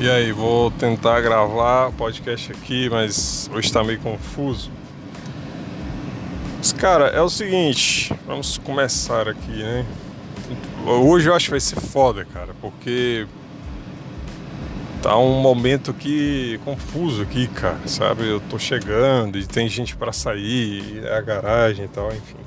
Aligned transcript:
E 0.00 0.08
aí, 0.08 0.32
vou 0.32 0.70
tentar 0.70 1.20
gravar 1.20 1.92
podcast 1.92 2.50
aqui, 2.52 2.88
mas 2.88 3.50
hoje 3.52 3.66
está 3.66 3.84
meio 3.84 4.00
confuso. 4.00 4.70
Mas, 6.56 6.72
cara, 6.72 7.08
é 7.08 7.20
o 7.20 7.28
seguinte, 7.28 8.10
vamos 8.26 8.56
começar 8.56 9.28
aqui, 9.28 9.62
né? 9.62 9.84
Hoje 10.86 11.28
eu 11.28 11.34
acho 11.34 11.44
que 11.44 11.50
vai 11.50 11.60
ser 11.60 11.78
foda, 11.78 12.24
cara, 12.24 12.54
porque 12.62 13.26
tá 15.02 15.18
um 15.18 15.38
momento 15.42 15.90
aqui 15.90 16.58
confuso 16.64 17.20
aqui, 17.20 17.46
cara, 17.48 17.86
sabe? 17.86 18.26
Eu 18.26 18.40
tô 18.40 18.58
chegando 18.58 19.36
e 19.36 19.46
tem 19.46 19.68
gente 19.68 19.94
para 19.94 20.14
sair, 20.14 21.04
é 21.04 21.14
a 21.14 21.20
garagem 21.20 21.84
e 21.84 21.88
tal, 21.88 22.08
enfim. 22.08 22.40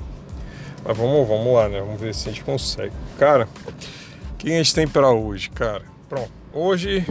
Mas 0.84 0.96
vamos, 0.96 1.28
vamos 1.28 1.54
lá, 1.54 1.68
né? 1.68 1.78
Vamos 1.78 2.00
ver 2.00 2.16
se 2.16 2.28
a 2.28 2.32
gente 2.32 2.42
consegue. 2.42 2.92
Cara, 3.16 3.48
o 3.68 4.36
que 4.38 4.52
a 4.52 4.56
gente 4.56 4.74
tem 4.74 4.88
para 4.88 5.08
hoje, 5.12 5.50
cara? 5.50 5.84
Pronto. 6.08 6.32
Hoje 6.52 7.06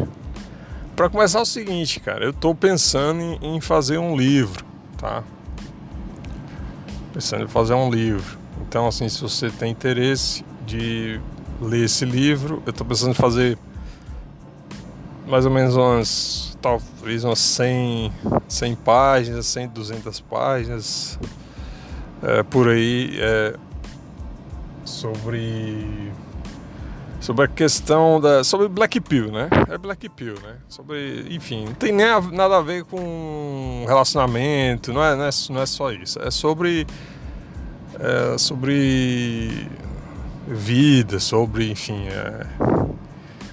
para 0.95 1.09
começar 1.09 1.39
é 1.39 1.41
o 1.41 1.45
seguinte, 1.45 1.99
cara, 1.99 2.23
eu 2.23 2.29
estou 2.29 2.53
pensando 2.53 3.19
em, 3.19 3.55
em, 3.55 3.61
fazer 3.61 3.97
um 3.97 4.15
livro, 4.15 4.63
tá? 4.97 5.23
Pensando 7.13 7.45
em 7.45 7.47
fazer 7.47 7.73
um 7.73 7.89
livro. 7.89 8.37
Então, 8.67 8.87
assim, 8.87 9.09
se 9.09 9.21
você 9.21 9.49
tem 9.49 9.71
interesse 9.71 10.45
de 10.65 11.19
ler 11.59 11.85
esse 11.85 12.05
livro, 12.05 12.61
eu 12.65 12.69
estou 12.69 12.85
pensando 12.85 13.11
em 13.11 13.15
fazer 13.15 13.57
mais 15.27 15.45
ou 15.45 15.51
menos 15.51 15.75
umas, 15.75 16.57
talvez 16.61 17.23
umas 17.23 17.39
100, 17.39 18.11
100 18.47 18.75
páginas, 18.75 19.45
100, 19.47 19.69
200 19.69 20.19
páginas, 20.21 21.19
é, 22.21 22.43
por 22.43 22.67
aí, 22.67 23.17
é, 23.19 23.55
sobre 24.85 26.11
sobre 27.23 27.45
a 27.45 27.47
questão 27.47 28.19
da 28.19 28.43
sobre 28.43 28.67
Black 28.67 28.99
Pill, 28.99 29.31
né? 29.31 29.47
É 29.69 29.77
Black 29.77 30.09
Pill, 30.09 30.33
né? 30.43 30.57
Sobre, 30.67 31.25
enfim, 31.29 31.63
não 31.67 31.73
tem 31.73 31.93
nem 31.93 32.05
a, 32.05 32.19
nada 32.19 32.57
a 32.57 32.61
ver 32.61 32.83
com 32.83 33.85
relacionamento, 33.87 34.91
não 34.91 35.01
é, 35.01 35.15
não 35.15 35.23
é, 35.23 35.29
não 35.49 35.61
é 35.61 35.65
só 35.65 35.89
isso. 35.89 36.21
É 36.21 36.29
sobre 36.29 36.85
é, 37.97 38.37
sobre 38.37 39.69
vida, 40.45 41.17
sobre, 41.17 41.71
enfim, 41.71 42.07
é, 42.09 42.45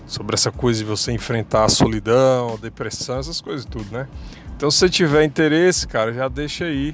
sobre 0.04 0.34
essa 0.34 0.50
coisa 0.50 0.80
de 0.80 0.84
você 0.84 1.12
enfrentar 1.12 1.64
a 1.64 1.68
solidão, 1.68 2.54
a 2.54 2.56
depressão, 2.56 3.20
essas 3.20 3.40
coisas 3.40 3.64
tudo, 3.64 3.86
né? 3.92 4.08
Então, 4.56 4.68
se 4.68 4.78
você 4.78 4.88
tiver 4.88 5.22
interesse, 5.22 5.86
cara, 5.86 6.12
já 6.12 6.26
deixa 6.26 6.64
aí 6.64 6.92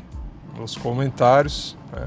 nos 0.59 0.77
comentários, 0.77 1.75
né? 1.91 2.05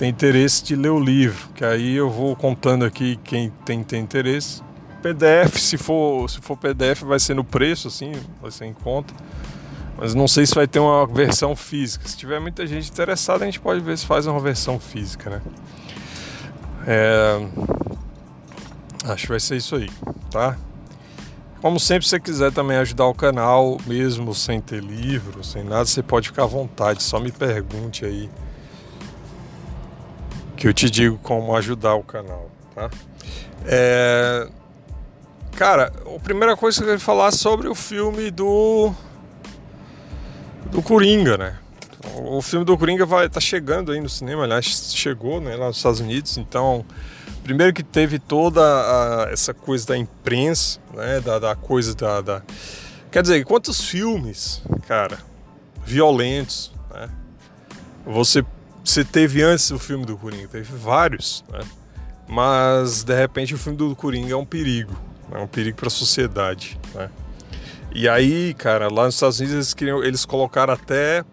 Tem 0.00 0.08
interesse 0.08 0.64
de 0.64 0.74
ler 0.74 0.88
o 0.88 0.98
livro, 0.98 1.50
que 1.54 1.62
aí 1.62 1.94
eu 1.94 2.08
vou 2.08 2.34
contando 2.34 2.86
aqui 2.86 3.20
quem 3.22 3.50
tem, 3.66 3.84
tem 3.84 4.00
interesse. 4.00 4.62
PDF, 5.02 5.58
se 5.58 5.76
for, 5.76 6.26
se 6.30 6.40
for 6.40 6.56
PDF, 6.56 7.02
vai 7.02 7.20
ser 7.20 7.34
no 7.34 7.44
preço, 7.44 7.88
assim, 7.88 8.12
vai 8.40 8.50
ser 8.50 8.64
em 8.64 8.72
conta. 8.72 9.12
Mas 9.98 10.14
não 10.14 10.26
sei 10.26 10.46
se 10.46 10.54
vai 10.54 10.66
ter 10.66 10.78
uma 10.78 11.06
versão 11.06 11.54
física. 11.54 12.08
Se 12.08 12.16
tiver 12.16 12.40
muita 12.40 12.66
gente 12.66 12.90
interessada, 12.90 13.44
a 13.44 13.46
gente 13.46 13.60
pode 13.60 13.82
ver 13.82 13.98
se 13.98 14.06
faz 14.06 14.26
uma 14.26 14.40
versão 14.40 14.80
física, 14.80 15.28
né? 15.28 15.42
É... 16.86 17.46
Acho 19.04 19.24
que 19.24 19.28
vai 19.28 19.40
ser 19.40 19.56
isso 19.56 19.76
aí, 19.76 19.90
tá? 20.30 20.56
Como 21.60 21.78
sempre, 21.78 22.04
se 22.04 22.12
você 22.12 22.20
quiser 22.20 22.50
também 22.52 22.78
ajudar 22.78 23.04
o 23.04 23.12
canal, 23.12 23.76
mesmo 23.86 24.34
sem 24.34 24.62
ter 24.62 24.82
livro, 24.82 25.44
sem 25.44 25.62
nada, 25.62 25.84
você 25.84 26.02
pode 26.02 26.28
ficar 26.28 26.44
à 26.44 26.46
vontade. 26.46 27.02
Só 27.02 27.20
me 27.20 27.30
pergunte 27.30 28.06
aí 28.06 28.30
que 30.60 30.68
eu 30.68 30.74
te 30.74 30.90
digo 30.90 31.18
como 31.22 31.56
ajudar 31.56 31.94
o 31.94 32.02
canal, 32.02 32.50
tá? 32.74 32.90
É... 33.64 34.46
Cara, 35.56 35.90
a 36.14 36.20
primeira 36.20 36.54
coisa 36.54 36.76
que 36.76 36.82
eu 36.82 36.86
queria 36.88 37.00
falar 37.00 37.28
é 37.28 37.30
sobre 37.30 37.66
o 37.66 37.74
filme 37.74 38.30
do 38.30 38.92
do 40.70 40.82
Coringa, 40.82 41.38
né? 41.38 41.58
O 42.14 42.42
filme 42.42 42.66
do 42.66 42.76
Coringa 42.76 43.06
vai 43.06 43.26
tá 43.30 43.40
chegando 43.40 43.90
aí 43.90 44.02
no 44.02 44.08
cinema, 44.08 44.44
aliás, 44.44 44.92
chegou, 44.94 45.40
né, 45.40 45.56
lá 45.56 45.68
nos 45.68 45.78
Estados 45.78 46.00
Unidos. 46.00 46.36
Então, 46.36 46.84
primeiro 47.42 47.72
que 47.72 47.82
teve 47.82 48.18
toda 48.18 48.60
a, 48.60 49.30
essa 49.30 49.54
coisa 49.54 49.86
da 49.86 49.96
imprensa, 49.96 50.78
né, 50.92 51.20
da, 51.20 51.38
da 51.38 51.56
coisa 51.56 51.94
da, 51.94 52.20
da, 52.20 52.42
quer 53.10 53.22
dizer, 53.22 53.42
quantos 53.46 53.82
filmes, 53.82 54.62
cara, 54.86 55.18
violentos, 55.86 56.70
né? 56.90 57.08
Você 58.04 58.44
você 58.84 59.04
teve 59.04 59.42
antes 59.42 59.70
o 59.70 59.78
filme 59.78 60.04
do 60.04 60.16
Coringa, 60.16 60.48
teve 60.48 60.76
vários, 60.76 61.44
né? 61.50 61.60
Mas 62.28 63.02
de 63.02 63.14
repente 63.14 63.54
o 63.54 63.58
filme 63.58 63.76
do 63.76 63.94
Coringa 63.96 64.32
é 64.32 64.36
um 64.36 64.44
perigo, 64.44 64.96
é 65.32 65.38
um 65.38 65.46
perigo 65.46 65.76
para 65.76 65.88
a 65.88 65.90
sociedade, 65.90 66.78
né? 66.94 67.10
E 67.92 68.08
aí, 68.08 68.54
cara, 68.54 68.88
lá 68.88 69.04
nos 69.04 69.14
Estados 69.14 69.40
Unidos 69.40 69.56
eles, 69.56 69.74
queriam, 69.74 70.02
eles 70.02 70.24
colocaram 70.24 70.72
até 70.72 71.24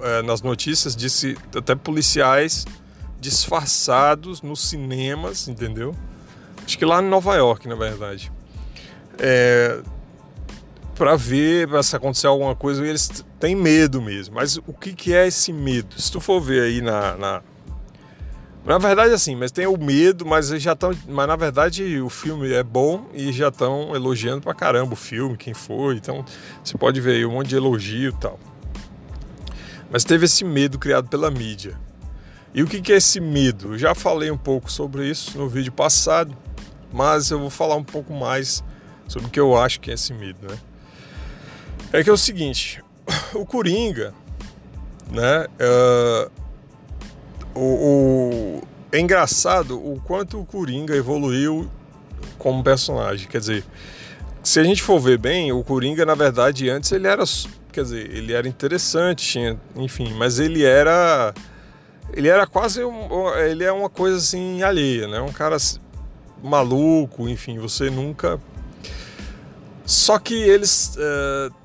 é, 0.00 0.22
nas 0.22 0.40
notícias 0.40 0.94
disse 0.94 1.36
até 1.54 1.74
policiais 1.74 2.64
disfarçados 3.20 4.40
nos 4.40 4.60
cinemas, 4.60 5.48
entendeu? 5.48 5.94
Acho 6.64 6.78
que 6.78 6.84
lá 6.84 7.02
em 7.02 7.08
Nova 7.08 7.34
York, 7.34 7.68
na 7.68 7.74
verdade. 7.74 8.32
É, 9.18 9.82
para 11.00 11.16
ver 11.16 11.66
se 11.82 11.96
acontecer 11.96 12.26
alguma 12.26 12.54
coisa, 12.54 12.86
eles 12.86 13.24
têm 13.38 13.56
medo 13.56 14.02
mesmo. 14.02 14.34
Mas 14.34 14.58
o 14.58 14.72
que, 14.74 14.92
que 14.92 15.14
é 15.14 15.26
esse 15.26 15.50
medo? 15.50 15.98
Se 15.98 16.12
tu 16.12 16.20
for 16.20 16.42
ver 16.42 16.64
aí 16.64 16.82
na, 16.82 17.16
na. 17.16 17.42
Na 18.66 18.76
verdade, 18.76 19.14
assim, 19.14 19.34
mas 19.34 19.50
tem 19.50 19.66
o 19.66 19.78
medo, 19.78 20.26
mas 20.26 20.48
já 20.48 20.74
estão. 20.74 20.90
Mas 21.08 21.26
na 21.26 21.36
verdade 21.36 21.98
o 22.02 22.10
filme 22.10 22.52
é 22.52 22.62
bom 22.62 23.08
e 23.14 23.32
já 23.32 23.48
estão 23.48 23.96
elogiando 23.96 24.42
pra 24.42 24.52
caramba 24.52 24.92
o 24.92 24.96
filme, 24.96 25.38
quem 25.38 25.54
foi. 25.54 25.96
Então 25.96 26.22
você 26.62 26.76
pode 26.76 27.00
ver 27.00 27.12
aí 27.12 27.24
um 27.24 27.32
monte 27.32 27.48
de 27.48 27.56
elogio 27.56 28.10
e 28.10 28.20
tal. 28.20 28.38
Mas 29.90 30.04
teve 30.04 30.26
esse 30.26 30.44
medo 30.44 30.78
criado 30.78 31.08
pela 31.08 31.30
mídia. 31.30 31.80
E 32.52 32.62
o 32.62 32.66
que, 32.66 32.82
que 32.82 32.92
é 32.92 32.96
esse 32.96 33.20
medo? 33.20 33.72
Eu 33.72 33.78
já 33.78 33.94
falei 33.94 34.30
um 34.30 34.36
pouco 34.36 34.70
sobre 34.70 35.08
isso 35.08 35.38
no 35.38 35.48
vídeo 35.48 35.72
passado, 35.72 36.36
mas 36.92 37.30
eu 37.30 37.38
vou 37.38 37.48
falar 37.48 37.76
um 37.76 37.84
pouco 37.84 38.12
mais 38.12 38.62
sobre 39.08 39.28
o 39.28 39.30
que 39.30 39.40
eu 39.40 39.56
acho 39.56 39.80
que 39.80 39.90
é 39.90 39.94
esse 39.94 40.12
medo, 40.12 40.46
né? 40.46 40.58
É 41.92 42.04
que 42.04 42.10
é 42.10 42.12
o 42.12 42.16
seguinte, 42.16 42.82
o 43.34 43.44
Coringa, 43.44 44.14
né? 45.10 45.46
Uh, 45.58 46.30
o, 47.52 47.60
o, 47.60 48.62
é 48.92 49.00
engraçado 49.00 49.76
o 49.76 50.00
quanto 50.00 50.40
o 50.40 50.46
Coringa 50.46 50.94
evoluiu 50.94 51.68
como 52.38 52.62
personagem. 52.62 53.28
Quer 53.28 53.38
dizer, 53.38 53.64
se 54.42 54.60
a 54.60 54.64
gente 54.64 54.82
for 54.82 55.00
ver 55.00 55.18
bem, 55.18 55.52
o 55.52 55.62
Coringa, 55.64 56.06
na 56.06 56.14
verdade, 56.14 56.70
antes 56.70 56.90
ele 56.92 57.06
era. 57.06 57.24
Quer 57.72 57.82
dizer, 57.82 58.10
ele 58.10 58.32
era 58.32 58.48
interessante, 58.48 59.26
tinha, 59.26 59.60
enfim, 59.76 60.14
mas 60.14 60.38
ele 60.38 60.64
era. 60.64 61.34
Ele 62.12 62.28
era 62.28 62.46
quase. 62.46 62.82
Um, 62.84 63.34
ele 63.36 63.64
é 63.64 63.72
uma 63.72 63.88
coisa 63.88 64.16
assim 64.16 64.62
alheia, 64.62 65.06
né? 65.06 65.20
Um 65.20 65.32
cara 65.32 65.56
maluco, 66.42 67.28
enfim, 67.28 67.58
você 67.58 67.90
nunca. 67.90 68.40
Só 69.84 70.18
que 70.18 70.34
eles. 70.34 70.96
Uh, 70.96 71.59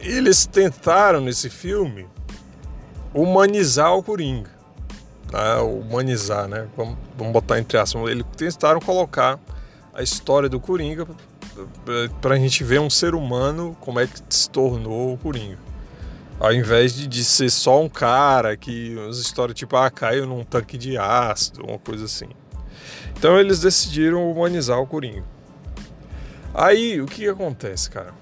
eles 0.00 0.46
tentaram 0.46 1.20
nesse 1.20 1.50
filme 1.50 2.06
humanizar 3.12 3.94
o 3.94 4.02
Coringa. 4.02 4.50
Né? 5.32 5.56
Humanizar, 5.56 6.48
né? 6.48 6.68
Vamos, 6.76 6.96
vamos 7.16 7.32
botar 7.32 7.58
entre 7.58 7.78
aspas. 7.78 8.10
Eles 8.10 8.24
tentaram 8.36 8.80
colocar 8.80 9.38
a 9.92 10.02
história 10.02 10.48
do 10.48 10.60
Coringa 10.60 11.06
para 12.20 12.34
a 12.34 12.38
gente 12.38 12.62
ver 12.62 12.80
um 12.80 12.90
ser 12.90 13.14
humano 13.14 13.76
como 13.80 13.98
é 13.98 14.06
que 14.06 14.20
se 14.28 14.48
tornou 14.48 15.14
o 15.14 15.18
Coringa. 15.18 15.58
Ao 16.38 16.52
invés 16.52 16.94
de, 16.94 17.08
de 17.08 17.24
ser 17.24 17.50
só 17.50 17.82
um 17.82 17.88
cara 17.88 18.56
que 18.56 18.96
as 19.08 19.16
histórias 19.16 19.58
tipo, 19.58 19.76
ah, 19.76 19.90
caiu 19.90 20.24
num 20.24 20.44
tanque 20.44 20.78
de 20.78 20.96
ácido, 20.96 21.64
uma 21.64 21.78
coisa 21.78 22.04
assim. 22.04 22.28
Então 23.16 23.38
eles 23.40 23.58
decidiram 23.58 24.30
humanizar 24.30 24.78
o 24.78 24.86
Coringa. 24.86 25.24
Aí 26.54 27.00
o 27.00 27.06
que, 27.06 27.22
que 27.22 27.28
acontece, 27.28 27.90
cara? 27.90 28.14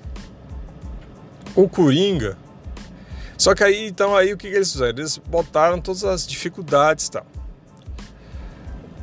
O 1.56 1.69
Coringa. 1.69 2.37
Só 3.38 3.55
que 3.55 3.64
aí, 3.64 3.88
então, 3.88 4.14
aí 4.14 4.32
o 4.32 4.37
que, 4.37 4.49
que 4.49 4.55
eles 4.55 4.70
fizeram? 4.70 4.99
Eles 4.99 5.19
botaram 5.19 5.81
todas 5.81 6.05
as 6.05 6.26
dificuldades, 6.26 7.08
tá? 7.08 7.23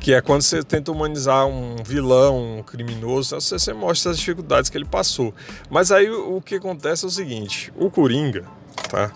Que 0.00 0.14
é 0.14 0.20
quando 0.20 0.42
você 0.42 0.62
tenta 0.62 0.92
humanizar 0.92 1.46
um 1.46 1.76
vilão, 1.82 2.58
um 2.58 2.62
criminoso, 2.62 3.40
você, 3.40 3.58
você 3.58 3.72
mostra 3.72 4.12
as 4.12 4.18
dificuldades 4.18 4.70
que 4.70 4.76
ele 4.76 4.84
passou. 4.84 5.34
Mas 5.70 5.90
aí 5.90 6.10
o, 6.10 6.36
o 6.36 6.42
que 6.42 6.56
acontece 6.56 7.04
é 7.04 7.08
o 7.08 7.10
seguinte: 7.10 7.72
o 7.76 7.90
Coringa, 7.90 8.44
tá? 8.88 9.12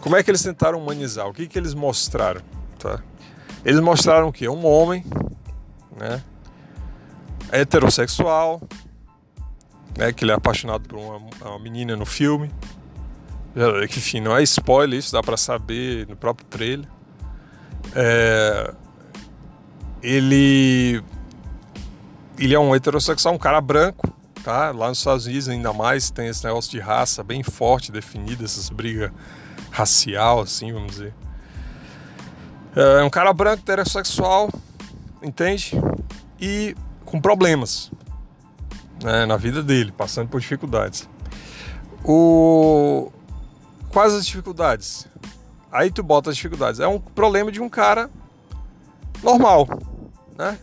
Como 0.00 0.16
é 0.16 0.22
que 0.22 0.30
eles 0.30 0.42
tentaram 0.42 0.78
humanizar? 0.78 1.26
O 1.28 1.32
que, 1.32 1.46
que 1.46 1.58
eles 1.58 1.74
mostraram, 1.74 2.42
tá? 2.78 3.02
Eles 3.64 3.80
mostraram 3.80 4.28
o 4.28 4.32
quê? 4.32 4.48
Um 4.48 4.66
homem, 4.66 5.04
né? 5.96 6.22
Heterossexual, 7.50 8.60
né, 9.96 10.12
que 10.12 10.24
ele 10.24 10.32
é 10.32 10.34
apaixonado 10.34 10.88
por 10.88 10.98
uma, 10.98 11.18
uma 11.48 11.58
menina 11.58 11.96
no 11.96 12.06
filme. 12.06 12.50
Enfim, 13.84 14.20
não 14.20 14.36
é 14.36 14.42
spoiler 14.42 14.98
isso, 14.98 15.12
dá 15.12 15.22
para 15.22 15.36
saber 15.36 16.06
no 16.08 16.16
próprio 16.16 16.46
trailer. 16.46 16.88
É, 17.94 18.74
ele 20.02 21.02
ele 22.38 22.54
é 22.54 22.58
um 22.58 22.74
heterossexual, 22.74 23.34
um 23.34 23.38
cara 23.38 23.60
branco, 23.60 24.10
tá? 24.42 24.70
Lá 24.70 24.88
nos 24.88 24.98
Estados 24.98 25.26
Unidos 25.26 25.48
ainda 25.48 25.72
mais 25.72 26.10
tem 26.10 26.28
esse 26.28 26.44
negócio 26.44 26.70
de 26.70 26.80
raça 26.80 27.22
bem 27.22 27.42
forte, 27.42 27.92
definido, 27.92 28.44
essas 28.44 28.70
brigas 28.70 29.12
racial, 29.70 30.40
assim, 30.40 30.72
vamos 30.72 30.92
dizer. 30.92 31.14
É 32.74 33.02
um 33.02 33.10
cara 33.10 33.32
branco, 33.34 33.62
heterossexual, 33.62 34.48
entende? 35.22 35.72
E 36.40 36.74
com 37.04 37.20
problemas 37.20 37.90
né, 39.02 39.26
na 39.26 39.36
vida 39.36 39.62
dele, 39.62 39.92
passando 39.92 40.28
por 40.28 40.40
dificuldades. 40.40 41.08
O... 42.04 43.10
Quais 43.90 44.12
as 44.14 44.26
dificuldades? 44.26 45.06
Aí 45.70 45.90
tu 45.90 46.02
bota 46.02 46.30
as 46.30 46.36
dificuldades. 46.36 46.80
É 46.80 46.86
um 46.86 46.98
problema 46.98 47.52
de 47.52 47.60
um 47.60 47.68
cara 47.68 48.10
normal, 49.22 49.68
né? 50.36 50.58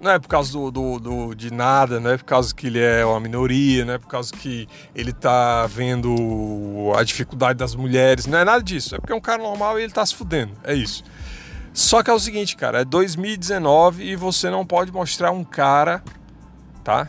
Não 0.00 0.12
é 0.12 0.18
por 0.18 0.28
causa 0.28 0.52
do, 0.52 0.70
do, 0.70 0.98
do, 1.00 1.34
de 1.34 1.52
nada, 1.52 1.98
não 1.98 2.10
é 2.10 2.16
por 2.16 2.24
causa 2.24 2.54
que 2.54 2.68
ele 2.68 2.78
é 2.78 3.04
uma 3.04 3.18
minoria, 3.18 3.84
não 3.84 3.94
é 3.94 3.98
por 3.98 4.06
causa 4.06 4.32
que 4.32 4.68
ele 4.94 5.12
tá 5.12 5.66
vendo 5.66 6.92
a 6.96 7.02
dificuldade 7.02 7.58
das 7.58 7.74
mulheres, 7.74 8.26
não 8.26 8.38
é 8.38 8.44
nada 8.44 8.62
disso. 8.62 8.94
É 8.94 8.98
porque 8.98 9.12
é 9.12 9.16
um 9.16 9.20
cara 9.20 9.42
normal 9.42 9.78
e 9.78 9.82
ele 9.82 9.92
tá 9.92 10.06
se 10.06 10.14
fudendo. 10.14 10.52
É 10.62 10.72
isso. 10.72 11.02
Só 11.72 12.02
que 12.02 12.10
é 12.10 12.14
o 12.14 12.20
seguinte, 12.20 12.56
cara, 12.56 12.82
é 12.82 12.84
2019 12.84 14.04
e 14.04 14.14
você 14.14 14.48
não 14.50 14.64
pode 14.64 14.92
mostrar 14.92 15.32
um 15.32 15.42
cara, 15.42 16.02
tá? 16.84 17.08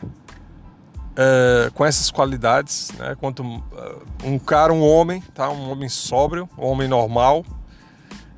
É, 1.22 1.70
com 1.72 1.86
essas 1.86 2.10
qualidades, 2.10 2.94
né? 2.98 3.14
Quanto 3.20 3.44
uh, 3.44 4.02
um 4.24 4.40
cara, 4.40 4.72
um 4.72 4.82
homem, 4.82 5.22
tá? 5.34 5.50
Um 5.50 5.70
homem 5.70 5.90
sóbrio, 5.90 6.50
um 6.58 6.66
homem 6.66 6.88
normal, 6.88 7.44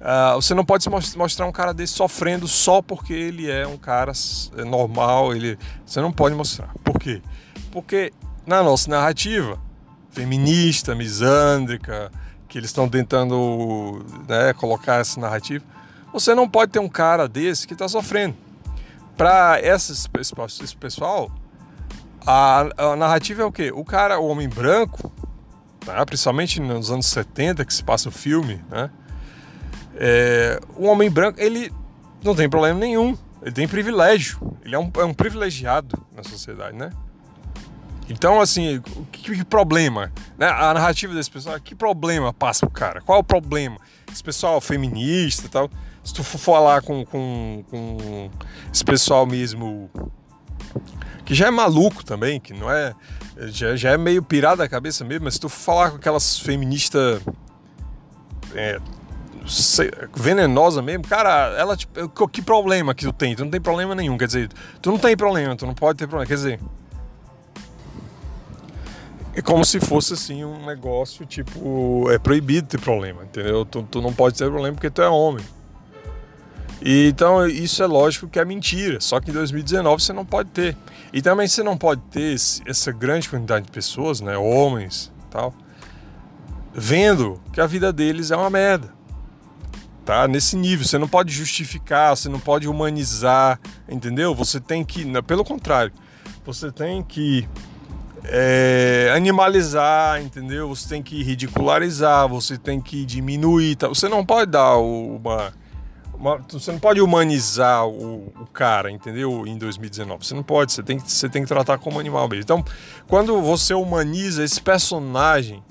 Uh, 0.01 0.33
você 0.41 0.55
não 0.55 0.65
pode 0.65 0.89
mostrar 1.15 1.45
um 1.45 1.51
cara 1.51 1.75
desse 1.75 1.93
sofrendo 1.93 2.47
só 2.47 2.81
porque 2.81 3.13
ele 3.13 3.51
é 3.51 3.67
um 3.67 3.77
cara 3.77 4.11
é 4.57 4.63
normal. 4.63 5.35
Ele, 5.35 5.59
você 5.85 6.01
não 6.01 6.11
pode 6.11 6.33
mostrar. 6.33 6.73
Por 6.83 6.99
quê? 6.99 7.21
Porque 7.71 8.11
na 8.43 8.63
nossa 8.63 8.89
narrativa 8.89 9.59
feminista, 10.09 10.95
misândrica, 10.95 12.11
que 12.47 12.57
eles 12.57 12.71
estão 12.71 12.89
tentando 12.89 14.03
né, 14.27 14.53
colocar 14.53 14.95
essa 14.95 15.19
narrativa, 15.19 15.63
você 16.11 16.33
não 16.33 16.49
pode 16.49 16.71
ter 16.71 16.79
um 16.79 16.89
cara 16.89 17.27
desse 17.27 17.67
que 17.67 17.73
está 17.73 17.87
sofrendo. 17.87 18.35
Para 19.15 19.59
esse 19.61 20.09
pessoal, 20.09 21.31
a, 22.25 22.69
a, 22.77 22.95
narrativa 22.95 23.41
é 23.41 23.45
o 23.45 23.51
quê? 23.51 23.71
O 23.73 23.83
cara, 23.83 24.19
o 24.19 24.27
homem 24.27 24.47
branco, 24.47 25.11
tá? 25.85 26.05
principalmente 26.05 26.59
nos 26.59 26.91
anos 26.91 27.07
70 27.07 27.65
que 27.65 27.73
se 27.73 27.83
passa 27.83 28.09
o 28.09 28.11
filme, 28.11 28.63
né? 28.69 28.89
É, 29.95 30.59
o 30.75 30.85
homem 30.85 31.09
branco, 31.09 31.39
ele 31.39 31.71
não 32.23 32.35
tem 32.35 32.49
problema 32.49 32.79
nenhum. 32.79 33.17
Ele 33.41 33.51
tem 33.51 33.67
privilégio. 33.67 34.39
Ele 34.63 34.75
é 34.75 34.79
um, 34.79 34.91
é 34.97 35.03
um 35.03 35.13
privilegiado 35.13 35.97
na 36.15 36.23
sociedade, 36.23 36.77
né? 36.77 36.91
Então, 38.07 38.41
assim, 38.41 38.81
que, 39.11 39.35
que 39.35 39.45
problema? 39.45 40.11
Né? 40.37 40.47
A 40.47 40.73
narrativa 40.73 41.13
desse 41.13 41.31
pessoal, 41.31 41.59
que 41.59 41.73
problema 41.73 42.33
passa 42.33 42.65
o 42.65 42.69
cara? 42.69 43.01
Qual 43.01 43.17
é 43.17 43.21
o 43.21 43.23
problema? 43.23 43.77
Esse 44.11 44.23
pessoal 44.23 44.59
feminista 44.59 45.45
e 45.45 45.49
tal. 45.49 45.69
Se 46.03 46.13
tu 46.13 46.23
for 46.23 46.37
falar 46.37 46.81
com, 46.81 47.05
com, 47.05 47.63
com 47.69 48.29
esse 48.73 48.83
pessoal 48.83 49.25
mesmo 49.25 49.89
que 51.31 51.35
já 51.35 51.47
é 51.47 51.49
maluco 51.49 52.03
também, 52.03 52.41
que 52.41 52.51
não 52.51 52.69
é. 52.69 52.93
Já, 53.47 53.73
já 53.77 53.91
é 53.91 53.97
meio 53.97 54.21
pirado 54.21 54.57
da 54.57 54.67
cabeça 54.67 55.05
mesmo, 55.05 55.23
mas 55.23 55.35
se 55.35 55.39
tu 55.39 55.47
falar 55.47 55.91
com 55.91 55.95
aquelas 55.95 56.37
feministas 56.37 57.21
é, 58.53 58.77
venenosa 60.13 60.81
mesmo, 60.81 61.07
cara, 61.07 61.55
ela 61.57 61.77
tipo, 61.77 62.27
que 62.27 62.41
problema 62.41 62.93
que 62.93 63.05
tu 63.05 63.13
tem? 63.13 63.33
Tu 63.33 63.45
não 63.45 63.49
tem 63.49 63.61
problema 63.61 63.95
nenhum, 63.95 64.17
quer 64.17 64.25
dizer, 64.27 64.49
tu 64.81 64.91
não 64.91 64.97
tem 64.97 65.15
problema, 65.15 65.55
tu 65.55 65.65
não 65.65 65.73
pode 65.73 65.99
ter 65.99 66.05
problema, 66.05 66.27
quer 66.27 66.35
dizer, 66.35 66.59
é 69.33 69.41
como 69.41 69.63
se 69.63 69.79
fosse 69.79 70.11
assim 70.11 70.43
um 70.43 70.65
negócio 70.65 71.25
tipo 71.25 72.11
é 72.11 72.19
proibido 72.19 72.67
ter 72.67 72.81
problema, 72.81 73.23
entendeu? 73.23 73.63
Tu, 73.63 73.81
tu 73.83 74.01
não 74.01 74.11
pode 74.11 74.37
ter 74.37 74.49
problema 74.49 74.75
porque 74.75 74.89
tu 74.89 75.01
é 75.01 75.07
homem. 75.07 75.45
E, 76.81 77.07
então 77.07 77.47
isso 77.47 77.81
é 77.81 77.85
lógico 77.85 78.27
que 78.27 78.37
é 78.37 78.43
mentira, 78.43 78.99
só 78.99 79.21
que 79.21 79.29
em 79.29 79.33
2019 79.33 80.03
você 80.03 80.11
não 80.11 80.25
pode 80.25 80.49
ter. 80.49 80.75
E 81.13 81.21
também 81.21 81.47
você 81.47 81.61
não 81.61 81.77
pode 81.77 82.01
ter 82.09 82.33
esse, 82.33 82.61
essa 82.65 82.91
grande 82.91 83.29
quantidade 83.29 83.65
de 83.65 83.71
pessoas, 83.71 84.21
né, 84.21 84.37
homens, 84.37 85.11
tal, 85.29 85.53
vendo 86.73 87.41
que 87.51 87.59
a 87.59 87.67
vida 87.67 87.91
deles 87.91 88.31
é 88.31 88.35
uma 88.35 88.49
merda 88.49 89.01
tá? 90.05 90.27
Nesse 90.27 90.55
nível, 90.55 90.85
você 90.85 90.97
não 90.97 91.07
pode 91.07 91.31
justificar, 91.31 92.15
você 92.15 92.27
não 92.27 92.39
pode 92.39 92.67
humanizar, 92.67 93.59
entendeu? 93.87 94.33
Você 94.35 94.59
tem 94.59 94.83
que, 94.83 95.05
pelo 95.23 95.43
contrário, 95.43 95.93
você 96.45 96.71
tem 96.71 97.03
que 97.03 97.47
é, 98.23 99.11
animalizar, 99.15 100.21
entendeu? 100.21 100.67
Você 100.69 100.89
tem 100.89 101.01
que 101.01 101.23
ridicularizar, 101.23 102.27
você 102.27 102.57
tem 102.57 102.81
que 102.81 103.05
diminuir, 103.05 103.75
tá? 103.75 103.87
Você 103.87 104.09
não 104.09 104.25
pode 104.25 104.51
dar 104.51 104.77
uma 104.77 105.53
você 106.49 106.71
não 106.71 106.79
pode 106.79 107.01
humanizar 107.01 107.87
o, 107.87 108.27
o, 108.39 108.47
cara, 108.53 108.91
entendeu? 108.91 109.45
Em 109.47 109.57
2019, 109.57 110.25
você 110.25 110.33
não 110.33 110.43
pode, 110.43 110.71
você 110.71 110.83
tem, 110.83 110.99
que, 110.99 111.11
você 111.11 111.27
tem 111.27 111.41
que 111.41 111.47
tratar 111.47 111.77
como 111.77 111.99
animal 111.99 112.27
mesmo. 112.27 112.43
Então, 112.43 112.65
quando 113.07 113.41
você 113.41 113.73
humaniza 113.73 114.43
esse 114.43 114.61
personagem 114.61 115.63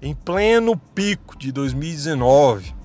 em 0.00 0.14
pleno 0.14 0.76
pico 0.94 1.36
de 1.36 1.52
2019 1.52 2.78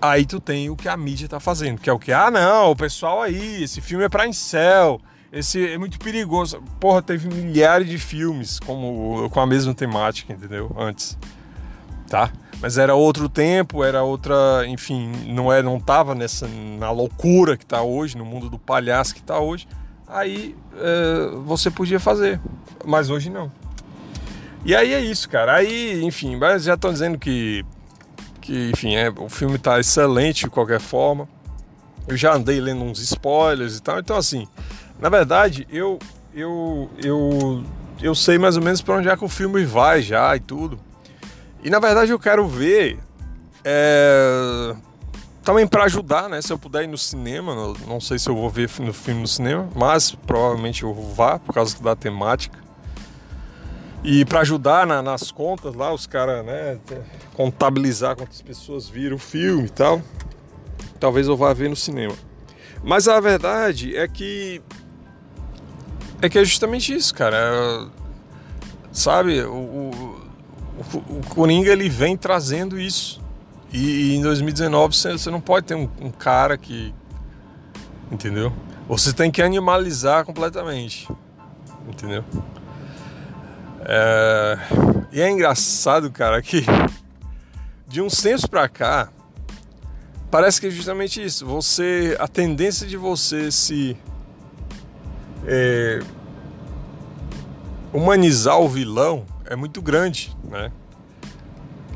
Aí 0.00 0.26
tu 0.26 0.40
tem 0.40 0.68
o 0.68 0.76
que 0.76 0.88
a 0.88 0.96
mídia 0.96 1.28
tá 1.28 1.40
fazendo, 1.40 1.80
que 1.80 1.88
é 1.88 1.92
o 1.92 1.98
que? 1.98 2.12
Ah, 2.12 2.30
não, 2.30 2.70
o 2.70 2.76
pessoal 2.76 3.22
aí, 3.22 3.62
esse 3.62 3.80
filme 3.80 4.04
é 4.04 4.08
pra 4.08 4.26
incel, 4.26 5.00
esse 5.32 5.66
é 5.66 5.78
muito 5.78 5.98
perigoso. 5.98 6.62
Porra, 6.78 7.00
teve 7.00 7.28
milhares 7.28 7.88
de 7.88 7.98
filmes 7.98 8.60
como, 8.60 9.28
com 9.30 9.40
a 9.40 9.46
mesma 9.46 9.74
temática, 9.74 10.32
entendeu? 10.32 10.74
Antes, 10.78 11.18
tá? 12.08 12.30
Mas 12.60 12.78
era 12.78 12.94
outro 12.94 13.28
tempo, 13.28 13.84
era 13.84 14.02
outra, 14.02 14.64
enfim, 14.66 15.12
não 15.26 15.52
é, 15.52 15.62
não 15.62 15.78
tava 15.78 16.14
nessa 16.14 16.48
na 16.78 16.90
loucura 16.90 17.56
que 17.56 17.66
tá 17.66 17.82
hoje, 17.82 18.16
no 18.16 18.24
mundo 18.24 18.48
do 18.48 18.58
palhaço 18.58 19.14
que 19.14 19.22
tá 19.22 19.38
hoje. 19.38 19.68
Aí 20.08 20.56
é, 20.78 21.36
você 21.44 21.70
podia 21.70 22.00
fazer, 22.00 22.40
mas 22.84 23.10
hoje 23.10 23.28
não. 23.28 23.52
E 24.64 24.74
aí 24.74 24.94
é 24.94 25.00
isso, 25.00 25.28
cara. 25.28 25.54
Aí, 25.54 26.02
enfim, 26.02 26.36
mas 26.36 26.64
já 26.64 26.74
estão 26.74 26.92
dizendo 26.92 27.18
que 27.18 27.64
que 28.40 28.70
enfim, 28.70 28.94
é, 28.94 29.10
o 29.10 29.28
filme 29.28 29.56
está 29.56 29.78
excelente 29.78 30.44
de 30.44 30.50
qualquer 30.50 30.80
forma. 30.80 31.28
Eu 32.06 32.16
já 32.16 32.34
andei 32.34 32.60
lendo 32.60 32.84
uns 32.84 33.00
spoilers 33.00 33.76
e 33.76 33.82
tal, 33.82 33.98
então 33.98 34.16
assim, 34.16 34.46
na 35.00 35.08
verdade, 35.08 35.66
eu 35.70 35.98
eu 36.32 36.88
eu 37.02 37.64
eu 38.00 38.14
sei 38.14 38.38
mais 38.38 38.56
ou 38.56 38.62
menos 38.62 38.80
para 38.80 38.96
onde 38.96 39.08
é 39.08 39.16
que 39.16 39.24
o 39.24 39.28
filme 39.28 39.64
vai 39.64 40.00
já 40.00 40.34
e 40.36 40.40
tudo. 40.40 40.78
E 41.66 41.70
na 41.70 41.80
verdade 41.80 42.12
eu 42.12 42.18
quero 42.20 42.46
ver 42.46 42.96
é, 43.64 44.72
também 45.42 45.66
para 45.66 45.82
ajudar, 45.82 46.28
né? 46.28 46.40
Se 46.40 46.52
eu 46.52 46.56
puder 46.56 46.84
ir 46.84 46.86
no 46.86 46.96
cinema, 46.96 47.74
não 47.88 48.00
sei 48.00 48.20
se 48.20 48.30
eu 48.30 48.36
vou 48.36 48.48
ver 48.48 48.70
no 48.78 48.92
filme 48.92 49.22
no 49.22 49.26
cinema, 49.26 49.68
mas 49.74 50.12
provavelmente 50.12 50.84
eu 50.84 50.94
vá 50.94 51.40
por 51.40 51.52
causa 51.52 51.76
da 51.82 51.96
temática. 51.96 52.56
E 54.04 54.24
para 54.24 54.42
ajudar 54.42 54.86
na, 54.86 55.02
nas 55.02 55.32
contas 55.32 55.74
lá, 55.74 55.92
os 55.92 56.06
caras, 56.06 56.46
né, 56.46 56.78
contabilizar 57.34 58.14
quantas 58.14 58.40
pessoas 58.40 58.88
viram 58.88 59.16
o 59.16 59.18
filme 59.18 59.66
e 59.66 59.70
tal, 59.70 60.00
talvez 61.00 61.26
eu 61.26 61.36
vá 61.36 61.52
ver 61.52 61.68
no 61.68 61.74
cinema. 61.74 62.14
Mas 62.84 63.08
a 63.08 63.18
verdade 63.18 63.96
é 63.96 64.06
que 64.06 64.62
é 66.22 66.28
que 66.28 66.38
é 66.38 66.44
justamente 66.44 66.94
isso, 66.94 67.12
cara. 67.12 67.88
Sabe, 68.92 69.42
o, 69.42 69.52
o, 69.52 69.90
o 70.78 71.26
Coringa 71.28 71.70
ele 71.70 71.88
vem 71.88 72.16
trazendo 72.16 72.78
isso. 72.78 73.20
E, 73.72 74.12
e 74.12 74.16
em 74.16 74.22
2019 74.22 74.96
você, 74.96 75.12
você, 75.12 75.30
não 75.30 75.40
pode 75.40 75.66
ter 75.66 75.74
um, 75.74 75.88
um 76.00 76.10
cara 76.10 76.56
que. 76.56 76.94
Entendeu? 78.10 78.52
Você 78.88 79.12
tem 79.12 79.30
que 79.30 79.42
animalizar 79.42 80.24
completamente. 80.24 81.08
Entendeu? 81.88 82.24
É... 83.80 84.58
E 85.12 85.20
é 85.20 85.30
engraçado, 85.30 86.10
cara, 86.10 86.42
que 86.42 86.64
de 87.88 88.02
uns 88.02 88.20
tempos 88.20 88.46
pra 88.46 88.68
cá, 88.68 89.08
parece 90.30 90.60
que 90.60 90.66
é 90.66 90.70
justamente 90.70 91.22
isso. 91.24 91.46
Você, 91.46 92.16
a 92.20 92.28
tendência 92.28 92.86
de 92.86 92.96
você 92.96 93.50
se 93.50 93.96
é, 95.46 96.00
humanizar 97.92 98.58
o 98.58 98.68
vilão 98.68 99.24
é 99.48 99.56
muito 99.56 99.80
grande, 99.80 100.36
né? 100.44 100.70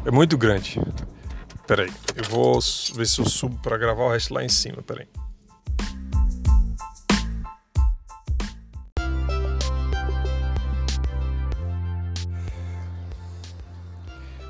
É 0.05 0.11
muito 0.11 0.39
grande. 0.39 0.81
Peraí, 1.67 1.93
eu 2.17 2.25
vou 2.25 2.59
ver 2.95 3.07
se 3.07 3.21
eu 3.21 3.27
subo 3.27 3.59
para 3.61 3.77
gravar 3.77 4.05
o 4.05 4.11
resto 4.11 4.35
lá 4.35 4.45
em 4.45 4.49
cima. 4.49 4.83
Peraí. 4.83 5.07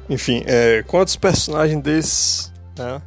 Enfim, 0.09 0.43
é, 0.47 0.83
quantos 0.83 1.15
personagens 1.15 1.83
desses, 1.83 2.53
né? 2.77 3.01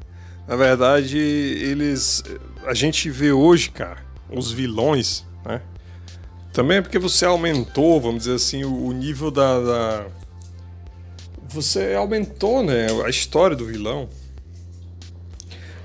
Na 0.47 0.55
verdade, 0.55 1.17
eles. 1.17 2.23
A 2.65 2.73
gente 2.73 3.09
vê 3.09 3.31
hoje, 3.31 3.71
cara, 3.71 3.97
os 4.29 4.51
vilões, 4.51 5.25
né? 5.45 5.61
Também 6.53 6.77
é 6.77 6.81
porque 6.83 6.99
você 6.99 7.25
aumentou, 7.25 7.99
vamos 7.99 8.19
dizer 8.19 8.35
assim, 8.35 8.63
o, 8.63 8.91
nível 8.91 9.31
da, 9.31 9.59
da, 9.59 10.05
Você 11.49 11.95
aumentou, 11.95 12.61
né? 12.61 12.85
A 13.03 13.09
história 13.09 13.55
do 13.55 13.65
vilão. 13.65 14.07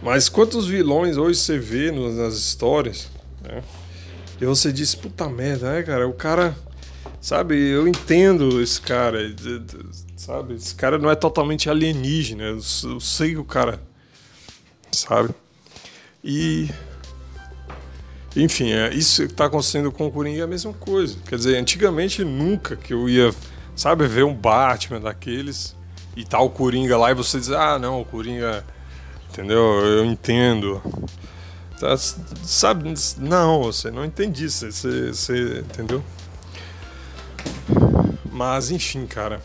Mas 0.02 0.28
quantos 0.28 0.66
vilões 0.66 1.16
hoje 1.16 1.40
você 1.40 1.58
vê 1.58 1.90
nas 1.90 2.34
histórias, 2.34 3.08
né? 3.42 3.62
E 4.38 4.44
você 4.44 4.70
diz, 4.70 4.94
puta 4.94 5.26
merda, 5.28 5.72
né, 5.72 5.82
cara? 5.82 6.06
O 6.06 6.12
cara. 6.12 6.54
Sabe, 7.20 7.56
eu 7.56 7.88
entendo 7.88 8.62
esse 8.62 8.80
cara. 8.80 9.18
Sabe? 10.16 10.54
Esse 10.54 10.74
cara 10.74 10.98
não 10.98 11.10
é 11.10 11.16
totalmente 11.16 11.68
alienígena. 11.70 12.44
Eu, 12.44 12.60
eu 12.84 13.00
sei 13.00 13.30
que 13.30 13.38
o 13.38 13.44
cara. 13.44 13.80
Sabe? 14.92 15.30
E. 16.22 16.68
Enfim, 18.38 18.70
é, 18.70 18.94
isso 18.94 19.26
que 19.26 19.32
está 19.32 19.46
acontecendo 19.46 19.90
com 19.90 20.06
o 20.06 20.12
Coringa 20.12 20.42
é 20.42 20.44
a 20.44 20.46
mesma 20.46 20.72
coisa. 20.72 21.16
Quer 21.26 21.34
dizer, 21.34 21.56
antigamente 21.56 22.22
nunca 22.22 22.76
que 22.76 22.94
eu 22.94 23.08
ia, 23.08 23.34
sabe, 23.74 24.06
ver 24.06 24.24
um 24.24 24.32
Batman 24.32 25.00
daqueles 25.00 25.74
e 26.16 26.24
tal 26.24 26.46
o 26.46 26.50
Coringa 26.50 26.96
lá 26.96 27.10
e 27.10 27.14
você 27.14 27.40
diz, 27.40 27.50
ah, 27.50 27.80
não, 27.80 28.00
o 28.00 28.04
Coringa. 28.04 28.64
Entendeu? 29.28 29.58
Eu 29.58 30.04
entendo. 30.04 30.80
Tá, 31.80 31.96
sabe? 31.96 32.94
Não, 33.18 33.64
você 33.64 33.90
não 33.90 34.04
entende 34.04 34.44
isso. 34.44 34.70
Você, 34.70 35.08
você, 35.08 35.58
entendeu? 35.58 36.02
Mas, 38.30 38.70
enfim, 38.70 39.04
cara. 39.04 39.42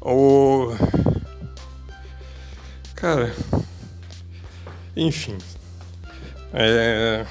O. 0.00 0.72
Cara. 2.96 3.32
Enfim. 4.96 5.38
É. 6.52 7.26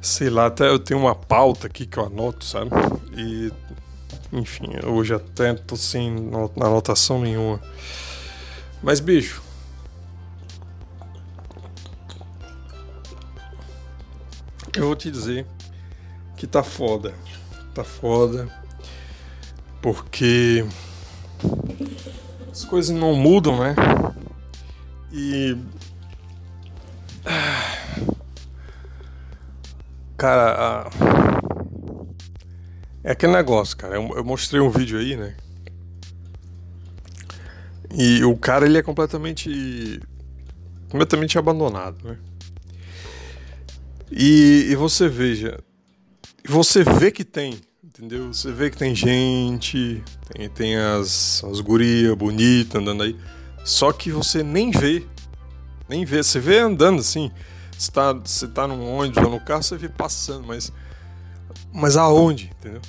Sei 0.00 0.28
lá, 0.28 0.46
até 0.46 0.68
eu 0.68 0.78
tenho 0.78 1.00
uma 1.00 1.14
pauta 1.14 1.66
aqui 1.66 1.86
que 1.86 1.96
eu 1.96 2.06
anoto, 2.06 2.44
sabe? 2.44 2.70
E. 3.16 3.52
Enfim, 4.32 4.70
hoje 4.84 5.14
até 5.14 5.52
tô 5.54 5.76
sem 5.76 6.30
anotação 6.60 7.20
nenhuma. 7.20 7.60
Mas, 8.82 8.98
bicho. 8.98 9.42
Eu 14.74 14.86
vou 14.86 14.96
te 14.96 15.10
dizer 15.10 15.46
que 16.36 16.46
tá 16.46 16.62
foda. 16.62 17.14
Tá 17.74 17.84
foda. 17.84 18.48
Porque 19.82 20.64
as 22.50 22.64
coisas 22.64 22.96
não 22.96 23.14
mudam, 23.14 23.60
né? 23.60 23.74
E. 25.12 25.56
Cara, 30.16 30.88
é 33.02 33.12
aquele 33.12 33.32
negócio, 33.32 33.76
cara. 33.76 33.96
Eu, 33.96 34.08
eu 34.16 34.24
mostrei 34.24 34.60
um 34.60 34.70
vídeo 34.70 34.98
aí, 34.98 35.16
né? 35.16 35.34
E 37.94 38.24
o 38.24 38.36
cara 38.36 38.64
ele 38.64 38.78
é 38.78 38.82
completamente 38.82 40.00
completamente 40.88 41.38
abandonado, 41.38 42.06
né? 42.06 42.18
E, 44.10 44.66
e 44.70 44.76
você 44.76 45.08
veja, 45.08 45.58
você 46.46 46.84
vê 46.84 47.10
que 47.10 47.24
tem, 47.24 47.58
entendeu? 47.82 48.32
Você 48.32 48.52
vê 48.52 48.68
que 48.68 48.76
tem 48.76 48.94
gente, 48.94 50.04
tem, 50.30 50.48
tem 50.50 50.76
as, 50.76 51.42
as 51.44 51.60
gurias 51.60 52.14
bonitas 52.14 52.80
andando 52.80 53.04
aí, 53.04 53.16
só 53.64 53.90
que 53.90 54.10
você 54.10 54.42
nem 54.42 54.70
vê, 54.70 55.06
nem 55.88 56.04
vê, 56.04 56.22
você 56.22 56.40
vê 56.40 56.58
andando 56.58 57.00
assim, 57.00 57.30
você 57.76 57.90
tá, 57.90 58.12
você 58.12 58.48
tá 58.48 58.66
num 58.66 58.90
ônibus 58.94 59.22
ou 59.22 59.30
no 59.30 59.40
carro, 59.40 59.62
você 59.62 59.76
vê 59.76 59.88
passando, 59.88 60.46
mas, 60.46 60.72
mas 61.72 61.96
aonde, 61.96 62.50
entendeu? 62.58 62.80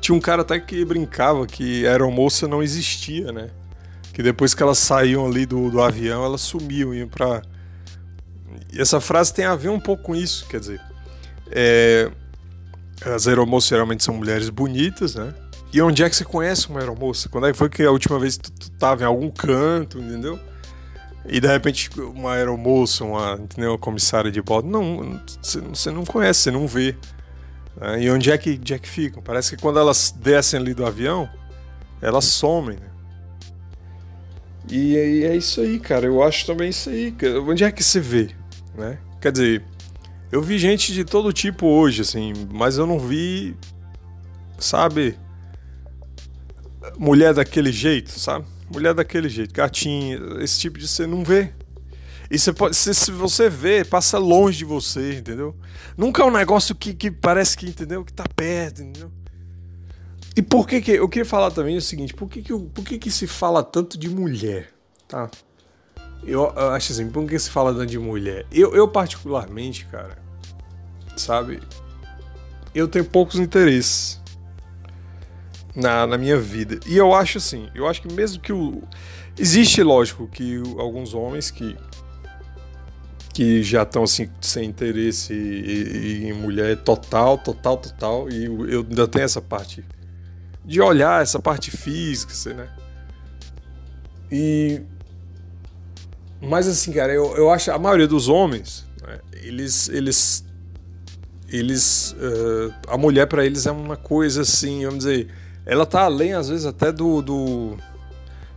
Tinha 0.00 0.16
um 0.16 0.20
cara 0.20 0.42
até 0.42 0.58
que 0.58 0.84
brincava 0.84 1.46
que 1.46 1.86
a 1.86 1.90
aeromoça 1.90 2.48
não 2.48 2.62
existia, 2.62 3.30
né? 3.30 3.50
Que 4.12 4.22
depois 4.22 4.52
que 4.52 4.62
elas 4.62 4.78
saíam 4.78 5.26
ali 5.26 5.46
do, 5.46 5.70
do 5.70 5.80
avião, 5.80 6.24
elas 6.24 6.40
sumiam, 6.40 6.92
iam 6.92 7.08
pra 7.08 7.42
e 8.72 8.80
essa 8.80 9.00
frase 9.00 9.34
tem 9.34 9.44
a 9.44 9.54
ver 9.54 9.68
um 9.68 9.78
pouco 9.78 10.02
com 10.02 10.16
isso, 10.16 10.46
quer 10.46 10.58
dizer, 10.58 10.80
é, 11.50 12.10
as 13.04 13.28
aeromoças 13.28 13.68
geralmente 13.68 14.02
são 14.02 14.14
mulheres 14.14 14.48
bonitas, 14.48 15.14
né? 15.14 15.34
E 15.72 15.80
onde 15.82 16.02
é 16.02 16.08
que 16.08 16.16
você 16.16 16.24
conhece 16.24 16.68
uma 16.68 16.80
aeromoça? 16.80 17.28
Quando 17.28 17.46
é 17.46 17.52
que 17.52 17.58
foi 17.58 17.68
que 17.68 17.82
a 17.82 17.90
última 17.90 18.18
vez 18.18 18.38
tu, 18.38 18.50
tu 18.50 18.70
tava 18.72 19.02
em 19.02 19.06
algum 19.06 19.30
canto, 19.30 19.98
entendeu? 19.98 20.38
E 21.26 21.40
de 21.40 21.46
repente 21.46 21.90
uma 22.00 22.32
aeromoça, 22.32 23.04
uma, 23.04 23.34
entendeu? 23.34 23.70
uma 23.72 23.78
comissária 23.78 24.30
de 24.30 24.42
bordo, 24.42 24.68
não, 24.68 25.20
você 25.40 25.90
não 25.90 26.04
conhece, 26.04 26.40
você 26.40 26.50
não 26.50 26.66
vê. 26.66 26.96
Né? 27.76 28.02
E 28.02 28.10
onde 28.10 28.30
é, 28.30 28.38
que, 28.38 28.60
é 28.72 28.78
que 28.78 28.88
ficam? 28.88 29.22
Parece 29.22 29.56
que 29.56 29.62
quando 29.62 29.78
elas 29.78 30.10
descem 30.10 30.58
ali 30.58 30.74
do 30.74 30.84
avião, 30.84 31.28
elas 32.00 32.24
somem, 32.24 32.76
né? 32.76 32.88
E, 34.70 34.94
e 34.94 35.24
é 35.24 35.36
isso 35.36 35.60
aí, 35.60 35.78
cara. 35.78 36.06
Eu 36.06 36.22
acho 36.22 36.46
também 36.46 36.70
isso 36.70 36.88
aí. 36.88 37.14
Onde 37.46 37.64
é 37.64 37.70
que 37.70 37.82
você 37.82 38.00
vê? 38.00 38.34
né? 38.74 38.98
Quer 39.20 39.32
dizer, 39.32 39.64
eu 40.30 40.42
vi 40.42 40.58
gente 40.58 40.92
de 40.92 41.04
todo 41.04 41.32
tipo 41.32 41.66
hoje, 41.66 42.02
assim, 42.02 42.32
mas 42.50 42.78
eu 42.78 42.86
não 42.86 42.98
vi, 42.98 43.56
sabe, 44.58 45.16
mulher 46.98 47.34
daquele 47.34 47.70
jeito, 47.70 48.10
sabe? 48.10 48.46
Mulher 48.72 48.94
daquele 48.94 49.28
jeito, 49.28 49.52
gatinha, 49.52 50.18
esse 50.40 50.58
tipo 50.58 50.78
de 50.78 50.88
você 50.88 51.06
não 51.06 51.22
vê. 51.22 51.52
E 52.30 52.38
você 52.38 52.52
pode, 52.52 52.74
se, 52.74 52.94
se 52.94 53.10
você 53.10 53.50
vê, 53.50 53.84
passa 53.84 54.16
longe 54.16 54.58
de 54.58 54.64
você, 54.64 55.18
entendeu? 55.18 55.54
Nunca 55.96 56.22
é 56.22 56.24
um 56.24 56.30
negócio 56.30 56.74
que, 56.74 56.94
que 56.94 57.10
parece 57.10 57.56
que, 57.56 57.66
entendeu? 57.66 58.02
Que 58.02 58.12
tá 58.12 58.24
perto, 58.34 58.82
entendeu? 58.82 59.10
E 60.34 60.40
por 60.40 60.66
que 60.66 60.80
que. 60.80 60.92
Eu 60.92 61.08
queria 61.10 61.26
falar 61.26 61.50
também 61.50 61.76
o 61.76 61.82
seguinte: 61.82 62.14
por 62.14 62.30
que 62.30 62.40
que, 62.40 62.58
por 62.58 62.84
que, 62.84 62.98
que 62.98 63.10
se 63.10 63.26
fala 63.26 63.62
tanto 63.62 63.98
de 63.98 64.08
mulher? 64.08 64.72
Tá? 65.06 65.30
Eu, 66.24 66.52
eu, 66.56 66.70
acho 66.70 66.92
assim, 66.92 67.10
por 67.10 67.26
que 67.26 67.38
se 67.38 67.50
fala 67.50 67.84
de 67.84 67.98
mulher? 67.98 68.46
Eu, 68.50 68.74
eu, 68.74 68.88
particularmente, 68.88 69.84
cara, 69.86 70.16
sabe? 71.16 71.60
Eu 72.74 72.88
tenho 72.88 73.04
poucos 73.04 73.38
interesses 73.38 74.21
na, 75.74 76.06
na 76.06 76.18
minha 76.18 76.38
vida. 76.38 76.78
E 76.86 76.96
eu 76.96 77.14
acho 77.14 77.38
assim, 77.38 77.68
eu 77.74 77.86
acho 77.86 78.02
que 78.02 78.12
mesmo 78.12 78.40
que 78.40 78.52
o. 78.52 78.82
Existe, 79.38 79.82
lógico, 79.82 80.28
que 80.28 80.62
alguns 80.78 81.14
homens 81.14 81.50
que. 81.50 81.76
que 83.32 83.62
já 83.62 83.82
estão 83.82 84.02
assim, 84.04 84.28
sem 84.40 84.68
interesse 84.68 85.32
em 85.34 86.32
mulher 86.32 86.76
total, 86.78 87.38
total, 87.38 87.76
total. 87.76 88.28
E 88.30 88.44
eu 88.44 88.86
ainda 88.88 89.08
tenho 89.08 89.24
essa 89.24 89.40
parte 89.40 89.84
de 90.64 90.80
olhar, 90.80 91.22
essa 91.22 91.40
parte 91.40 91.70
física, 91.70 92.32
assim, 92.32 92.54
né? 92.54 92.68
E 94.30 94.82
mas 96.42 96.66
assim, 96.66 96.92
cara, 96.92 97.12
eu, 97.12 97.36
eu 97.36 97.50
acho 97.50 97.70
a 97.70 97.78
maioria 97.78 98.08
dos 98.08 98.28
homens, 98.28 98.84
né, 99.00 99.20
eles, 99.44 99.88
eles, 99.88 100.44
eles, 101.48 102.16
uh, 102.18 102.74
a 102.88 102.98
mulher 102.98 103.26
para 103.26 103.46
eles 103.46 103.64
é 103.64 103.70
uma 103.70 103.96
coisa 103.96 104.42
assim, 104.42 104.84
vamos 104.84 105.04
dizer, 105.04 105.28
ela 105.64 105.86
tá 105.86 106.02
além 106.02 106.32
às 106.32 106.48
vezes 106.48 106.66
até 106.66 106.90
do, 106.90 107.22
do 107.22 107.76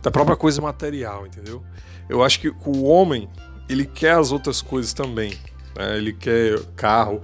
da 0.02 0.10
própria 0.10 0.36
coisa 0.36 0.60
material, 0.60 1.26
entendeu? 1.26 1.62
Eu 2.08 2.22
acho 2.22 2.40
que 2.40 2.48
o 2.48 2.84
homem 2.84 3.28
ele 3.68 3.84
quer 3.84 4.12
as 4.12 4.30
outras 4.30 4.62
coisas 4.62 4.92
também, 4.92 5.30
né? 5.76 5.96
ele 5.96 6.12
quer 6.12 6.60
carro, 6.76 7.20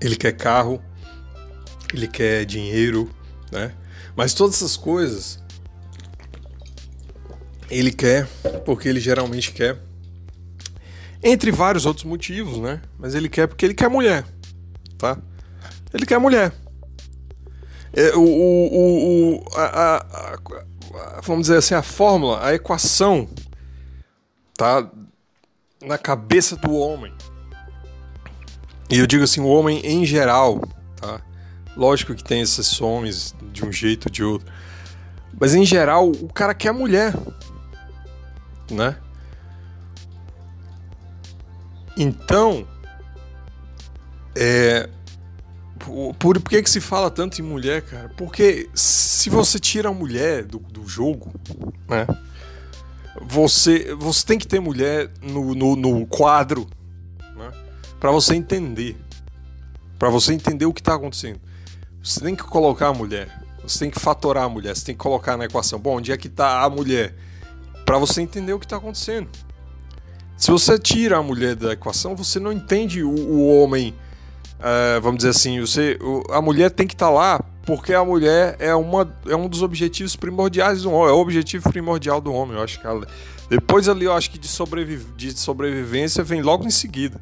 ele 0.00 0.16
quer 0.16 0.32
carro, 0.32 0.80
ele 1.92 2.06
quer 2.06 2.44
dinheiro, 2.44 3.10
né? 3.50 3.74
Mas 4.14 4.34
todas 4.34 4.56
essas 4.56 4.76
coisas 4.76 5.42
ele 7.68 7.92
quer, 7.92 8.26
porque 8.64 8.88
ele 8.88 9.00
geralmente 9.00 9.52
quer, 9.52 9.78
entre 11.22 11.50
vários 11.50 11.86
outros 11.86 12.04
motivos, 12.04 12.58
né? 12.58 12.80
Mas 12.98 13.14
ele 13.14 13.28
quer 13.28 13.46
porque 13.46 13.64
ele 13.64 13.74
quer 13.74 13.88
mulher, 13.88 14.24
tá? 15.00 15.16
Ele 15.92 16.06
quer 16.06 16.18
mulher. 16.18 16.52
É, 17.92 18.14
o, 18.14 18.22
o, 18.22 19.36
o 19.36 19.44
a, 19.56 19.64
a, 19.64 19.96
a, 19.96 21.20
vamos 21.22 21.42
dizer 21.42 21.56
assim, 21.56 21.74
a 21.74 21.82
fórmula, 21.82 22.44
a 22.44 22.54
equação, 22.54 23.28
tá 24.56 24.88
na 25.82 25.98
cabeça 25.98 26.54
do 26.56 26.74
homem. 26.74 27.12
E 28.90 28.98
eu 28.98 29.06
digo 29.06 29.24
assim, 29.24 29.40
o 29.40 29.46
homem 29.46 29.80
em 29.84 30.04
geral, 30.04 30.60
tá? 30.96 31.20
Lógico 31.76 32.14
que 32.14 32.22
tem 32.22 32.42
exceções 32.42 33.34
de 33.52 33.64
um 33.64 33.72
jeito 33.72 34.06
ou 34.06 34.12
de 34.12 34.22
outro. 34.22 34.52
Mas 35.40 35.54
em 35.54 35.64
geral, 35.64 36.10
o 36.10 36.32
cara 36.32 36.52
quer 36.52 36.72
mulher. 36.72 37.14
Né? 38.70 38.96
Então, 41.96 42.66
é, 44.34 44.88
por, 45.78 46.14
por 46.14 46.40
que, 46.40 46.62
que 46.62 46.70
se 46.70 46.80
fala 46.80 47.10
tanto 47.10 47.40
em 47.40 47.44
mulher, 47.44 47.82
cara? 47.82 48.10
Porque 48.16 48.68
se 48.74 49.30
você 49.30 49.58
tira 49.58 49.88
a 49.88 49.94
mulher 49.94 50.44
do, 50.44 50.58
do 50.58 50.86
jogo, 50.86 51.32
né? 51.88 52.06
você, 53.20 53.94
você 53.94 54.24
tem 54.24 54.38
que 54.38 54.46
ter 54.46 54.60
mulher 54.60 55.10
no, 55.22 55.54
no, 55.54 55.76
no 55.76 56.06
quadro 56.06 56.68
né? 57.36 57.50
para 57.98 58.10
você 58.10 58.34
entender. 58.34 58.96
Para 59.98 60.08
você 60.08 60.32
entender 60.32 60.64
o 60.64 60.72
que 60.72 60.80
está 60.80 60.94
acontecendo. 60.94 61.40
Você 62.02 62.20
tem 62.20 62.34
que 62.34 62.42
colocar 62.42 62.88
a 62.88 62.94
mulher. 62.94 63.28
Você 63.62 63.80
tem 63.80 63.90
que 63.90 64.00
fatorar 64.00 64.44
a 64.44 64.48
mulher. 64.48 64.74
Você 64.74 64.86
tem 64.86 64.94
que 64.94 65.00
colocar 65.00 65.36
na 65.36 65.44
equação. 65.44 65.78
Bom, 65.78 65.98
onde 65.98 66.12
é 66.12 66.16
que 66.16 66.26
está 66.26 66.62
a 66.62 66.70
mulher? 66.70 67.14
Para 67.84 67.98
você 67.98 68.22
entender 68.22 68.52
o 68.52 68.58
que 68.58 68.64
está 68.64 68.76
acontecendo. 68.76 69.28
Se 70.36 70.50
você 70.50 70.78
tira 70.78 71.18
a 71.18 71.22
mulher 71.22 71.54
da 71.54 71.72
equação, 71.72 72.16
você 72.16 72.40
não 72.40 72.50
entende 72.50 73.02
o, 73.02 73.10
o 73.10 73.62
homem. 73.62 73.94
Uh, 74.60 75.00
vamos 75.00 75.18
dizer 75.18 75.30
assim, 75.30 75.58
você, 75.58 75.98
o, 76.02 76.22
a 76.30 76.42
mulher 76.42 76.70
tem 76.70 76.86
que 76.86 76.94
estar 76.94 77.06
tá 77.06 77.12
lá 77.12 77.44
porque 77.64 77.94
a 77.94 78.04
mulher 78.04 78.56
é, 78.58 78.74
uma, 78.74 79.10
é 79.26 79.34
um 79.34 79.48
dos 79.48 79.62
objetivos 79.62 80.16
primordiais 80.16 80.82
do 80.82 80.90
homem, 80.90 81.10
é 81.10 81.12
o 81.12 81.18
objetivo 81.20 81.70
primordial 81.70 82.20
do 82.20 82.32
homem. 82.32 82.56
Eu 82.56 82.62
acho 82.62 82.80
que 82.80 82.86
ela, 82.86 83.06
depois 83.48 83.88
ali 83.88 84.04
eu 84.04 84.12
acho 84.12 84.30
que 84.30 84.38
de, 84.38 84.48
de 85.16 85.38
sobrevivência 85.38 86.22
vem 86.22 86.42
logo 86.42 86.66
em 86.66 86.70
seguida. 86.70 87.18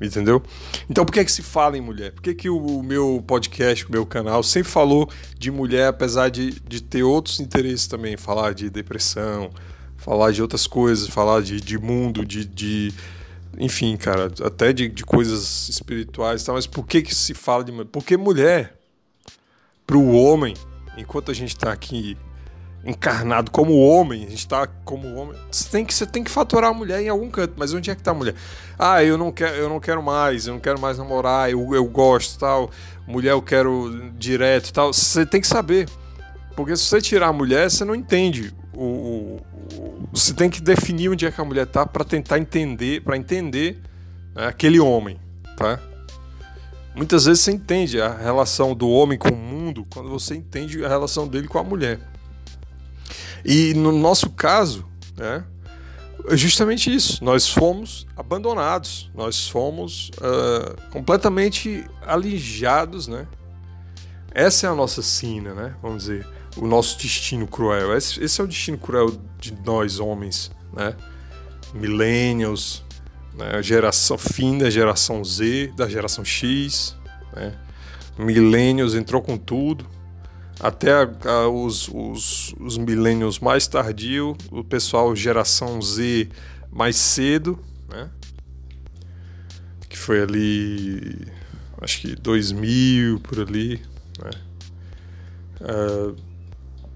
Entendeu? 0.00 0.42
Então 0.90 1.04
por 1.04 1.12
que, 1.12 1.20
é 1.20 1.24
que 1.24 1.32
se 1.32 1.42
fala 1.42 1.78
em 1.78 1.80
mulher? 1.80 2.12
Por 2.12 2.22
que, 2.22 2.34
que 2.34 2.50
o, 2.50 2.82
meu 2.82 3.22
podcast, 3.26 3.86
o 3.86 3.92
meu 3.92 4.04
canal, 4.04 4.42
sempre 4.42 4.70
falou 4.70 5.08
de 5.38 5.50
mulher, 5.50 5.88
apesar 5.88 6.30
de, 6.30 6.50
de 6.60 6.82
ter 6.82 7.02
outros 7.02 7.38
interesses 7.40 7.86
também? 7.86 8.16
Falar 8.16 8.54
de 8.54 8.68
depressão, 8.68 9.50
falar 9.96 10.32
de 10.32 10.42
outras 10.42 10.66
coisas, 10.66 11.08
falar 11.08 11.42
de, 11.42 11.60
de 11.60 11.78
mundo, 11.78 12.24
de, 12.24 12.44
de. 12.44 12.92
Enfim, 13.58 13.96
cara, 13.96 14.32
até 14.42 14.72
de, 14.72 14.88
de 14.88 15.04
coisas 15.04 15.68
espirituais 15.68 16.42
e 16.42 16.46
tal. 16.46 16.54
Mas 16.54 16.66
por 16.66 16.86
que, 16.86 17.02
que 17.02 17.14
se 17.14 17.34
fala 17.34 17.64
de 17.64 17.72
mulher? 17.72 17.88
Porque 17.90 18.16
mulher, 18.16 18.76
para 19.86 19.96
o 19.96 20.14
homem, 20.14 20.54
enquanto 20.96 21.30
a 21.30 21.34
gente 21.34 21.54
está 21.54 21.72
aqui 21.72 22.16
encarnado 22.84 23.50
como 23.50 23.78
homem, 23.78 24.26
a 24.26 24.30
gente 24.30 24.46
tá 24.46 24.66
como 24.66 25.14
homem, 25.14 25.38
você 25.50 25.68
tem 25.70 25.84
que, 25.84 25.94
você 25.94 26.06
tem 26.06 26.22
que 26.22 26.30
faturar 26.30 26.70
a 26.70 26.74
mulher 26.74 27.00
em 27.00 27.08
algum 27.08 27.30
canto, 27.30 27.54
mas 27.56 27.72
onde 27.72 27.90
é 27.90 27.94
que 27.94 28.02
tá 28.02 28.10
a 28.10 28.14
mulher? 28.14 28.34
Ah, 28.78 29.02
eu 29.02 29.16
não 29.16 29.32
quero, 29.32 29.56
eu 29.56 29.68
não 29.68 29.80
quero 29.80 30.02
mais, 30.02 30.46
eu 30.46 30.52
não 30.52 30.60
quero 30.60 30.78
mais 30.78 30.98
namorar, 30.98 31.50
eu, 31.50 31.74
eu 31.74 31.84
gosto 31.86 32.38
tal, 32.38 32.70
mulher 33.06 33.32
eu 33.32 33.42
quero 33.42 34.12
direto 34.18 34.72
tal. 34.72 34.92
Você 34.92 35.24
tem 35.24 35.40
que 35.40 35.46
saber. 35.46 35.88
Porque 36.54 36.76
se 36.76 36.84
você 36.84 37.00
tirar 37.00 37.28
a 37.28 37.32
mulher, 37.32 37.70
você 37.70 37.84
não 37.84 37.94
entende. 37.94 38.54
O, 38.72 39.40
o 39.52 39.53
você 40.12 40.32
tem 40.32 40.48
que 40.48 40.60
definir 40.60 41.08
onde 41.08 41.26
é 41.26 41.30
que 41.30 41.40
a 41.40 41.44
mulher 41.44 41.66
tá 41.66 41.84
para 41.84 42.04
tentar 42.04 42.38
entender, 42.38 43.02
para 43.02 43.16
entender 43.16 43.80
né, 44.34 44.46
aquele 44.46 44.78
homem, 44.78 45.18
tá? 45.56 45.80
Muitas 46.94 47.24
vezes 47.24 47.42
você 47.42 47.50
entende 47.50 48.00
a 48.00 48.16
relação 48.16 48.74
do 48.74 48.88
homem 48.88 49.18
com 49.18 49.28
o 49.28 49.36
mundo 49.36 49.84
quando 49.92 50.08
você 50.08 50.36
entende 50.36 50.84
a 50.84 50.88
relação 50.88 51.26
dele 51.26 51.48
com 51.48 51.58
a 51.58 51.64
mulher. 51.64 52.00
E 53.44 53.74
no 53.74 53.90
nosso 53.90 54.30
caso, 54.30 54.86
né, 55.16 55.44
é 56.28 56.36
justamente 56.36 56.94
isso. 56.94 57.22
Nós 57.24 57.48
fomos 57.48 58.06
abandonados, 58.16 59.10
nós 59.14 59.48
fomos 59.48 60.10
uh, 60.18 60.90
completamente 60.90 61.84
alijados, 62.06 63.08
né? 63.08 63.26
Essa 64.32 64.66
é 64.66 64.70
a 64.70 64.74
nossa 64.74 65.02
sina, 65.02 65.52
né? 65.54 65.74
Vamos 65.82 66.04
dizer, 66.04 66.26
o 66.56 66.66
nosso 66.66 66.98
destino 66.98 67.46
cruel. 67.46 67.96
Esse, 67.96 68.22
esse 68.22 68.40
é 68.40 68.44
o 68.44 68.46
destino 68.46 68.78
cruel 68.78 69.18
de 69.38 69.54
nós 69.64 69.98
homens, 69.98 70.50
né? 70.72 70.94
Millennials, 71.72 72.84
né? 73.34 73.62
geração 73.62 74.16
fim 74.16 74.58
da 74.58 74.70
geração 74.70 75.24
Z, 75.24 75.72
da 75.76 75.88
geração 75.88 76.24
X, 76.24 76.96
né? 77.34 77.58
Millennials 78.16 78.94
entrou 78.94 79.20
com 79.20 79.36
tudo, 79.36 79.84
até 80.60 80.92
a, 80.92 81.10
a, 81.24 81.48
os, 81.48 81.88
os, 81.88 82.54
os 82.60 82.78
milênios 82.78 83.40
mais 83.40 83.66
tardio, 83.66 84.36
o 84.52 84.62
pessoal 84.62 85.14
geração 85.16 85.82
Z 85.82 86.28
mais 86.70 86.96
cedo, 86.96 87.58
né? 87.88 88.08
Que 89.88 89.98
foi 89.98 90.22
ali, 90.22 91.26
acho 91.80 92.00
que 92.00 92.14
2000 92.14 93.18
por 93.20 93.40
ali, 93.40 93.82
né? 94.22 94.30
Uh, 95.60 96.33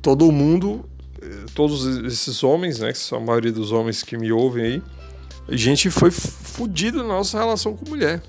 todo 0.03 0.31
mundo, 0.33 0.85
todos 1.55 1.87
esses 2.05 2.43
homens, 2.43 2.79
né? 2.79 2.93
Que 2.93 2.99
são 2.99 3.19
a 3.19 3.21
maioria 3.21 3.53
dos 3.53 3.73
homens 3.73 4.03
que 4.03 4.17
me 4.17 4.33
ouvem 4.33 4.65
aí, 4.65 4.83
a 5.49 5.57
gente 5.57 5.91
foi 5.91 6.11
fudido 6.11 6.99
na 6.99 7.09
nossa 7.09 7.39
relação 7.39 7.77
com 7.77 7.89
mulher. 7.89 8.23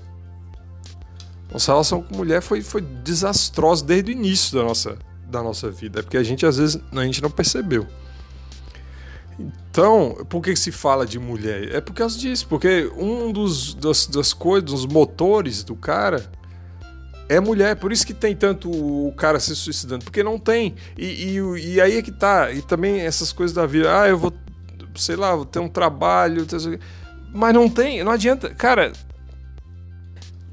Nossa 1.52 1.72
relação 1.72 2.02
com 2.02 2.16
mulher 2.16 2.40
foi, 2.40 2.62
foi 2.62 2.80
desastrosa 2.80 3.84
desde 3.84 4.10
o 4.10 4.12
início 4.12 4.56
da 4.56 4.64
nossa 4.64 4.98
da 5.30 5.42
nossa 5.42 5.70
vida. 5.70 6.00
É 6.00 6.02
porque 6.02 6.16
a 6.16 6.22
gente 6.22 6.44
às 6.44 6.58
vezes 6.58 6.80
a 6.92 7.04
gente 7.04 7.22
não 7.22 7.30
percebeu. 7.30 7.86
Então, 9.38 10.26
por 10.28 10.42
que 10.42 10.54
se 10.56 10.72
fala 10.72 11.06
de 11.06 11.18
mulher? 11.18 11.74
É 11.74 11.80
por 11.80 11.94
causa 11.94 12.18
disso, 12.18 12.46
porque 12.48 12.90
um 12.96 13.32
dos 13.32 13.74
das, 13.74 14.06
das 14.06 14.32
coisas, 14.32 14.70
dos 14.70 14.86
motores 14.86 15.62
do 15.62 15.74
cara 15.74 16.30
é 17.30 17.38
mulher. 17.38 17.76
Por 17.76 17.92
isso 17.92 18.04
que 18.04 18.12
tem 18.12 18.34
tanto 18.34 18.68
o 18.68 19.14
cara 19.16 19.38
se 19.38 19.54
suicidando, 19.54 20.04
porque 20.04 20.20
não 20.20 20.36
tem. 20.36 20.74
E, 20.98 21.38
e, 21.38 21.74
e 21.74 21.80
aí 21.80 21.96
é 21.96 22.02
que 22.02 22.10
tá. 22.10 22.50
E 22.50 22.60
também 22.60 23.00
essas 23.00 23.32
coisas 23.32 23.54
da 23.54 23.64
vida. 23.66 24.02
Ah, 24.02 24.08
eu 24.08 24.18
vou, 24.18 24.32
sei 24.96 25.14
lá, 25.14 25.36
vou 25.36 25.44
ter 25.44 25.60
um 25.60 25.68
trabalho. 25.68 26.44
Mas 27.32 27.54
não 27.54 27.70
tem, 27.70 28.02
não 28.02 28.10
adianta. 28.10 28.50
Cara, 28.50 28.92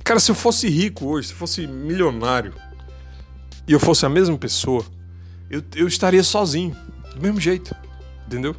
cara, 0.03 0.19
se 0.19 0.29
eu 0.29 0.35
fosse 0.35 0.69
rico 0.69 1.07
hoje, 1.07 1.29
se 1.29 1.33
eu 1.33 1.37
fosse 1.39 1.65
milionário, 1.65 2.53
e 3.67 3.73
eu 3.73 3.79
fosse 3.79 4.05
a 4.05 4.09
mesma 4.09 4.37
pessoa, 4.37 4.85
eu, 5.49 5.63
eu 5.75 5.87
estaria 5.87 6.23
sozinho, 6.23 6.77
do 7.15 7.19
mesmo 7.19 7.41
jeito, 7.41 7.75
entendeu? 8.27 8.55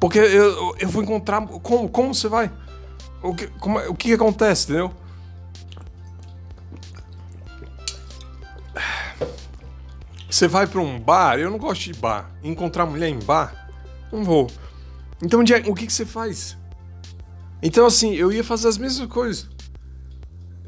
Porque 0.00 0.18
eu, 0.18 0.74
eu 0.80 0.88
vou 0.88 1.00
encontrar. 1.00 1.46
Como, 1.46 1.88
como 1.88 2.12
você 2.12 2.26
vai? 2.26 2.50
O 3.22 3.36
que, 3.36 3.46
como, 3.46 3.78
o 3.78 3.94
que 3.94 4.12
acontece, 4.14 4.64
entendeu? 4.64 4.92
Você 10.30 10.46
vai 10.46 10.66
para 10.66 10.80
um 10.80 10.98
bar, 10.98 11.38
eu 11.38 11.50
não 11.50 11.58
gosto 11.58 11.92
de 11.92 11.94
bar. 11.94 12.30
Encontrar 12.42 12.86
mulher 12.86 13.08
em 13.08 13.18
bar, 13.18 13.68
não 14.12 14.22
vou. 14.22 14.48
Então, 15.20 15.40
o 15.40 15.74
que, 15.74 15.86
que 15.86 15.92
você 15.92 16.06
faz? 16.06 16.56
Então, 17.60 17.84
assim, 17.84 18.14
eu 18.14 18.32
ia 18.32 18.44
fazer 18.44 18.68
as 18.68 18.78
mesmas 18.78 19.08
coisas. 19.08 19.48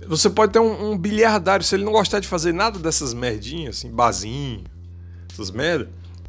Você 0.06 0.28
pode 0.28 0.52
ter 0.52 0.58
um, 0.58 0.90
um, 0.90 0.98
bilhardário, 0.98 1.64
se 1.64 1.74
ele 1.76 1.84
não 1.84 1.92
gostar 1.92 2.18
de 2.18 2.26
fazer 2.26 2.52
nada 2.52 2.78
dessas 2.78 3.14
merdinhas, 3.14 3.78
assim, 3.78 3.90
bazinho, 3.90 4.64
essas 5.32 5.50
merda, 5.50 5.88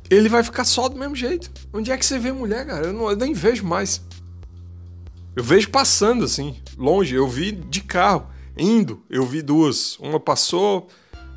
ele 0.10 0.30
vai 0.30 0.44
ficar 0.44 0.64
só 0.64 0.88
do 0.88 0.98
mesmo 0.98 1.16
jeito. 1.16 1.52
Onde 1.74 1.92
é 1.92 1.98
que 1.98 2.06
você 2.06 2.20
vê 2.20 2.32
mulher, 2.32 2.68
cara? 2.68 2.86
Eu, 2.86 2.94
não, 2.94 3.10
eu 3.10 3.18
nem 3.18 3.34
vejo 3.34 3.66
mais. 3.66 4.02
Eu 5.36 5.44
vejo 5.44 5.70
passando, 5.72 6.24
assim, 6.24 6.56
longe. 6.78 7.16
Eu 7.16 7.28
vi 7.28 7.52
de 7.52 7.82
carro, 7.82 8.28
indo. 8.56 9.02
Eu 9.10 9.26
vi 9.26 9.42
duas. 9.42 9.98
Uma 9.98 10.20
passou, 10.20 10.88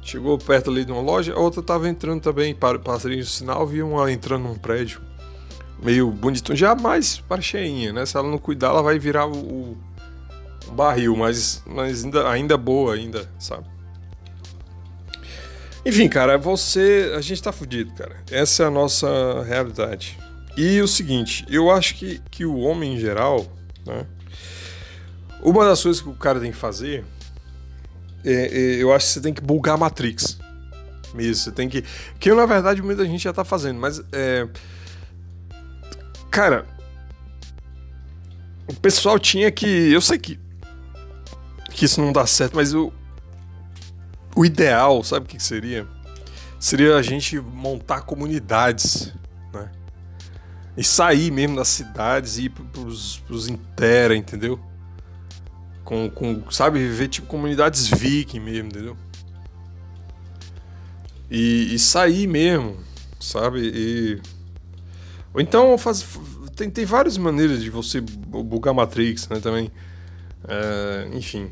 chegou 0.06 0.38
perto 0.38 0.70
ali 0.70 0.84
de 0.84 0.92
uma 0.92 1.00
loja, 1.00 1.34
a 1.34 1.38
outra 1.38 1.62
tava 1.62 1.88
entrando 1.88 2.20
também. 2.20 2.54
Passarinho 2.54 3.22
de 3.22 3.28
sinal, 3.28 3.66
vi 3.66 3.82
uma 3.82 4.10
entrando 4.10 4.44
num 4.44 4.54
prédio. 4.54 5.00
Meio 5.82 6.10
bonito. 6.10 6.54
Já 6.54 6.74
mais 6.74 7.18
para 7.18 7.42
cheinha, 7.42 7.92
né? 7.92 8.06
Se 8.06 8.16
ela 8.16 8.28
não 8.28 8.38
cuidar, 8.38 8.68
ela 8.68 8.82
vai 8.82 8.98
virar 8.98 9.26
o 9.26 9.76
barril, 10.72 11.16
mas, 11.16 11.62
mas 11.66 12.04
ainda, 12.04 12.28
ainda 12.28 12.56
boa, 12.56 12.94
ainda, 12.94 13.28
sabe? 13.38 13.66
Enfim, 15.84 16.08
cara, 16.08 16.38
você. 16.38 17.12
A 17.16 17.20
gente 17.20 17.42
tá 17.42 17.52
fudido, 17.52 17.92
cara. 17.94 18.16
Essa 18.30 18.64
é 18.64 18.66
a 18.66 18.70
nossa 18.70 19.42
realidade. 19.44 20.18
E 20.56 20.80
o 20.80 20.88
seguinte, 20.88 21.44
eu 21.50 21.70
acho 21.70 21.94
que, 21.96 22.20
que 22.30 22.44
o 22.44 22.58
homem 22.58 22.94
em 22.94 22.98
geral, 22.98 23.46
né? 23.84 24.06
Uma 25.42 25.64
das 25.64 25.82
coisas 25.82 26.00
que 26.00 26.08
o 26.08 26.14
cara 26.14 26.40
tem 26.40 26.50
que 26.50 26.56
fazer, 26.56 27.04
é, 28.26 28.32
é, 28.32 28.82
eu 28.82 28.92
acho 28.92 29.06
que 29.06 29.12
você 29.12 29.20
tem 29.20 29.32
que 29.32 29.40
bugar 29.40 29.74
a 29.74 29.78
Matrix. 29.78 30.38
Mesmo, 31.14 31.34
você 31.36 31.52
tem 31.52 31.68
que. 31.68 31.82
Que 32.18 32.32
na 32.34 32.46
verdade 32.46 32.82
muita 32.82 33.04
gente 33.04 33.22
já 33.22 33.32
tá 33.32 33.44
fazendo, 33.44 33.80
mas 33.80 34.02
é. 34.12 34.46
Cara, 36.30 36.66
o 38.68 38.74
pessoal 38.74 39.18
tinha 39.18 39.50
que. 39.50 39.66
Eu 39.66 40.00
sei 40.00 40.18
que 40.18 40.38
que 41.76 41.84
isso 41.84 42.00
não 42.00 42.10
dá 42.10 42.26
certo, 42.26 42.56
mas 42.56 42.72
o, 42.72 42.90
o 44.34 44.46
ideal, 44.46 45.04
sabe 45.04 45.26
o 45.26 45.28
que 45.28 45.40
seria? 45.40 45.86
Seria 46.58 46.96
a 46.96 47.02
gente 47.02 47.38
montar 47.38 48.00
comunidades, 48.00 49.12
né? 49.52 49.70
E 50.74 50.82
sair 50.82 51.30
mesmo 51.30 51.54
das 51.54 51.68
cidades 51.68 52.38
e 52.38 52.44
ir 52.44 52.48
pros, 52.48 53.18
pros 53.26 53.46
intera, 53.46 54.16
entendeu? 54.16 54.58
Com, 55.86 56.10
com, 56.10 56.50
sabe, 56.50 56.80
viver 56.80 57.06
tipo 57.06 57.28
comunidades 57.28 57.86
viking 57.86 58.40
mesmo, 58.40 58.68
entendeu? 58.68 58.96
E, 61.30 61.74
e 61.74 61.78
sair 61.78 62.26
mesmo, 62.26 62.76
sabe? 63.20 63.60
E... 63.72 64.20
Ou 65.32 65.40
então 65.40 65.78
faz, 65.78 66.04
tem, 66.56 66.68
tem 66.68 66.84
várias 66.84 67.16
maneiras 67.16 67.62
de 67.62 67.70
você 67.70 68.00
bugar 68.00 68.74
Matrix, 68.74 69.28
né, 69.28 69.38
também. 69.38 69.70
É, 70.48 71.08
enfim. 71.12 71.50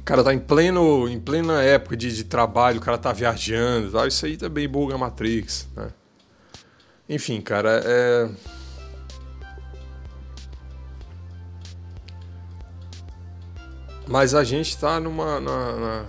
O 0.00 0.04
cara 0.04 0.22
tá 0.22 0.34
em 0.34 0.38
pleno, 0.38 1.08
em 1.08 1.18
plena 1.18 1.62
época 1.62 1.96
de, 1.96 2.14
de 2.14 2.24
trabalho, 2.24 2.76
o 2.76 2.82
cara 2.82 2.98
tá 2.98 3.10
viajando, 3.12 3.92
tal. 3.92 4.06
isso 4.06 4.26
aí 4.26 4.36
também 4.36 4.68
buga 4.68 4.98
Matrix, 4.98 5.66
né? 5.74 5.88
Enfim, 7.08 7.40
cara, 7.40 7.82
é. 7.82 8.28
Mas 14.14 14.32
a 14.32 14.44
gente 14.44 14.78
tá 14.78 15.00
numa, 15.00 15.40
na, 15.40 15.72
na, 15.72 16.04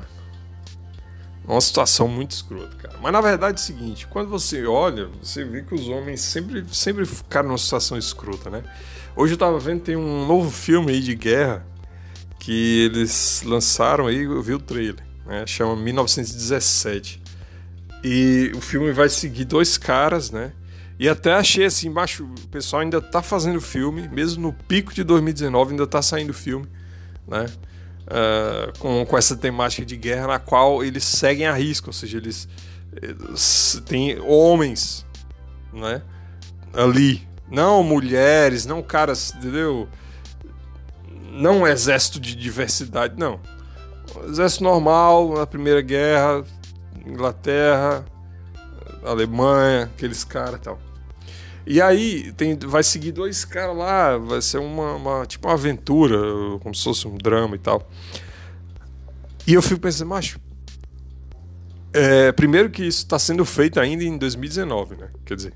numa 1.43 1.59
situação 1.59 2.07
muito 2.07 2.33
escrota, 2.33 2.75
cara. 2.75 2.99
Mas 3.01 3.11
na 3.11 3.19
verdade 3.19 3.59
é 3.59 3.63
o 3.63 3.65
seguinte: 3.65 4.05
quando 4.05 4.29
você 4.29 4.63
olha, 4.63 5.09
você 5.19 5.43
vê 5.43 5.63
que 5.63 5.73
os 5.73 5.87
homens 5.89 6.21
sempre, 6.21 6.63
sempre 6.71 7.03
ficaram 7.03 7.47
numa 7.47 7.57
situação 7.57 7.97
escrota, 7.97 8.51
né? 8.51 8.63
Hoje 9.15 9.33
eu 9.33 9.37
tava 9.39 9.57
vendo, 9.57 9.81
tem 9.81 9.95
um 9.95 10.27
novo 10.27 10.51
filme 10.51 10.91
aí 10.91 11.01
de 11.01 11.15
guerra 11.15 11.65
que 12.37 12.85
eles 12.85 13.41
lançaram 13.43 14.05
aí, 14.05 14.21
eu 14.21 14.43
vi 14.43 14.53
o 14.53 14.59
trailer, 14.59 15.03
né? 15.25 15.43
Chama 15.47 15.75
1917. 15.75 17.19
E 18.03 18.51
o 18.55 18.61
filme 18.61 18.91
vai 18.91 19.09
seguir 19.09 19.45
dois 19.45 19.79
caras, 19.79 20.29
né? 20.29 20.53
E 20.99 21.09
até 21.09 21.33
achei 21.33 21.65
assim, 21.65 21.87
embaixo, 21.87 22.23
o 22.23 22.47
pessoal 22.49 22.83
ainda 22.83 23.01
tá 23.01 23.23
fazendo 23.23 23.59
filme, 23.59 24.07
mesmo 24.09 24.43
no 24.43 24.53
pico 24.53 24.93
de 24.93 25.03
2019 25.03 25.71
ainda 25.71 25.87
tá 25.87 26.03
saindo 26.03 26.35
filme, 26.35 26.67
né? 27.27 27.47
Uh, 28.05 28.77
com, 28.77 29.03
com 29.03 29.17
essa 29.17 29.35
temática 29.35 29.83
de 29.83 29.97
guerra 29.97 30.27
na 30.27 30.39
qual 30.39 30.83
eles 30.83 31.03
seguem 31.03 31.47
a 31.47 31.53
risco, 31.53 31.89
ou 31.89 31.93
seja, 31.93 32.17
eles, 32.17 32.47
têm 33.85 34.19
homens, 34.21 35.05
né? 35.73 36.01
Ali, 36.73 37.27
não 37.49 37.83
mulheres, 37.83 38.65
não 38.65 38.83
caras, 38.83 39.33
entendeu? 39.35 39.87
Não 41.31 41.61
um 41.61 41.67
exército 41.67 42.19
de 42.19 42.35
diversidade, 42.35 43.15
não. 43.17 43.39
exército 44.27 44.63
normal, 44.63 45.35
na 45.35 45.47
Primeira 45.47 45.81
Guerra, 45.81 46.43
Inglaterra, 47.05 48.05
Alemanha, 49.03 49.83
aqueles 49.83 50.23
caras 50.23 50.59
e 50.59 50.63
tal. 50.63 50.79
E 51.65 51.81
aí 51.81 52.31
tem, 52.33 52.55
vai 52.57 52.83
seguir 52.83 53.11
dois 53.11 53.43
caras 53.43 53.75
lá, 53.75 54.17
vai 54.17 54.41
ser 54.41 54.59
uma, 54.59 54.93
uma, 54.93 55.25
tipo 55.25 55.47
uma 55.47 55.55
aventura, 55.55 56.17
como 56.59 56.75
se 56.75 56.83
fosse 56.83 57.07
um 57.07 57.17
drama 57.17 57.55
e 57.55 57.59
tal. 57.59 57.89
E 59.47 59.53
eu 59.53 59.61
fico 59.61 59.81
pensando, 59.81 60.07
macho, 60.09 60.39
é, 61.91 62.31
primeiro 62.31 62.69
que 62.69 62.83
isso 62.83 62.99
está 62.99 63.17
sendo 63.17 63.43
feito 63.45 63.79
ainda 63.79 64.03
em 64.03 64.17
2019, 64.17 64.95
né? 64.95 65.09
Quer 65.25 65.35
dizer. 65.35 65.53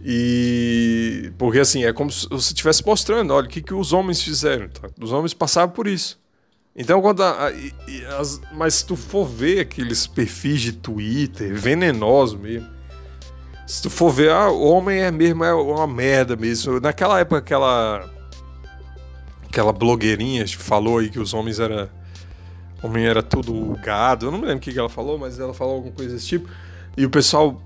E 0.00 1.32
porque 1.38 1.58
assim, 1.58 1.84
é 1.84 1.92
como 1.92 2.10
se 2.10 2.28
você 2.28 2.52
estivesse 2.52 2.84
mostrando, 2.86 3.32
olha, 3.32 3.46
o 3.46 3.48
que, 3.48 3.60
que 3.60 3.74
os 3.74 3.92
homens 3.92 4.22
fizeram. 4.22 4.68
Tá? 4.68 4.88
Os 5.00 5.12
homens 5.12 5.34
passaram 5.34 5.70
por 5.70 5.86
isso. 5.86 6.22
Então, 6.76 7.00
quando 7.00 7.22
a, 7.22 7.48
a, 7.48 8.20
as, 8.20 8.40
mas 8.52 8.74
se 8.74 8.86
tu 8.86 8.96
for 8.96 9.26
ver 9.26 9.60
aqueles 9.60 10.06
perfis 10.06 10.60
de 10.60 10.72
Twitter, 10.72 11.54
venenosos 11.54 12.38
mesmo, 12.38 12.68
se 13.66 13.82
tu 13.82 13.90
for 13.90 14.10
ver, 14.10 14.30
ah, 14.30 14.50
o 14.50 14.62
homem 14.68 15.00
é 15.00 15.10
mesmo 15.10 15.44
é 15.44 15.54
uma 15.54 15.86
merda 15.86 16.36
mesmo. 16.36 16.80
Naquela 16.80 17.18
época, 17.20 17.38
aquela 17.38 18.10
aquela 19.48 19.72
blogueirinha 19.72 20.46
falou 20.48 20.98
aí 20.98 21.08
que 21.08 21.18
os 21.18 21.32
homens 21.32 21.60
era 21.60 21.90
homem 22.82 23.06
era 23.06 23.22
tudo 23.22 23.78
gado. 23.82 24.26
Eu 24.26 24.30
não 24.30 24.38
me 24.38 24.46
lembro 24.46 24.58
o 24.58 24.60
que 24.60 24.78
ela 24.78 24.88
falou, 24.88 25.18
mas 25.18 25.38
ela 25.38 25.54
falou 25.54 25.76
alguma 25.76 25.94
coisa 25.94 26.14
desse 26.14 26.26
tipo. 26.26 26.48
E 26.96 27.06
o 27.06 27.10
pessoal 27.10 27.60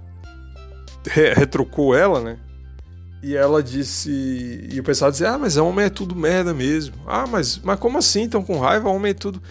re 1.07 1.35
retrocou 1.35 1.95
ela, 1.95 2.21
né? 2.21 2.39
E 3.23 3.35
ela 3.35 3.63
disse. 3.63 4.69
E 4.71 4.79
o 4.79 4.85
pessoal 4.85 5.11
dizia: 5.11 5.31
Ah, 5.33 5.39
mas 5.39 5.57
homem 5.57 5.87
é 5.87 5.91
tudo 5.91 6.15
merda 6.15 6.55
mesmo. 6.55 6.95
Ah, 7.07 7.27
mas, 7.27 7.59
mas 7.59 7.79
como 7.81 7.99
assim? 7.99 8.25
Estão 8.25 8.43
com 8.43 8.61
raiva? 8.61 8.89
Homem 8.89 9.11
é 9.11 9.15
tudo. 9.15 9.43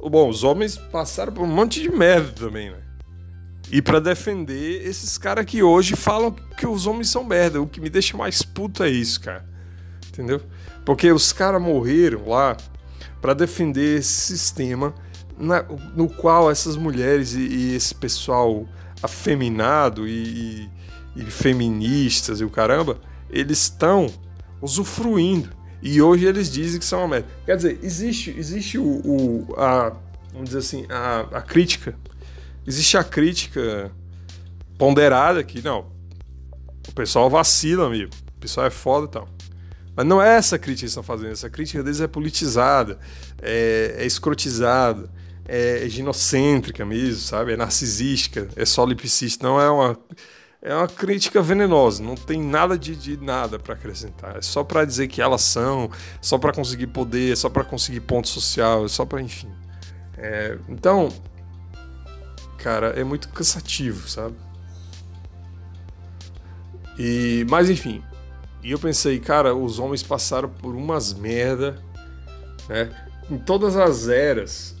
Bom, 0.00 0.28
os 0.28 0.44
homens 0.44 0.76
passaram 0.76 1.32
por 1.32 1.42
um 1.42 1.48
monte 1.48 1.82
de 1.82 1.90
merda 1.90 2.30
também, 2.30 2.70
né? 2.70 2.87
E 3.70 3.82
para 3.82 4.00
defender 4.00 4.86
esses 4.86 5.18
caras 5.18 5.44
que 5.44 5.62
hoje 5.62 5.94
falam 5.94 6.32
que 6.32 6.66
os 6.66 6.86
homens 6.86 7.10
são 7.10 7.22
merda. 7.22 7.60
O 7.60 7.66
que 7.66 7.80
me 7.80 7.90
deixa 7.90 8.16
mais 8.16 8.42
puto 8.42 8.82
é 8.82 8.88
isso, 8.88 9.20
cara. 9.20 9.44
Entendeu? 10.08 10.40
Porque 10.84 11.10
os 11.12 11.32
caras 11.32 11.60
morreram 11.60 12.28
lá 12.28 12.56
para 13.20 13.34
defender 13.34 13.98
esse 13.98 14.36
sistema 14.38 14.94
na, 15.38 15.62
no 15.94 16.08
qual 16.08 16.50
essas 16.50 16.76
mulheres 16.76 17.34
e, 17.34 17.40
e 17.40 17.74
esse 17.74 17.94
pessoal 17.94 18.66
afeminado 19.02 20.08
e, 20.08 20.68
e, 21.14 21.22
e 21.22 21.22
feministas 21.24 22.40
e 22.40 22.44
o 22.44 22.50
caramba 22.50 22.98
eles 23.30 23.62
estão 23.62 24.06
usufruindo. 24.60 25.50
E 25.80 26.02
hoje 26.02 26.24
eles 26.24 26.50
dizem 26.50 26.80
que 26.80 26.84
são 26.84 27.00
uma 27.00 27.08
merda. 27.08 27.28
Quer 27.44 27.56
dizer, 27.56 27.78
existe, 27.82 28.34
existe 28.36 28.78
o, 28.78 28.84
o 28.84 29.54
a, 29.56 29.92
vamos 30.32 30.48
dizer 30.48 30.58
assim, 30.58 30.86
a, 30.88 31.20
a 31.32 31.42
crítica. 31.42 31.94
Existe 32.66 32.96
a 32.96 33.04
crítica 33.04 33.90
ponderada 34.76 35.42
que, 35.42 35.62
não, 35.62 35.90
o 36.88 36.92
pessoal 36.92 37.28
vacila, 37.28 37.86
amigo. 37.86 38.10
O 38.36 38.40
pessoal 38.40 38.66
é 38.66 38.70
foda 38.70 39.06
e 39.06 39.10
tal. 39.10 39.28
Mas 39.96 40.06
não 40.06 40.22
é 40.22 40.36
essa 40.36 40.58
crítica 40.58 40.78
que 40.78 40.84
eles 40.84 40.92
estão 40.92 41.02
fazendo. 41.02 41.32
Essa 41.32 41.50
crítica 41.50 41.82
deles 41.82 42.00
é 42.00 42.06
politizada, 42.06 42.98
é, 43.42 43.96
é 43.98 44.06
escrotizada, 44.06 45.10
é, 45.46 45.84
é 45.84 45.88
ginocêntrica 45.88 46.84
mesmo, 46.84 47.20
sabe? 47.20 47.52
É 47.54 47.56
narcisística, 47.56 48.48
é 48.54 48.64
solipsista. 48.64 49.46
Não 49.46 49.60
é 49.60 49.68
uma 49.68 49.98
é 50.60 50.74
uma 50.74 50.88
crítica 50.88 51.40
venenosa, 51.40 52.02
não 52.02 52.16
tem 52.16 52.42
nada 52.42 52.76
de, 52.76 52.96
de 52.96 53.16
nada 53.16 53.58
para 53.58 53.74
acrescentar. 53.74 54.36
É 54.36 54.42
só 54.42 54.64
para 54.64 54.84
dizer 54.84 55.06
que 55.06 55.22
elas 55.22 55.42
são, 55.42 55.88
só 56.20 56.36
para 56.36 56.52
conseguir 56.52 56.88
poder, 56.88 57.36
só 57.36 57.48
para 57.48 57.62
conseguir 57.62 58.00
ponto 58.00 58.28
social, 58.28 58.88
só 58.88 59.04
para 59.04 59.22
enfim. 59.22 59.48
É, 60.16 60.58
então, 60.68 61.10
cara, 62.58 62.88
é 62.88 63.04
muito 63.04 63.28
cansativo, 63.28 64.08
sabe? 64.08 64.34
E, 66.98 67.46
mas 67.48 67.70
enfim, 67.70 68.02
e 68.62 68.72
eu 68.72 68.78
pensei, 68.78 69.20
cara, 69.20 69.54
os 69.54 69.78
homens 69.78 70.02
passaram 70.02 70.48
por 70.48 70.74
umas 70.74 71.14
merda, 71.14 71.80
né? 72.68 72.90
Em 73.30 73.38
todas 73.38 73.76
as 73.76 74.08
eras, 74.08 74.74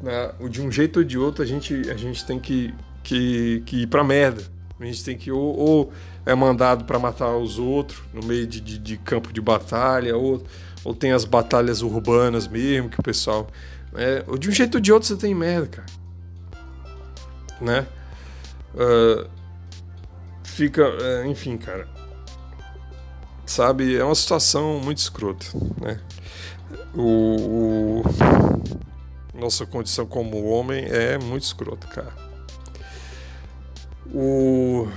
né? 0.00 0.32
de 0.48 0.62
um 0.62 0.70
jeito 0.70 1.00
ou 1.00 1.04
de 1.04 1.18
outro, 1.18 1.42
a 1.42 1.46
gente, 1.46 1.74
a 1.90 1.96
gente 1.96 2.24
tem 2.24 2.38
que, 2.38 2.74
que, 3.02 3.62
que 3.66 3.82
ir 3.82 3.86
pra 3.86 4.02
merda. 4.02 4.42
A 4.80 4.84
gente 4.84 5.04
tem 5.04 5.16
que 5.16 5.30
ou, 5.30 5.56
ou 5.56 5.92
é 6.26 6.34
mandado 6.34 6.84
para 6.84 6.98
matar 6.98 7.36
os 7.36 7.58
outros 7.58 8.02
no 8.12 8.24
meio 8.24 8.46
de, 8.46 8.60
de, 8.60 8.78
de, 8.78 8.96
campo 8.96 9.32
de 9.32 9.40
batalha, 9.40 10.16
ou, 10.16 10.42
ou 10.82 10.94
tem 10.94 11.12
as 11.12 11.24
batalhas 11.24 11.82
urbanas 11.82 12.48
mesmo, 12.48 12.88
que 12.88 12.98
o 12.98 13.02
pessoal. 13.02 13.48
É, 13.94 14.24
de 14.38 14.48
um 14.48 14.52
jeito 14.52 14.76
ou 14.76 14.80
de 14.80 14.92
outro 14.92 15.08
você 15.08 15.16
tem 15.16 15.34
merda, 15.34 15.66
cara. 15.66 16.01
Né? 17.62 17.86
Uh, 18.74 19.30
fica. 20.42 20.82
Uh, 20.82 21.26
enfim, 21.26 21.56
cara. 21.56 21.88
Sabe, 23.46 23.96
é 23.96 24.04
uma 24.04 24.14
situação 24.14 24.80
muito 24.80 24.98
escrota, 24.98 25.46
né? 25.80 26.00
O, 26.94 28.00
o, 28.00 28.02
nossa 29.34 29.66
condição 29.66 30.06
como 30.06 30.44
homem 30.46 30.84
é 30.86 31.18
muito 31.18 31.42
escrota, 31.42 31.86
cara. 31.86 32.14
O. 34.12 34.88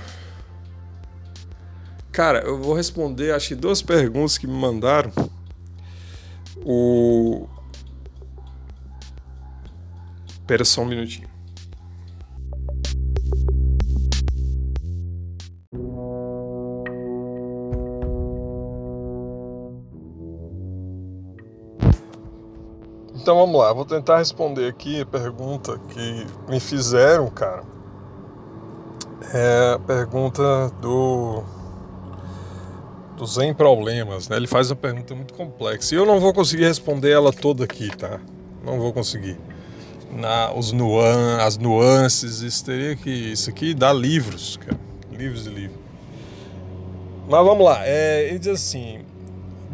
Cara, 2.12 2.40
eu 2.40 2.60
vou 2.60 2.74
responder 2.74 3.32
acho 3.32 3.48
que 3.48 3.54
duas 3.54 3.82
perguntas 3.82 4.38
que 4.38 4.46
me 4.46 4.54
mandaram. 4.54 5.12
O. 6.64 7.46
Espera 10.28 10.64
só 10.64 10.82
um 10.82 10.86
minutinho. 10.86 11.35
Então 23.26 23.34
vamos 23.34 23.58
lá, 23.58 23.72
vou 23.72 23.84
tentar 23.84 24.18
responder 24.18 24.68
aqui 24.68 25.00
a 25.00 25.06
pergunta 25.06 25.80
que 25.88 26.26
me 26.48 26.60
fizeram, 26.60 27.28
cara 27.28 27.64
é 29.34 29.74
a 29.74 29.78
pergunta 29.78 30.70
do 30.80 31.42
do 33.16 33.26
Zen 33.26 33.52
Problemas, 33.52 34.28
né? 34.28 34.36
Ele 34.36 34.46
faz 34.46 34.70
uma 34.70 34.76
pergunta 34.76 35.12
muito 35.12 35.34
complexa 35.34 35.92
e 35.92 35.98
eu 35.98 36.06
não 36.06 36.20
vou 36.20 36.32
conseguir 36.32 36.66
responder 36.66 37.10
ela 37.10 37.32
toda 37.32 37.64
aqui, 37.64 37.88
tá? 37.96 38.20
Não 38.62 38.78
vou 38.78 38.92
conseguir. 38.92 39.36
Na, 40.12 40.52
os 40.52 40.70
nuan, 40.70 41.38
as 41.38 41.58
nuances, 41.58 42.42
isso 42.42 42.64
teria 42.64 42.94
que 42.94 43.10
isso 43.10 43.50
aqui 43.50 43.74
dá 43.74 43.92
livros, 43.92 44.56
cara. 44.58 44.78
livros 45.10 45.46
e 45.46 45.50
livros. 45.50 45.80
Mas 47.28 47.44
vamos 47.44 47.64
lá. 47.64 47.84
É, 47.84 48.28
ele 48.28 48.38
diz 48.38 48.48
assim: 48.48 49.00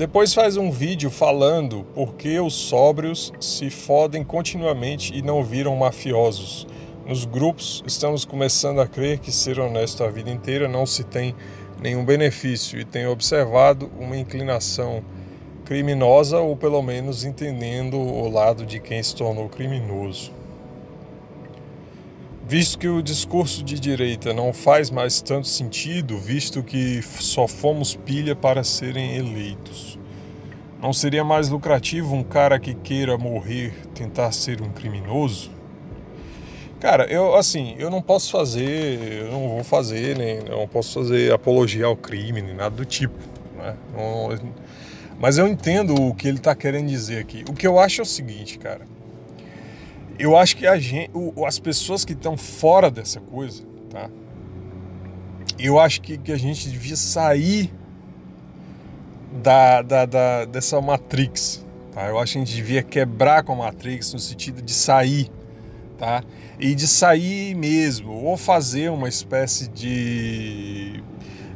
depois 0.03 0.35
faz 0.35 0.57
um 0.57 0.69
vídeo 0.69 1.13
falando 1.13 1.87
por 1.95 2.15
que 2.15 2.41
os 2.41 2.55
sóbrios 2.55 3.33
se 3.39 3.71
fodem 3.71 4.25
continuamente 4.25 5.17
e 5.17 5.23
não 5.23 5.45
viram 5.45 5.77
mafiosos. 5.77 6.67
Nos 7.07 7.25
grupos, 7.25 7.85
estamos 7.87 8.25
começando 8.25 8.81
a 8.81 8.87
crer 8.89 9.21
que 9.21 9.31
ser 9.31 9.61
honesto 9.61 10.03
a 10.03 10.11
vida 10.11 10.29
inteira 10.29 10.67
não 10.67 10.87
se 10.87 11.05
tem 11.05 11.37
nenhum 11.81 12.05
benefício 12.05 12.81
e 12.81 12.85
tenho 12.85 13.13
observado 13.13 13.93
uma 13.97 14.17
inclinação 14.17 15.05
criminosa 15.65 16.41
ou 16.41 16.57
pelo 16.57 16.83
menos 16.83 17.23
entendendo 17.23 17.97
o 17.97 18.29
lado 18.29 18.67
de 18.67 18.81
quem 18.81 19.01
se 19.01 19.15
tornou 19.15 19.49
criminoso. 19.49 20.33
Visto 22.45 22.77
que 22.77 22.89
o 22.89 23.01
discurso 23.01 23.63
de 23.63 23.79
direita 23.79 24.35
não 24.35 24.53
faz 24.53 24.91
mais 24.91 25.23
tanto 25.23 25.47
sentido, 25.47 26.19
visto 26.19 26.63
que 26.63 27.01
só 27.01 27.47
fomos 27.47 27.95
pilha 27.95 28.35
para 28.35 28.65
serem 28.65 29.17
eleitos. 29.17 29.92
Não 30.83 30.93
seria 30.93 31.23
mais 31.23 31.49
lucrativo 31.49 32.13
um 32.13 32.25
cara 32.25 32.59
que 32.59 32.75
queira 32.75 33.17
morrer 33.17 33.73
tentar 33.95 34.33
ser 34.33 34.61
um 34.61 34.69
criminoso? 34.69 35.49
Cara, 36.81 37.05
eu 37.05 37.37
assim, 37.37 37.77
eu 37.79 37.89
não 37.89 38.03
posso 38.03 38.33
fazer, 38.33 39.23
eu 39.23 39.31
não 39.31 39.49
vou 39.49 39.63
fazer, 39.63 40.19
nem 40.19 40.41
não 40.41 40.67
posso 40.67 40.95
fazer 40.95 41.33
apologia 41.33 41.87
ao 41.87 41.97
crime, 41.97 42.43
nem 42.43 42.57
nada 42.57 42.75
do 42.75 42.85
tipo. 42.85 43.15
Né? 43.57 43.77
Não, 43.97 44.37
mas 45.21 45.39
eu 45.39 45.47
entendo 45.47 45.95
o 45.95 46.13
que 46.17 46.27
ele 46.27 46.39
está 46.39 46.53
querendo 46.53 46.89
dizer 46.89 47.19
aqui. 47.19 47.45
O 47.49 47.53
que 47.53 47.65
eu 47.65 47.79
acho 47.79 48.01
é 48.01 48.03
o 48.03 48.07
seguinte, 48.07 48.59
cara. 48.59 48.85
Eu 50.19 50.37
acho 50.37 50.57
que 50.57 50.81
gente, 50.81 51.13
as 51.47 51.61
pessoas 51.61 52.05
que 52.05 52.13
estão 52.13 52.37
fora 52.37 52.91
dessa 52.91 53.21
coisa, 53.21 53.63
tá? 53.89 54.11
Eu 55.57 55.79
acho 55.79 56.01
que, 56.01 56.19
que 56.19 56.33
a 56.33 56.37
gente 56.37 56.69
devia 56.69 56.97
sair 56.97 57.73
da, 59.33 59.83
da, 59.83 60.07
da, 60.07 60.45
dessa 60.45 60.81
Matrix. 60.81 61.65
Tá? 61.93 62.09
Eu 62.09 62.19
acho 62.19 62.33
que 62.33 62.39
a 62.39 62.41
gente 62.45 62.55
devia 62.55 62.83
quebrar 62.83 63.43
com 63.43 63.53
a 63.53 63.57
Matrix 63.57 64.13
no 64.13 64.19
sentido 64.19 64.63
de 64.63 64.73
sair, 64.73 65.31
tá? 65.99 66.23
E 66.59 66.75
de 66.75 66.87
sair 66.87 67.55
mesmo, 67.55 68.13
ou 68.13 68.37
fazer 68.37 68.91
uma 68.91 69.09
espécie 69.09 69.69
de 69.69 71.03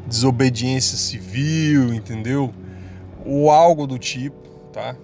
desobediência 0.06 0.96
civil, 0.96 1.92
entendeu? 1.94 2.52
Ou 3.24 3.50
algo 3.50 3.86
do 3.86 3.98
tipo, 3.98 4.36
tá? 4.72 4.96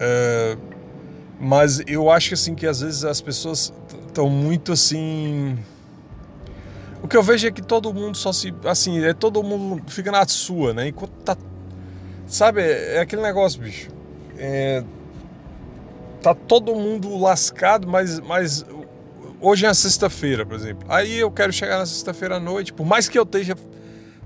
É, 0.00 0.56
mas 1.40 1.80
eu 1.86 2.10
acho 2.10 2.34
assim 2.34 2.54
que 2.54 2.66
às 2.66 2.80
vezes 2.80 3.04
as 3.04 3.20
pessoas 3.20 3.72
estão 4.06 4.28
muito 4.28 4.72
assim. 4.72 5.56
O 7.02 7.06
que 7.06 7.16
eu 7.16 7.22
vejo 7.22 7.46
é 7.46 7.50
que 7.52 7.62
todo 7.62 7.94
mundo 7.94 8.16
só 8.16 8.32
se. 8.32 8.52
Assim, 8.64 9.04
é 9.04 9.14
todo 9.14 9.42
mundo 9.42 9.82
fica 9.86 10.10
na 10.10 10.26
sua, 10.26 10.74
né? 10.74 10.88
Enquanto 10.88 11.12
tá 11.24 11.36
Sabe, 12.28 12.60
é 12.60 13.00
aquele 13.00 13.22
negócio, 13.22 13.60
bicho. 13.60 13.88
É, 14.36 14.84
tá 16.22 16.34
todo 16.34 16.74
mundo 16.74 17.16
lascado, 17.16 17.88
mas, 17.88 18.20
mas 18.20 18.64
hoje 19.40 19.64
é 19.64 19.72
sexta-feira, 19.72 20.44
por 20.44 20.54
exemplo. 20.54 20.86
Aí 20.90 21.18
eu 21.18 21.30
quero 21.30 21.52
chegar 21.52 21.78
na 21.78 21.86
sexta-feira 21.86 22.36
à 22.36 22.40
noite, 22.40 22.72
por 22.72 22.84
mais 22.84 23.08
que 23.08 23.18
eu 23.18 23.22
esteja 23.22 23.56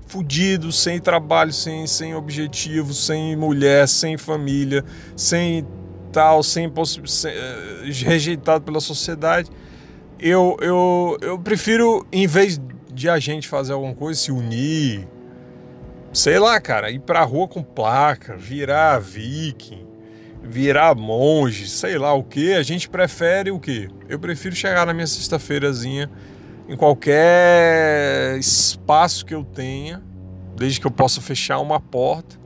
fudido, 0.05 0.69
sem 0.71 0.99
trabalho, 0.99 1.53
sem, 1.53 1.87
sem 1.87 2.13
objetivo, 2.13 2.93
sem 2.93 3.37
mulher, 3.37 3.87
sem 3.87 4.17
família, 4.17 4.83
sem 5.15 5.65
tal, 6.11 6.43
sem, 6.43 6.71
sem 7.07 7.31
eh, 7.31 7.83
rejeitado 8.05 8.65
pela 8.65 8.81
sociedade, 8.81 9.49
eu, 10.19 10.57
eu, 10.61 11.17
eu 11.21 11.39
prefiro, 11.39 12.05
em 12.11 12.27
vez 12.27 12.61
de 12.93 13.09
a 13.09 13.17
gente 13.17 13.47
fazer 13.47 13.73
alguma 13.73 13.95
coisa, 13.95 14.19
se 14.19 14.31
unir, 14.31 15.07
sei 16.13 16.37
lá, 16.37 16.61
cara, 16.61 16.91
ir 16.91 16.99
pra 16.99 17.23
rua 17.23 17.47
com 17.47 17.63
placa, 17.63 18.37
virar 18.37 18.99
viking, 18.99 19.87
virar 20.43 20.93
monge, 20.93 21.67
sei 21.67 21.97
lá 21.97 22.13
o 22.13 22.23
que, 22.23 22.53
a 22.53 22.61
gente 22.61 22.87
prefere 22.87 23.49
o 23.49 23.59
que? 23.59 23.89
Eu 24.07 24.19
prefiro 24.19 24.55
chegar 24.55 24.85
na 24.85 24.93
minha 24.93 25.07
sexta-feirazinha 25.07 26.09
em 26.69 26.77
qualquer 26.77 28.37
espaço 28.37 29.25
que 29.25 29.33
eu 29.33 29.43
tenha, 29.43 30.03
desde 30.55 30.79
que 30.79 30.85
eu 30.85 30.91
possa 30.91 31.19
fechar 31.19 31.59
uma 31.59 31.79
porta 31.79 32.37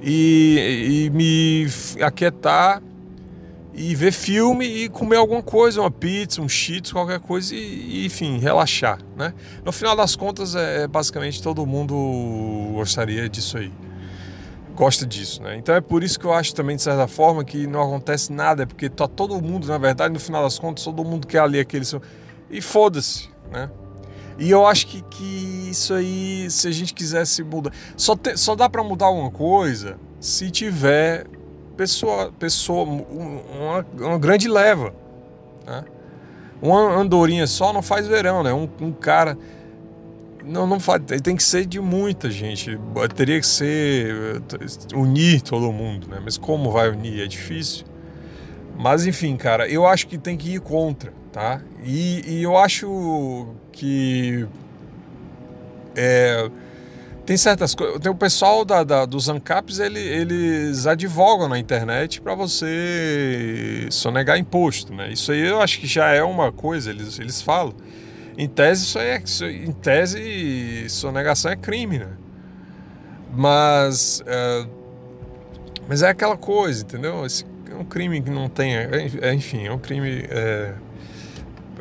e, 0.00 1.06
e 1.06 1.10
me 1.10 1.66
aquietar 2.00 2.80
e 3.72 3.94
ver 3.94 4.12
filme 4.12 4.66
e 4.66 4.88
comer 4.88 5.16
alguma 5.16 5.42
coisa, 5.42 5.80
uma 5.80 5.90
pizza, 5.90 6.42
um 6.42 6.48
cheetos, 6.48 6.92
qualquer 6.92 7.20
coisa 7.20 7.54
e, 7.54 8.04
enfim, 8.04 8.38
relaxar, 8.38 8.98
né? 9.16 9.32
No 9.64 9.72
final 9.72 9.94
das 9.94 10.16
contas, 10.16 10.54
é, 10.54 10.82
é, 10.82 10.88
basicamente 10.88 11.42
todo 11.42 11.64
mundo 11.64 11.94
gostaria 12.74 13.28
disso 13.28 13.58
aí. 13.58 13.72
Gosta 14.74 15.06
disso, 15.06 15.42
né? 15.42 15.56
Então 15.56 15.74
é 15.74 15.80
por 15.80 16.02
isso 16.02 16.18
que 16.18 16.24
eu 16.24 16.32
acho 16.32 16.54
também, 16.54 16.76
de 16.76 16.82
certa 16.82 17.06
forma, 17.06 17.44
que 17.44 17.66
não 17.66 17.82
acontece 17.82 18.32
nada, 18.32 18.62
é 18.62 18.66
porque 18.66 18.88
tá 18.88 19.06
todo 19.06 19.40
mundo, 19.40 19.66
na 19.66 19.78
verdade, 19.78 20.12
no 20.12 20.20
final 20.20 20.42
das 20.42 20.58
contas, 20.58 20.84
todo 20.84 21.04
mundo 21.04 21.26
quer 21.26 21.40
ali 21.40 21.60
aquele... 21.60 21.84
E 22.50 22.60
foda-se, 22.60 23.28
né? 23.52 23.70
E 24.38 24.50
eu 24.50 24.66
acho 24.66 24.86
que, 24.86 25.02
que 25.02 25.68
isso 25.70 25.92
aí, 25.92 26.50
se 26.50 26.66
a 26.66 26.70
gente 26.70 26.94
quisesse 26.94 27.44
mudar... 27.44 27.72
Só, 27.96 28.16
te, 28.16 28.36
só 28.36 28.56
dá 28.56 28.68
para 28.70 28.82
mudar 28.82 29.06
alguma 29.06 29.30
coisa 29.30 29.98
se 30.18 30.50
tiver 30.50 31.26
pessoa, 31.80 32.30
pessoa 32.38 32.84
uma, 32.84 33.86
uma 33.98 34.18
grande 34.18 34.46
leva. 34.46 34.92
Né? 35.66 35.82
Uma 36.60 36.94
andorinha 36.94 37.46
só 37.46 37.72
não 37.72 37.80
faz 37.80 38.06
verão, 38.06 38.42
né? 38.42 38.52
Um, 38.52 38.68
um 38.82 38.92
cara 38.92 39.38
não, 40.44 40.66
não 40.66 40.78
faz, 40.78 41.02
tem 41.22 41.34
que 41.34 41.42
ser 41.42 41.64
de 41.64 41.80
muita 41.80 42.30
gente. 42.30 42.78
Teria 43.16 43.40
que 43.40 43.46
ser 43.46 44.42
unir 44.94 45.40
todo 45.40 45.72
mundo, 45.72 46.06
né? 46.06 46.20
Mas 46.22 46.36
como 46.36 46.70
vai 46.70 46.90
unir? 46.90 47.22
É 47.22 47.26
difícil. 47.26 47.86
Mas 48.76 49.06
enfim, 49.06 49.34
cara, 49.38 49.66
eu 49.66 49.86
acho 49.86 50.06
que 50.06 50.18
tem 50.18 50.36
que 50.36 50.56
ir 50.56 50.60
contra, 50.60 51.14
tá? 51.32 51.62
E, 51.82 52.22
e 52.26 52.42
eu 52.42 52.58
acho 52.58 53.54
que 53.72 54.46
é, 55.96 56.50
tem 57.30 57.36
certas 57.36 57.76
coisas. 57.76 58.00
Tem 58.00 58.10
o 58.10 58.14
pessoal 58.16 58.64
da, 58.64 58.82
da, 58.82 59.06
dos 59.06 59.28
ANCAPs, 59.28 59.78
ele, 59.78 60.00
eles 60.00 60.84
advogam 60.84 61.48
na 61.48 61.60
internet 61.60 62.20
para 62.20 62.34
você 62.34 63.86
sonegar 63.88 64.36
imposto, 64.36 64.92
né? 64.92 65.12
Isso 65.12 65.30
aí 65.30 65.46
eu 65.46 65.60
acho 65.60 65.78
que 65.78 65.86
já 65.86 66.08
é 66.08 66.24
uma 66.24 66.50
coisa, 66.50 66.90
eles, 66.90 67.20
eles 67.20 67.40
falam. 67.40 67.72
Em 68.36 68.48
tese, 68.48 68.82
isso 68.82 68.98
é, 68.98 69.22
isso, 69.24 69.44
em 69.44 69.70
tese, 69.70 70.88
sonegação 70.88 71.52
é 71.52 71.56
crime, 71.56 72.00
né? 72.00 72.08
Mas, 73.32 74.24
é, 74.26 74.66
mas 75.86 76.02
é 76.02 76.08
aquela 76.08 76.36
coisa, 76.36 76.82
entendeu? 76.82 77.24
Esse 77.24 77.44
é 77.70 77.76
um 77.76 77.84
crime 77.84 78.20
que 78.20 78.30
não 78.30 78.48
tem, 78.48 78.74
é, 78.74 79.32
enfim, 79.32 79.68
é 79.68 79.72
um 79.72 79.78
crime, 79.78 80.24
é, 80.28 80.74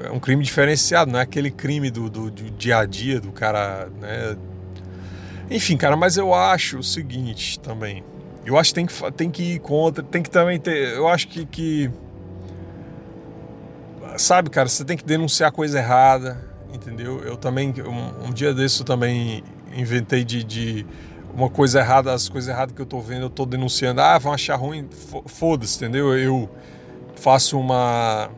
é, 0.04 0.12
um 0.12 0.20
crime 0.20 0.44
diferenciado, 0.44 1.12
não 1.12 1.18
é 1.18 1.24
aquele 1.24 1.50
crime 1.50 1.90
do, 1.90 2.08
do, 2.08 2.30
do 2.30 2.52
dia 2.52 2.78
a 2.78 2.86
dia 2.86 3.20
do 3.20 3.32
cara, 3.32 3.90
né? 4.00 4.38
Enfim, 5.50 5.76
cara, 5.78 5.98
mas 5.98 6.16
eu 6.16 6.34
acho 6.34 6.80
o 6.80 6.84
seguinte 6.84 7.60
também. 7.60 8.04
Eu 8.46 8.58
acho 8.58 8.70
que 8.70 8.76
tem 8.76 8.86
que, 8.86 9.12
tem 9.12 9.32
que 9.32 9.44
ir 9.56 9.60
contra, 9.60 10.04
tem 10.04 10.22
que 10.22 10.30
também 10.30 10.60
ter. 10.60 10.96
Eu 10.96 11.08
acho 11.08 11.28
que, 11.28 11.46
que. 11.46 11.92
Sabe, 14.18 14.50
cara, 14.50 14.68
você 14.68 14.86
tem 14.86 14.98
que 14.98 15.04
denunciar 15.04 15.52
coisa 15.52 15.80
errada, 15.80 16.38
entendeu? 16.74 17.20
Eu 17.24 17.36
também. 17.36 17.74
Um, 17.82 18.28
um 18.28 18.34
dia 18.34 18.54
desse 18.54 18.82
eu 18.82 18.86
também 18.86 19.44
inventei 19.76 20.24
de, 20.24 20.44
de 20.44 20.86
uma 21.34 21.50
coisa 21.50 21.80
errada, 21.80 22.14
as 22.14 22.30
coisas 22.30 22.50
erradas 22.50 22.76
que 22.76 22.82
eu 22.82 22.86
tô 22.86 23.00
vendo, 23.02 23.24
eu 23.24 23.30
tô 23.30 23.46
denunciando. 23.46 24.02
Ah, 24.02 24.18
vão 24.18 24.34
achar 24.34 24.56
ruim, 24.56 24.88
foda-se, 25.26 25.78
entendeu? 25.78 26.16
Eu 26.18 26.50
faço 27.16 27.60
uma. 27.60 28.30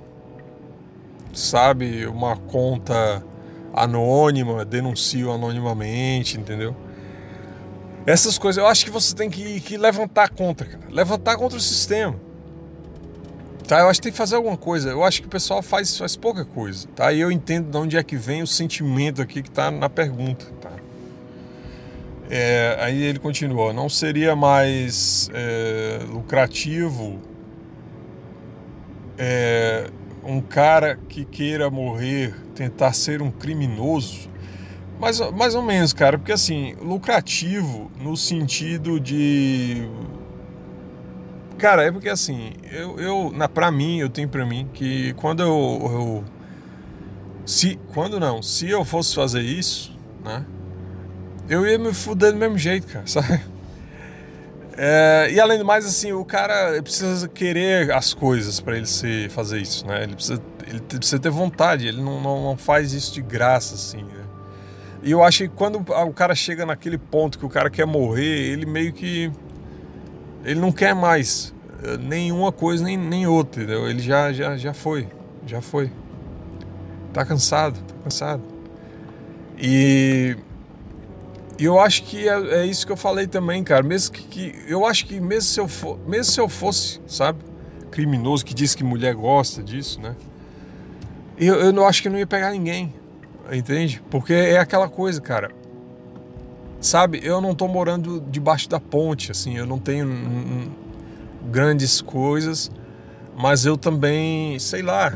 Sabe, 1.33 2.05
uma 2.07 2.35
conta 2.35 3.23
anônima, 3.73 4.65
denuncio 4.65 5.31
anonimamente, 5.31 6.37
entendeu? 6.37 6.75
Essas 8.05 8.37
coisas, 8.37 8.61
eu 8.61 8.67
acho 8.67 8.83
que 8.83 8.91
você 8.91 9.15
tem 9.15 9.29
que, 9.29 9.59
que 9.61 9.77
levantar 9.77 10.29
contra, 10.29 10.67
cara. 10.67 10.83
Levantar 10.89 11.37
contra 11.37 11.57
o 11.57 11.61
sistema. 11.61 12.15
Tá? 13.67 13.79
Eu 13.79 13.89
acho 13.89 13.99
que 13.99 14.03
tem 14.03 14.11
que 14.11 14.17
fazer 14.17 14.35
alguma 14.35 14.57
coisa. 14.57 14.89
Eu 14.89 15.03
acho 15.03 15.21
que 15.21 15.27
o 15.27 15.29
pessoal 15.29 15.61
faz, 15.61 15.97
faz 15.97 16.15
pouca 16.15 16.43
coisa, 16.43 16.87
tá? 16.95 17.13
E 17.13 17.19
eu 17.19 17.31
entendo 17.31 17.69
de 17.69 17.77
onde 17.77 17.97
é 17.97 18.03
que 18.03 18.17
vem 18.17 18.41
o 18.41 18.47
sentimento 18.47 19.21
aqui 19.21 19.41
que 19.41 19.49
está 19.49 19.71
na 19.71 19.89
pergunta, 19.89 20.45
tá? 20.59 20.71
É, 22.29 22.77
aí 22.79 23.03
ele 23.03 23.19
continuou: 23.19 23.71
não 23.71 23.87
seria 23.87 24.35
mais 24.35 25.29
é, 25.33 25.99
lucrativo 26.09 27.19
é, 29.17 29.89
um 30.23 30.41
cara 30.41 30.97
que 31.07 31.23
queira 31.23 31.69
morrer 31.69 32.33
tentar 32.55 32.93
ser 32.93 33.21
um 33.21 33.29
criminoso? 33.29 34.30
Mais, 35.01 35.19
mais 35.31 35.55
ou 35.55 35.63
menos, 35.63 35.93
cara, 35.93 36.15
porque 36.15 36.31
assim, 36.31 36.75
lucrativo 36.79 37.89
no 37.99 38.15
sentido 38.15 38.99
de. 38.99 39.89
Cara, 41.57 41.83
é 41.85 41.91
porque 41.91 42.07
assim, 42.07 42.53
eu, 42.71 42.99
eu 42.99 43.31
na, 43.31 43.49
pra 43.49 43.71
mim, 43.71 43.97
eu 43.97 44.09
tenho 44.09 44.29
pra 44.29 44.45
mim 44.45 44.69
que 44.71 45.13
quando 45.13 45.41
eu, 45.41 45.47
eu. 45.49 46.23
se, 47.47 47.79
quando 47.95 48.19
não, 48.19 48.43
se 48.43 48.69
eu 48.69 48.85
fosse 48.85 49.15
fazer 49.15 49.41
isso, 49.41 49.97
né? 50.23 50.45
Eu 51.49 51.65
ia 51.65 51.79
me 51.79 51.91
fuder 51.95 52.31
do 52.31 52.37
mesmo 52.37 52.59
jeito, 52.59 52.85
cara, 52.85 53.05
sabe? 53.09 53.41
É, 54.77 55.29
e 55.31 55.39
além 55.39 55.57
do 55.57 55.65
mais, 55.65 55.83
assim, 55.83 56.11
o 56.13 56.23
cara 56.23 56.79
precisa 56.83 57.27
querer 57.27 57.91
as 57.91 58.13
coisas 58.13 58.59
para 58.59 58.77
ele 58.77 58.85
ser, 58.85 59.31
fazer 59.31 59.59
isso, 59.59 59.85
né? 59.87 60.03
Ele 60.03 60.13
precisa, 60.13 60.39
ele 60.67 60.79
precisa 60.79 61.17
ter 61.17 61.31
vontade, 61.31 61.87
ele 61.87 62.01
não, 62.03 62.21
não, 62.21 62.43
não 62.43 62.55
faz 62.55 62.93
isso 62.93 63.15
de 63.15 63.23
graça, 63.23 63.73
assim, 63.73 64.03
né? 64.03 64.21
E 65.03 65.11
eu 65.11 65.23
acho 65.23 65.43
que 65.43 65.49
quando 65.49 65.77
o 65.77 66.13
cara 66.13 66.35
chega 66.35 66.65
naquele 66.65 66.97
ponto 66.97 67.39
que 67.39 67.45
o 67.45 67.49
cara 67.49 67.69
quer 67.69 67.85
morrer, 67.85 68.51
ele 68.51 68.65
meio 68.65 68.93
que. 68.93 69.31
Ele 70.43 70.59
não 70.59 70.71
quer 70.71 70.93
mais 70.93 71.53
nenhuma 71.99 72.51
coisa 72.51 72.83
nem, 72.83 72.97
nem 72.97 73.27
outra, 73.27 73.63
entendeu? 73.63 73.89
Ele 73.89 73.99
já, 73.99 74.31
já, 74.31 74.57
já 74.57 74.73
foi. 74.73 75.07
Já 75.45 75.61
foi. 75.61 75.91
Tá 77.13 77.25
cansado, 77.25 77.79
tá 77.79 77.95
cansado. 78.03 78.43
E 79.57 80.37
e 81.61 81.65
eu 81.65 81.79
acho 81.79 82.01
que 82.05 82.27
é, 82.27 82.61
é, 82.61 82.65
isso 82.65 82.87
que 82.87 82.91
eu 82.91 82.97
falei 82.97 83.27
também, 83.27 83.63
cara. 83.63 83.83
Mesmo 83.83 84.15
que, 84.15 84.23
que, 84.23 84.65
eu 84.67 84.83
acho 84.83 85.05
que 85.05 85.19
mesmo 85.19 85.43
se 85.43 85.59
eu 85.59 85.67
for, 85.67 85.99
mesmo 86.07 86.23
se 86.23 86.41
eu 86.41 86.49
fosse, 86.49 86.99
sabe, 87.05 87.37
criminoso 87.91 88.43
que 88.43 88.51
diz 88.51 88.73
que 88.73 88.83
mulher 88.83 89.13
gosta 89.13 89.61
disso, 89.61 90.01
né? 90.01 90.15
Eu, 91.37 91.53
eu 91.55 91.71
não 91.71 91.85
acho 91.85 92.01
que 92.01 92.09
não 92.09 92.17
ia 92.17 92.25
pegar 92.25 92.49
ninguém, 92.49 92.91
entende? 93.51 94.01
Porque 94.09 94.33
é 94.33 94.57
aquela 94.57 94.89
coisa, 94.89 95.21
cara. 95.21 95.51
Sabe, 96.79 97.19
eu 97.23 97.39
não 97.39 97.53
tô 97.53 97.67
morando 97.67 98.23
debaixo 98.29 98.67
da 98.67 98.79
ponte, 98.79 99.31
assim, 99.31 99.55
eu 99.55 99.67
não 99.67 99.77
tenho 99.77 100.07
grandes 101.51 102.01
coisas, 102.01 102.71
mas 103.37 103.65
eu 103.65 103.77
também, 103.77 104.57
sei 104.57 104.81
lá, 104.81 105.13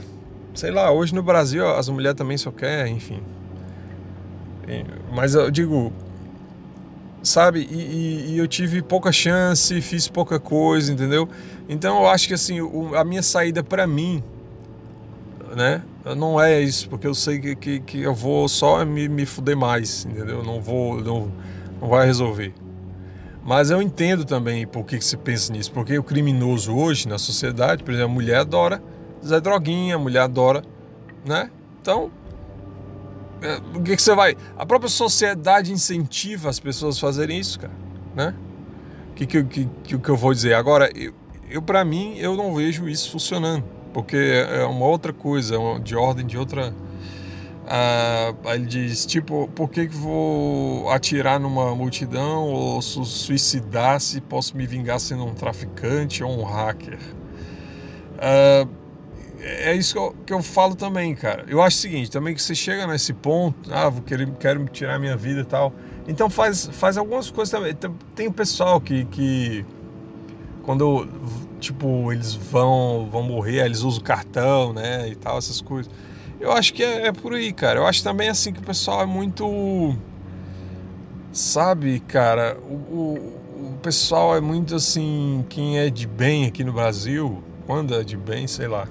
sei 0.54 0.70
lá, 0.70 0.92
hoje 0.92 1.14
no 1.14 1.24
Brasil 1.24 1.68
as 1.68 1.90
mulheres 1.90 2.16
também 2.16 2.38
só 2.38 2.52
querem, 2.52 2.98
enfim. 2.98 3.22
Mas 5.12 5.34
eu 5.34 5.50
digo, 5.50 5.92
sabe? 7.24 7.68
E, 7.70 7.76
e, 7.76 8.34
e, 8.34 8.38
eu 8.38 8.48
tive 8.48 8.82
pouca 8.82 9.12
chance, 9.12 9.80
fiz 9.82 10.08
pouca 10.08 10.40
coisa, 10.40 10.92
entendeu? 10.92 11.28
Então 11.68 11.98
eu 11.98 12.08
acho 12.08 12.28
que 12.28 12.34
assim, 12.34 12.60
a 12.96 13.04
minha 13.04 13.24
saída 13.24 13.64
para 13.64 13.86
mim, 13.88 14.24
né? 15.56 15.82
Não 16.14 16.40
é 16.40 16.62
isso, 16.62 16.88
porque 16.88 17.08
eu 17.08 17.16
sei 17.16 17.40
que, 17.40 17.56
que, 17.56 17.80
que 17.80 18.02
eu 18.02 18.14
vou 18.14 18.48
só 18.48 18.86
me, 18.86 19.10
me 19.10 19.26
fuder 19.26 19.58
mais, 19.58 20.06
entendeu? 20.06 20.44
Não 20.44 20.62
vou, 20.62 21.02
não, 21.02 21.32
não 21.82 21.88
vai 21.88 22.06
resolver. 22.06 22.54
Mas 23.44 23.72
eu 23.72 23.82
entendo 23.82 24.26
também 24.26 24.68
por 24.68 24.84
que, 24.86 24.98
que 24.98 25.06
se 25.06 25.18
pensa 25.18 25.52
nisso, 25.52 25.72
porque 25.72 25.98
o 25.98 26.04
criminoso 26.04 26.76
hoje 26.76 27.08
na 27.08 27.18
sociedade, 27.18 27.84
por 27.84 27.94
exemplo, 27.94 28.12
a 28.12 28.14
mulher 28.14 28.38
adora 28.38 28.82
Zé 29.26 29.40
Droguinha, 29.40 29.96
a 29.96 30.00
mulher 30.00 30.22
adora, 30.22 30.64
né? 31.26 31.50
Então, 31.82 32.12
é, 33.42 33.58
o 33.76 33.82
que, 33.82 33.96
que 33.96 34.02
você 34.02 34.14
vai. 34.14 34.38
A 34.58 34.66
própria 34.66 34.90
sociedade 34.90 35.72
incentiva 35.72 36.50
as 36.50 36.60
pessoas 36.60 36.98
a 36.98 37.02
fazerem 37.02 37.40
isso, 37.40 37.60
cara, 37.60 37.74
né? 38.16 38.36
O 39.12 39.14
que, 39.16 39.26
que, 39.26 39.44
que, 39.44 39.98
que, 39.98 40.10
eu 40.10 40.18
vou 40.18 40.34
dizer? 40.34 40.54
Agora, 40.54 40.90
eu, 40.96 41.14
eu 41.50 41.62
para 41.62 41.84
mim, 41.84 42.18
eu 42.18 42.36
não 42.36 42.54
vejo 42.54 42.88
isso 42.88 43.12
funcionando, 43.12 43.64
porque 43.96 44.18
é, 44.18 44.64
é 44.64 44.66
uma 44.66 44.86
outra 44.86 45.14
coisa, 45.14 45.56
é 45.56 45.80
de 45.80 45.96
ordem 45.96 46.26
de 46.26 46.38
outra. 46.38 46.76
Ah, 47.66 48.34
ele 48.54 48.66
diz, 48.66 49.06
tipo, 49.06 49.48
por 49.56 49.70
que, 49.70 49.88
que 49.88 49.96
vou 49.96 50.90
atirar 50.90 51.40
numa 51.40 51.74
multidão 51.74 52.44
ou 52.44 52.82
suicidar 52.82 54.02
se 54.02 54.20
posso 54.20 54.58
me 54.58 54.68
vingar 54.68 55.00
sendo 55.00 55.24
um 55.24 55.34
traficante 55.34 56.22
ou 56.22 56.42
um 56.42 56.44
hacker? 56.44 57.00
Ah, 58.20 58.68
é 59.40 59.74
isso 59.74 59.94
que 59.94 60.00
eu, 60.00 60.16
que 60.26 60.34
eu 60.34 60.44
falo 60.44 60.76
também, 60.76 61.16
cara. 61.16 61.46
Eu 61.48 61.62
acho 61.62 61.78
o 61.78 61.80
seguinte, 61.80 62.12
também 62.12 62.36
que 62.36 62.42
você 62.42 62.54
chega 62.54 62.86
nesse 62.86 63.14
ponto, 63.14 63.74
ah, 63.74 63.88
vou 63.88 64.02
querer, 64.02 64.30
quero 64.38 64.66
tirar 64.66 65.00
minha 65.00 65.16
vida 65.16 65.40
e 65.40 65.46
tal. 65.46 65.72
Então 66.06 66.30
faz, 66.30 66.70
faz 66.74 66.98
algumas 66.98 67.32
coisas 67.32 67.50
também. 67.50 67.74
Tem 68.14 68.28
o 68.28 68.34
pessoal 68.34 68.82
que, 68.82 69.06
que 69.06 69.66
quando 70.64 71.08
tipo 71.66 72.12
eles 72.12 72.34
vão 72.34 73.08
vão 73.12 73.24
morrer, 73.24 73.66
eles 73.66 73.82
usam 73.82 74.04
cartão, 74.04 74.74
né, 74.74 75.10
e 75.10 75.16
tal, 75.16 75.38
essas 75.38 75.62
coisas. 75.62 75.92
Eu 76.40 76.52
acho 76.52 76.74
que 76.74 76.84
é, 76.84 77.08
é 77.08 77.12
por 77.12 77.34
aí, 77.34 77.54
cara. 77.54 77.80
Eu 77.80 77.88
acho 77.88 78.04
também 78.04 78.30
assim 78.30 78.52
que 78.52 78.60
o 78.60 78.64
pessoal 78.64 79.02
é 79.02 79.06
muito 79.06 79.96
sabe, 81.32 82.00
cara, 82.02 82.58
o, 82.70 82.74
o, 82.74 83.74
o 83.74 83.80
pessoal 83.82 84.36
é 84.36 84.42
muito 84.42 84.76
assim, 84.76 85.46
quem 85.50 85.80
é 85.80 85.90
de 85.90 86.08
bem 86.08 86.46
aqui 86.46 86.64
no 86.64 86.72
Brasil, 86.72 87.44
quando 87.66 87.94
é 87.94 88.04
de 88.04 88.16
bem, 88.16 88.48
sei 88.48 88.68
lá 88.68 88.88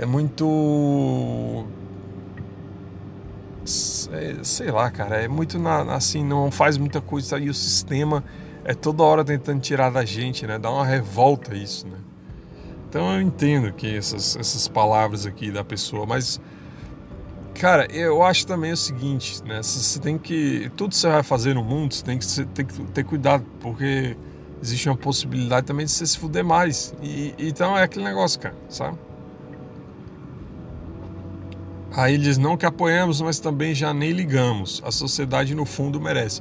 é 0.00 0.06
muito 0.06 1.66
sei 3.64 4.70
lá, 4.70 4.90
cara, 4.90 5.16
é 5.16 5.28
muito 5.28 5.58
na, 5.58 5.82
assim, 5.94 6.24
não 6.24 6.50
faz 6.50 6.78
muita 6.78 7.00
coisa 7.02 7.38
e 7.38 7.50
o 7.50 7.54
sistema 7.54 8.24
é 8.70 8.74
toda 8.74 9.02
hora 9.02 9.24
tentando 9.24 9.60
tirar 9.60 9.90
da 9.90 10.04
gente, 10.04 10.46
né? 10.46 10.56
Dá 10.56 10.70
uma 10.70 10.86
revolta 10.86 11.56
isso, 11.56 11.88
né? 11.88 11.98
Então 12.88 13.12
eu 13.12 13.20
entendo 13.20 13.72
que 13.72 13.96
essas, 13.96 14.36
essas 14.36 14.68
palavras 14.68 15.26
aqui 15.26 15.50
da 15.50 15.64
pessoa, 15.64 16.06
mas 16.06 16.40
cara, 17.52 17.88
eu 17.92 18.22
acho 18.22 18.46
também 18.46 18.70
o 18.70 18.76
seguinte, 18.76 19.42
né? 19.42 19.60
Você 19.60 19.98
tem 19.98 20.16
que 20.16 20.70
tudo 20.76 20.90
que 20.90 20.96
você 20.96 21.08
vai 21.08 21.24
fazer 21.24 21.52
no 21.52 21.64
mundo, 21.64 21.94
você 21.94 22.04
tem 22.04 22.16
que, 22.16 22.44
tem 22.46 22.64
que 22.64 22.82
ter 22.92 23.02
cuidado, 23.02 23.44
porque 23.58 24.16
existe 24.62 24.88
uma 24.88 24.96
possibilidade 24.96 25.66
também 25.66 25.84
de 25.84 25.90
você 25.90 26.06
se 26.06 26.16
fuder 26.16 26.44
mais. 26.44 26.94
E, 27.02 27.34
então 27.40 27.76
é 27.76 27.82
aquele 27.82 28.04
negócio, 28.04 28.38
cara, 28.38 28.54
sabe? 28.68 28.96
Aí 31.92 32.14
ele 32.14 32.22
diz: 32.22 32.38
não 32.38 32.56
que 32.56 32.64
apoiamos, 32.64 33.20
mas 33.20 33.40
também 33.40 33.74
já 33.74 33.92
nem 33.92 34.12
ligamos. 34.12 34.80
A 34.84 34.92
sociedade, 34.92 35.56
no 35.56 35.64
fundo, 35.64 36.00
merece. 36.00 36.40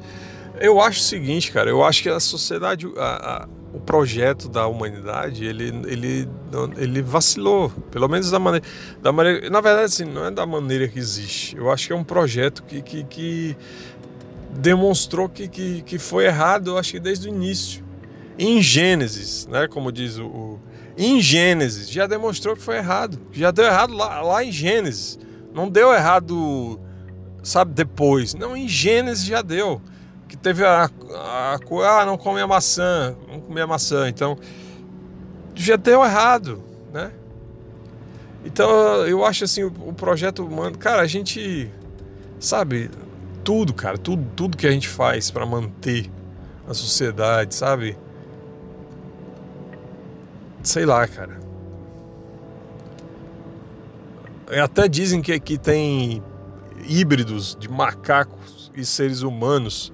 Eu 0.59 0.81
acho 0.81 0.99
o 0.99 1.03
seguinte, 1.03 1.51
cara, 1.51 1.69
eu 1.69 1.83
acho 1.83 2.03
que 2.03 2.09
a 2.09 2.19
sociedade, 2.19 2.85
a, 2.97 3.43
a, 3.43 3.47
o 3.73 3.79
projeto 3.79 4.49
da 4.49 4.67
humanidade, 4.67 5.45
ele, 5.45 5.67
ele, 5.87 6.29
ele 6.77 7.01
vacilou, 7.01 7.69
pelo 7.89 8.07
menos 8.09 8.29
da 8.29 8.39
maneira, 8.39 8.65
da 9.01 9.11
maneira. 9.11 9.49
Na 9.49 9.61
verdade, 9.61 9.85
assim, 9.85 10.05
não 10.05 10.25
é 10.25 10.31
da 10.31 10.45
maneira 10.45 10.87
que 10.87 10.99
existe. 10.99 11.55
Eu 11.55 11.71
acho 11.71 11.87
que 11.87 11.93
é 11.93 11.95
um 11.95 12.03
projeto 12.03 12.63
que, 12.63 12.81
que, 12.81 13.03
que 13.05 13.57
demonstrou 14.51 15.29
que, 15.29 15.47
que, 15.47 15.81
que 15.81 15.97
foi 15.97 16.25
errado, 16.25 16.71
eu 16.71 16.77
acho 16.77 16.91
que 16.91 16.99
desde 16.99 17.27
o 17.27 17.29
início. 17.29 17.87
Em 18.37 18.61
Gênesis, 18.61 19.47
né, 19.47 19.67
como 19.67 19.91
diz 19.91 20.17
o, 20.17 20.25
o 20.25 20.59
em 20.97 21.21
Gênesis, 21.21 21.89
já 21.89 22.05
demonstrou 22.05 22.57
que 22.57 22.61
foi 22.61 22.75
errado. 22.75 23.17
Já 23.31 23.51
deu 23.51 23.63
errado 23.63 23.93
lá, 23.93 24.21
lá 24.21 24.43
em 24.43 24.51
Gênesis. 24.51 25.17
Não 25.53 25.69
deu 25.69 25.93
errado, 25.93 26.77
sabe, 27.41 27.73
depois. 27.73 28.33
Não, 28.33 28.55
em 28.55 28.67
Gênesis 28.67 29.23
já 29.23 29.41
deu. 29.41 29.81
Que 30.29 30.37
teve 30.37 30.63
a, 30.63 30.89
coisa, 31.65 31.89
ah, 31.89 32.05
não 32.05 32.17
come 32.17 32.39
a 32.39 32.47
maçã, 32.47 33.17
não 33.27 33.41
comer 33.41 33.61
a 33.61 33.67
maçã. 33.67 34.07
Então, 34.07 34.37
já 35.55 35.75
deu 35.75 36.05
errado, 36.05 36.63
né? 36.93 37.11
Então, 38.45 38.69
eu 39.05 39.25
acho 39.25 39.43
assim, 39.43 39.63
o, 39.63 39.73
o 39.87 39.93
projeto 39.93 40.45
humano, 40.45 40.77
cara, 40.77 41.01
a 41.01 41.07
gente, 41.07 41.69
sabe, 42.39 42.89
tudo, 43.43 43.73
cara, 43.73 43.97
tudo, 43.97 44.25
tudo 44.35 44.55
que 44.55 44.67
a 44.67 44.71
gente 44.71 44.87
faz 44.87 45.31
para 45.31 45.45
manter 45.45 46.09
a 46.67 46.73
sociedade, 46.73 47.55
sabe? 47.55 47.97
Sei 50.61 50.85
lá, 50.85 51.07
cara. 51.07 51.39
Até 54.63 54.87
dizem 54.87 55.21
que 55.21 55.31
aqui 55.31 55.57
tem 55.57 56.23
híbridos 56.87 57.57
de 57.59 57.69
macacos 57.69 58.71
e 58.75 58.85
seres 58.85 59.21
humanos 59.21 59.91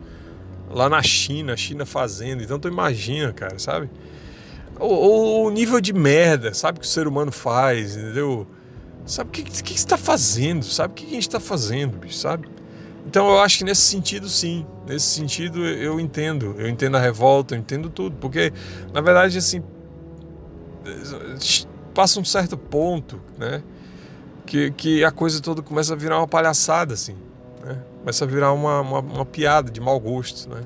lá 0.69 0.89
na 0.89 1.01
China, 1.01 1.55
China 1.55 1.85
fazendo. 1.85 2.43
Então 2.43 2.59
tu 2.59 2.67
imagina, 2.67 3.31
cara, 3.33 3.59
sabe? 3.59 3.89
O, 4.79 5.45
o 5.45 5.49
nível 5.49 5.79
de 5.79 5.93
merda, 5.93 6.53
sabe, 6.53 6.79
que 6.79 6.85
o 6.85 6.89
ser 6.89 7.07
humano 7.07 7.31
faz, 7.31 7.95
entendeu? 7.95 8.47
Sabe 9.05 9.29
o 9.29 9.31
que, 9.31 9.43
que, 9.43 9.63
que 9.63 9.73
está 9.73 9.97
fazendo? 9.97 10.65
Sabe 10.65 10.91
o 10.91 10.95
que, 10.95 11.05
que 11.05 11.11
a 11.11 11.15
gente 11.15 11.27
está 11.27 11.39
fazendo, 11.39 11.97
bicho, 11.97 12.17
sabe? 12.17 12.47
Então 13.05 13.29
eu 13.29 13.39
acho 13.39 13.59
que 13.59 13.63
nesse 13.63 13.81
sentido 13.81 14.27
sim, 14.27 14.65
nesse 14.87 15.05
sentido 15.05 15.65
eu 15.65 15.99
entendo, 15.99 16.55
eu 16.57 16.67
entendo 16.67 16.97
a 16.97 16.99
revolta, 16.99 17.55
eu 17.55 17.59
entendo 17.59 17.89
tudo, 17.89 18.17
porque 18.19 18.51
na 18.91 18.99
verdade 18.99 19.37
assim 19.37 19.63
passa 21.93 22.19
um 22.19 22.25
certo 22.25 22.57
ponto, 22.57 23.21
né? 23.37 23.63
que, 24.45 24.71
que 24.71 25.03
a 25.03 25.11
coisa 25.11 25.41
toda 25.41 25.61
começa 25.61 25.93
a 25.93 25.97
virar 25.97 26.19
uma 26.19 26.27
palhaçada, 26.27 26.93
assim. 26.93 27.15
Né? 27.63 27.77
Começa 28.05 28.23
a 28.23 28.27
virar 28.27 28.53
uma, 28.53 28.81
uma, 28.81 28.99
uma, 28.99 29.25
piada 29.25 29.71
de 29.71 29.81
mau 29.81 29.99
gosto, 29.99 30.47
né? 30.47 30.61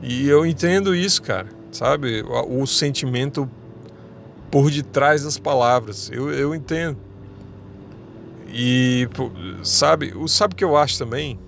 E 0.00 0.28
eu 0.28 0.46
entendo 0.46 0.94
isso, 0.94 1.20
cara, 1.20 1.48
sabe? 1.72 2.22
O, 2.22 2.62
o 2.62 2.64
sentimento 2.64 3.50
por 4.48 4.70
detrás 4.70 5.24
das 5.24 5.36
palavras. 5.36 6.08
Eu, 6.12 6.32
eu 6.32 6.54
entendo. 6.54 6.96
E, 8.46 9.08
sabe, 9.64 10.12
o 10.16 10.28
sabe 10.28 10.54
que 10.54 10.62
eu 10.62 10.76
acho 10.76 10.96
também? 10.96 11.40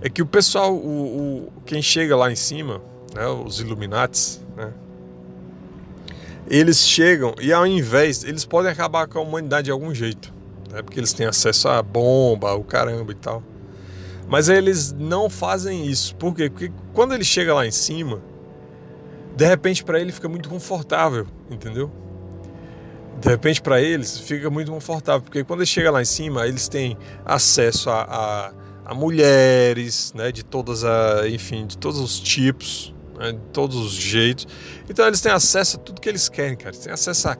É 0.00 0.10
que 0.10 0.22
o 0.22 0.26
pessoal, 0.26 0.74
o, 0.74 1.46
o 1.46 1.52
quem 1.64 1.80
chega 1.80 2.16
lá 2.16 2.32
em 2.32 2.36
cima, 2.36 2.82
né, 3.14 3.28
os 3.28 3.60
Illuminates, 3.60 4.44
né, 4.56 4.72
eles 6.48 6.80
chegam 6.80 7.32
e 7.40 7.52
ao 7.52 7.64
invés, 7.64 8.24
eles 8.24 8.44
podem 8.44 8.72
acabar 8.72 9.06
com 9.06 9.20
a 9.20 9.22
humanidade 9.22 9.66
de 9.66 9.70
algum 9.70 9.94
jeito, 9.94 10.34
né? 10.72 10.82
porque 10.82 10.98
eles 10.98 11.12
têm 11.12 11.26
acesso 11.26 11.68
à 11.68 11.80
bomba, 11.80 12.54
o 12.54 12.64
caramba 12.64 13.12
e 13.12 13.14
tal. 13.14 13.53
Mas 14.28 14.48
eles 14.48 14.92
não 14.92 15.28
fazem 15.28 15.86
isso. 15.86 16.14
Por 16.16 16.34
quê? 16.34 16.48
Porque 16.48 16.72
quando 16.92 17.14
ele 17.14 17.24
chega 17.24 17.54
lá 17.54 17.66
em 17.66 17.70
cima, 17.70 18.22
de 19.36 19.46
repente 19.46 19.84
para 19.84 20.00
ele 20.00 20.12
fica 20.12 20.28
muito 20.28 20.48
confortável, 20.48 21.26
entendeu? 21.50 21.90
De 23.20 23.28
repente 23.28 23.60
para 23.60 23.80
eles 23.80 24.18
fica 24.18 24.50
muito 24.50 24.70
confortável, 24.70 25.22
porque 25.22 25.44
quando 25.44 25.60
ele 25.60 25.66
chega 25.66 25.90
lá 25.90 26.02
em 26.02 26.06
cima, 26.06 26.46
eles 26.46 26.68
têm 26.68 26.96
acesso 27.24 27.90
a, 27.90 28.02
a, 28.02 28.52
a 28.84 28.94
mulheres, 28.94 30.12
né, 30.14 30.32
de 30.32 30.44
todas 30.44 30.84
a, 30.84 31.28
enfim, 31.28 31.66
de 31.66 31.78
todos 31.78 32.00
os 32.00 32.18
tipos, 32.18 32.94
né, 33.18 33.32
de 33.32 33.40
todos 33.52 33.76
os 33.76 33.92
jeitos. 33.92 34.46
Então 34.88 35.06
eles 35.06 35.20
têm 35.20 35.32
acesso 35.32 35.76
a 35.76 35.80
tudo 35.80 36.00
que 36.00 36.08
eles 36.08 36.28
querem, 36.28 36.56
cara. 36.56 36.70
Eles 36.70 36.80
têm 36.80 36.92
acesso 36.92 37.28
a, 37.28 37.38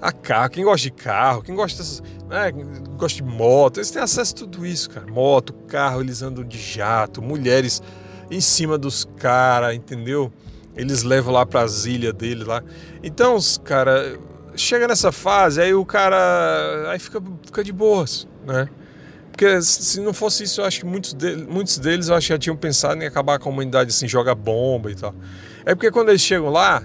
a 0.00 0.12
carro, 0.12 0.50
quem 0.50 0.64
gosta 0.64 0.82
de 0.82 0.90
carro, 0.92 1.42
quem 1.42 1.54
gosta, 1.54 1.78
dessas, 1.78 2.02
né, 2.28 2.52
gosta 2.96 3.16
de 3.16 3.22
moto, 3.22 3.78
eles 3.78 3.90
têm 3.90 4.00
acesso 4.02 4.32
a 4.32 4.36
tudo 4.38 4.64
isso, 4.64 4.90
cara. 4.90 5.06
Moto, 5.06 5.52
carro, 5.66 6.00
eles 6.00 6.22
andam 6.22 6.44
de 6.44 6.58
jato, 6.58 7.20
mulheres 7.20 7.82
em 8.30 8.40
cima 8.40 8.78
dos 8.78 9.04
caras, 9.16 9.74
entendeu? 9.74 10.32
Eles 10.76 11.02
levam 11.02 11.32
lá 11.32 11.44
para 11.44 11.62
as 11.62 11.86
ilhas 11.86 12.12
dele 12.12 12.44
lá. 12.44 12.62
Então, 13.02 13.34
os 13.34 13.58
cara, 13.58 14.18
chega 14.54 14.86
nessa 14.86 15.10
fase, 15.10 15.60
aí 15.60 15.74
o 15.74 15.84
cara 15.84 16.90
aí 16.90 16.98
fica, 16.98 17.20
fica 17.44 17.64
de 17.64 17.72
boas, 17.72 18.28
né? 18.46 18.68
Porque 19.30 19.62
se 19.62 20.00
não 20.00 20.12
fosse 20.12 20.44
isso, 20.44 20.60
eu 20.60 20.64
acho 20.64 20.80
que 20.80 20.86
muitos, 20.86 21.14
de, 21.14 21.36
muitos 21.36 21.78
deles 21.78 22.08
eu 22.08 22.16
acho 22.16 22.26
que 22.26 22.32
já 22.32 22.38
tinham 22.38 22.56
pensado 22.56 23.00
em 23.00 23.06
acabar 23.06 23.38
com 23.38 23.48
a 23.48 23.52
comunidade 23.52 23.90
assim, 23.90 24.08
jogar 24.08 24.34
bomba 24.34 24.90
e 24.90 24.96
tal. 24.96 25.14
É 25.64 25.74
porque 25.74 25.90
quando 25.92 26.08
eles 26.08 26.20
chegam 26.20 26.50
lá, 26.50 26.82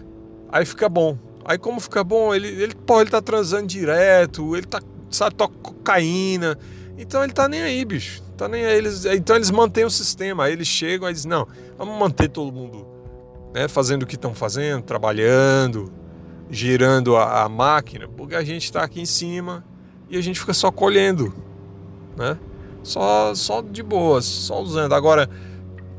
aí 0.52 0.66
fica 0.66 0.88
bom. 0.88 1.18
Aí 1.46 1.58
como 1.58 1.80
fica 1.80 2.04
bom, 2.04 2.34
ele, 2.34 2.48
ele, 2.48 2.74
pô, 2.74 3.02
ele 3.02 3.10
tá 3.10 3.22
transando 3.22 3.68
direto, 3.68 4.56
ele 4.56 4.66
tá, 4.66 4.82
sabe, 5.10 5.36
toca 5.36 5.54
cocaína. 5.62 6.58
Então 6.98 7.24
ele 7.24 7.34
tá 7.34 7.50
nem 7.50 7.62
aí, 7.62 7.84
bicho. 7.84 8.22
Tá 8.38 8.48
nem 8.48 8.66
aí. 8.66 8.78
Eles, 8.78 9.06
então 9.06 9.36
eles 9.36 9.52
mantêm 9.52 9.86
o 9.86 9.90
sistema. 9.90 10.46
Aí 10.46 10.54
eles 10.54 10.68
chegam 10.68 11.10
e 11.10 11.14
dizem, 11.14 11.30
não, 11.30 11.48
vamos 11.78 11.98
manter 12.00 12.30
todo 12.30 12.52
mundo 12.52 12.94
né, 13.54 13.68
fazendo 13.68 14.04
o 14.04 14.08
que 14.08 14.16
estão 14.16 14.34
fazendo, 14.34 14.84
trabalhando, 14.84 15.92
girando 16.50 17.16
a, 17.16 17.44
a, 17.44 17.50
máquina, 17.50 18.08
porque 18.08 18.36
a 18.36 18.44
gente 18.44 18.64
está 18.64 18.84
aqui 18.84 19.00
em 19.00 19.06
cima 19.06 19.64
e 20.10 20.18
a 20.18 20.22
gente 20.22 20.40
fica 20.40 20.54
só 20.54 20.72
colhendo, 20.72 21.34
né? 22.18 22.38
Só, 22.82 23.34
só 23.34 23.62
de 23.62 23.82
boas, 23.82 24.26
só 24.26 24.62
usando. 24.62 24.94
Agora, 24.94 25.30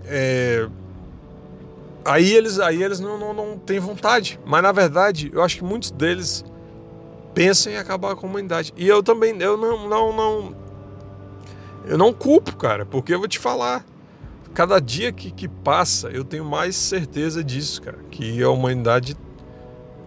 é, 0.04 0.68
aí 2.04 2.32
eles, 2.32 2.60
aí 2.60 2.82
eles 2.82 3.00
não, 3.00 3.18
não, 3.18 3.32
não 3.32 3.58
têm 3.58 3.78
vontade. 3.78 4.38
Mas 4.44 4.62
na 4.62 4.72
verdade, 4.72 5.30
eu 5.32 5.42
acho 5.42 5.56
que 5.56 5.64
muitos 5.64 5.90
deles 5.90 6.44
pensam 7.34 7.72
em 7.72 7.76
acabar 7.76 8.14
com 8.14 8.26
a 8.26 8.30
humanidade. 8.30 8.72
E 8.76 8.86
eu 8.86 9.02
também, 9.02 9.36
eu 9.40 9.56
não, 9.56 9.88
não, 9.88 10.16
não, 10.16 10.56
eu 11.86 11.98
não 11.98 12.12
culpo, 12.12 12.56
cara, 12.56 12.86
porque 12.86 13.14
eu 13.14 13.18
vou 13.18 13.28
te 13.28 13.38
falar. 13.38 13.84
Cada 14.52 14.78
dia 14.78 15.10
que, 15.10 15.32
que 15.32 15.48
passa, 15.48 16.08
eu 16.10 16.22
tenho 16.22 16.44
mais 16.44 16.76
certeza 16.76 17.42
disso, 17.42 17.82
cara. 17.82 17.98
Que 18.08 18.40
a 18.40 18.48
humanidade 18.48 19.16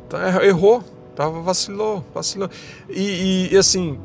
tá, 0.07 0.45
errou, 0.45 0.81
tava, 1.13 1.41
vacilou, 1.41 2.05
vacilou. 2.13 2.49
E, 2.89 3.49
e, 3.51 3.57
assim, 3.57 3.99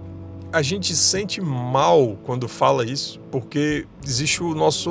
a 0.52 0.60
gente 0.60 0.96
sente 0.96 1.40
mal 1.40 2.18
quando 2.24 2.48
fala 2.48 2.84
isso, 2.84 3.20
porque 3.30 3.86
existe 4.04 4.42
o 4.42 4.52
nosso 4.52 4.90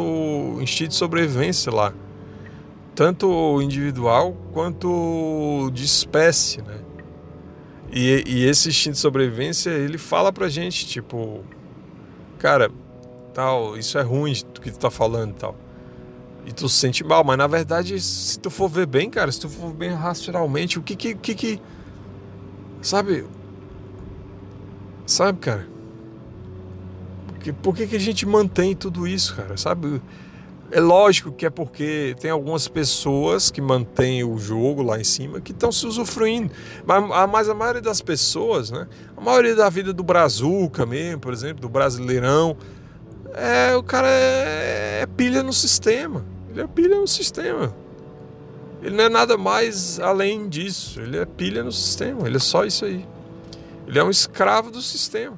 instinto 0.61 0.91
de 0.91 0.95
sobrevivência 0.95 1.69
lá 1.69 1.93
tanto 2.95 3.61
individual 3.61 4.35
quanto 4.53 5.69
de 5.73 5.83
espécie, 5.83 6.61
né? 6.61 6.79
E, 7.91 8.23
e, 8.25 8.45
esse 8.45 8.69
instinto 8.69 8.93
de 8.93 8.99
sobrevivência, 8.99 9.69
ele 9.69 9.97
fala 9.97 10.31
pra 10.31 10.47
gente, 10.47 10.87
tipo, 10.87 11.43
cara, 12.39 12.71
tal, 13.33 13.77
isso 13.77 13.97
é 13.97 14.01
ruim 14.01 14.33
do 14.53 14.61
que 14.61 14.71
tu 14.71 14.79
tá 14.79 14.89
falando 14.89 15.33
tal. 15.33 15.55
E 16.45 16.53
tu 16.53 16.69
se 16.69 16.77
sente 16.77 17.03
mal, 17.03 17.23
mas 17.23 17.37
na 17.37 17.47
verdade, 17.47 17.99
se 17.99 18.39
tu 18.39 18.49
for 18.49 18.69
ver 18.69 18.85
bem, 18.85 19.09
cara, 19.09 19.31
se 19.31 19.41
tu 19.41 19.49
for 19.49 19.67
ver 19.67 19.75
bem 19.75 19.89
racionalmente, 19.91 20.79
o 20.79 20.81
que 20.81 20.95
que, 20.95 21.15
que, 21.15 21.35
que 21.35 21.61
sabe, 22.81 23.25
sabe, 25.05 25.39
cara, 25.39 25.67
por 27.27 27.37
que, 27.39 27.53
por 27.53 27.75
que 27.75 27.87
que 27.87 27.95
a 27.95 27.99
gente 27.99 28.25
mantém 28.25 28.75
tudo 28.75 29.05
isso, 29.05 29.35
cara, 29.35 29.57
sabe, 29.57 30.01
é 30.71 30.79
lógico 30.79 31.31
que 31.31 31.45
é 31.45 31.49
porque 31.49 32.15
tem 32.19 32.31
algumas 32.31 32.67
pessoas 32.67 33.51
que 33.51 33.61
mantêm 33.61 34.23
o 34.23 34.37
jogo 34.37 34.81
lá 34.81 34.99
em 34.99 35.03
cima 35.03 35.41
que 35.41 35.51
estão 35.51 35.71
se 35.71 35.85
usufruindo. 35.85 36.51
Mas 36.85 37.11
a, 37.11 37.27
mas 37.27 37.49
a 37.49 37.53
maioria 37.53 37.81
das 37.81 38.01
pessoas, 38.01 38.71
né? 38.71 38.87
A 39.15 39.21
maioria 39.21 39.53
da 39.53 39.69
vida 39.69 39.91
do 39.91 40.01
Brazuca 40.01 40.85
mesmo, 40.85 41.19
por 41.19 41.33
exemplo, 41.33 41.61
do 41.61 41.67
Brasileirão, 41.67 42.55
é, 43.33 43.75
o 43.75 43.83
cara 43.83 44.07
é, 44.07 45.01
é 45.01 45.05
pilha 45.05 45.43
no 45.43 45.51
sistema. 45.51 46.25
Ele 46.49 46.61
é 46.61 46.67
pilha 46.67 46.95
no 46.95 47.07
sistema. 47.07 47.75
Ele 48.81 48.95
não 48.95 49.03
é 49.03 49.09
nada 49.09 49.37
mais 49.37 49.99
além 49.99 50.47
disso. 50.47 51.01
Ele 51.01 51.17
é 51.17 51.25
pilha 51.25 51.63
no 51.63 51.71
sistema. 51.71 52.25
Ele 52.25 52.37
é 52.37 52.39
só 52.39 52.63
isso 52.65 52.85
aí. 52.85 53.05
Ele 53.85 53.99
é 53.99 54.03
um 54.03 54.09
escravo 54.09 54.71
do 54.71 54.81
sistema. 54.81 55.37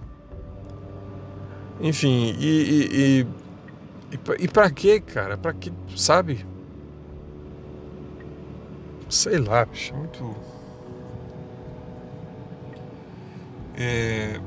Enfim, 1.81 2.36
e, 2.39 2.47
e, 2.47 3.21
e 3.21 3.27
e, 4.39 4.47
pra 4.47 4.70
quê, 4.70 4.99
cara? 4.99 5.38
Pra 5.38 5.53
que, 5.53 5.72
sabe? 5.95 6.45
Sei 9.09 9.38
lá, 9.38 9.66
bicho, 9.66 9.93
é 9.93 9.97
muito. 9.97 10.36
É... 13.76 14.39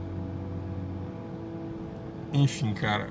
Enfim, 2.33 2.75
cara. 2.75 3.09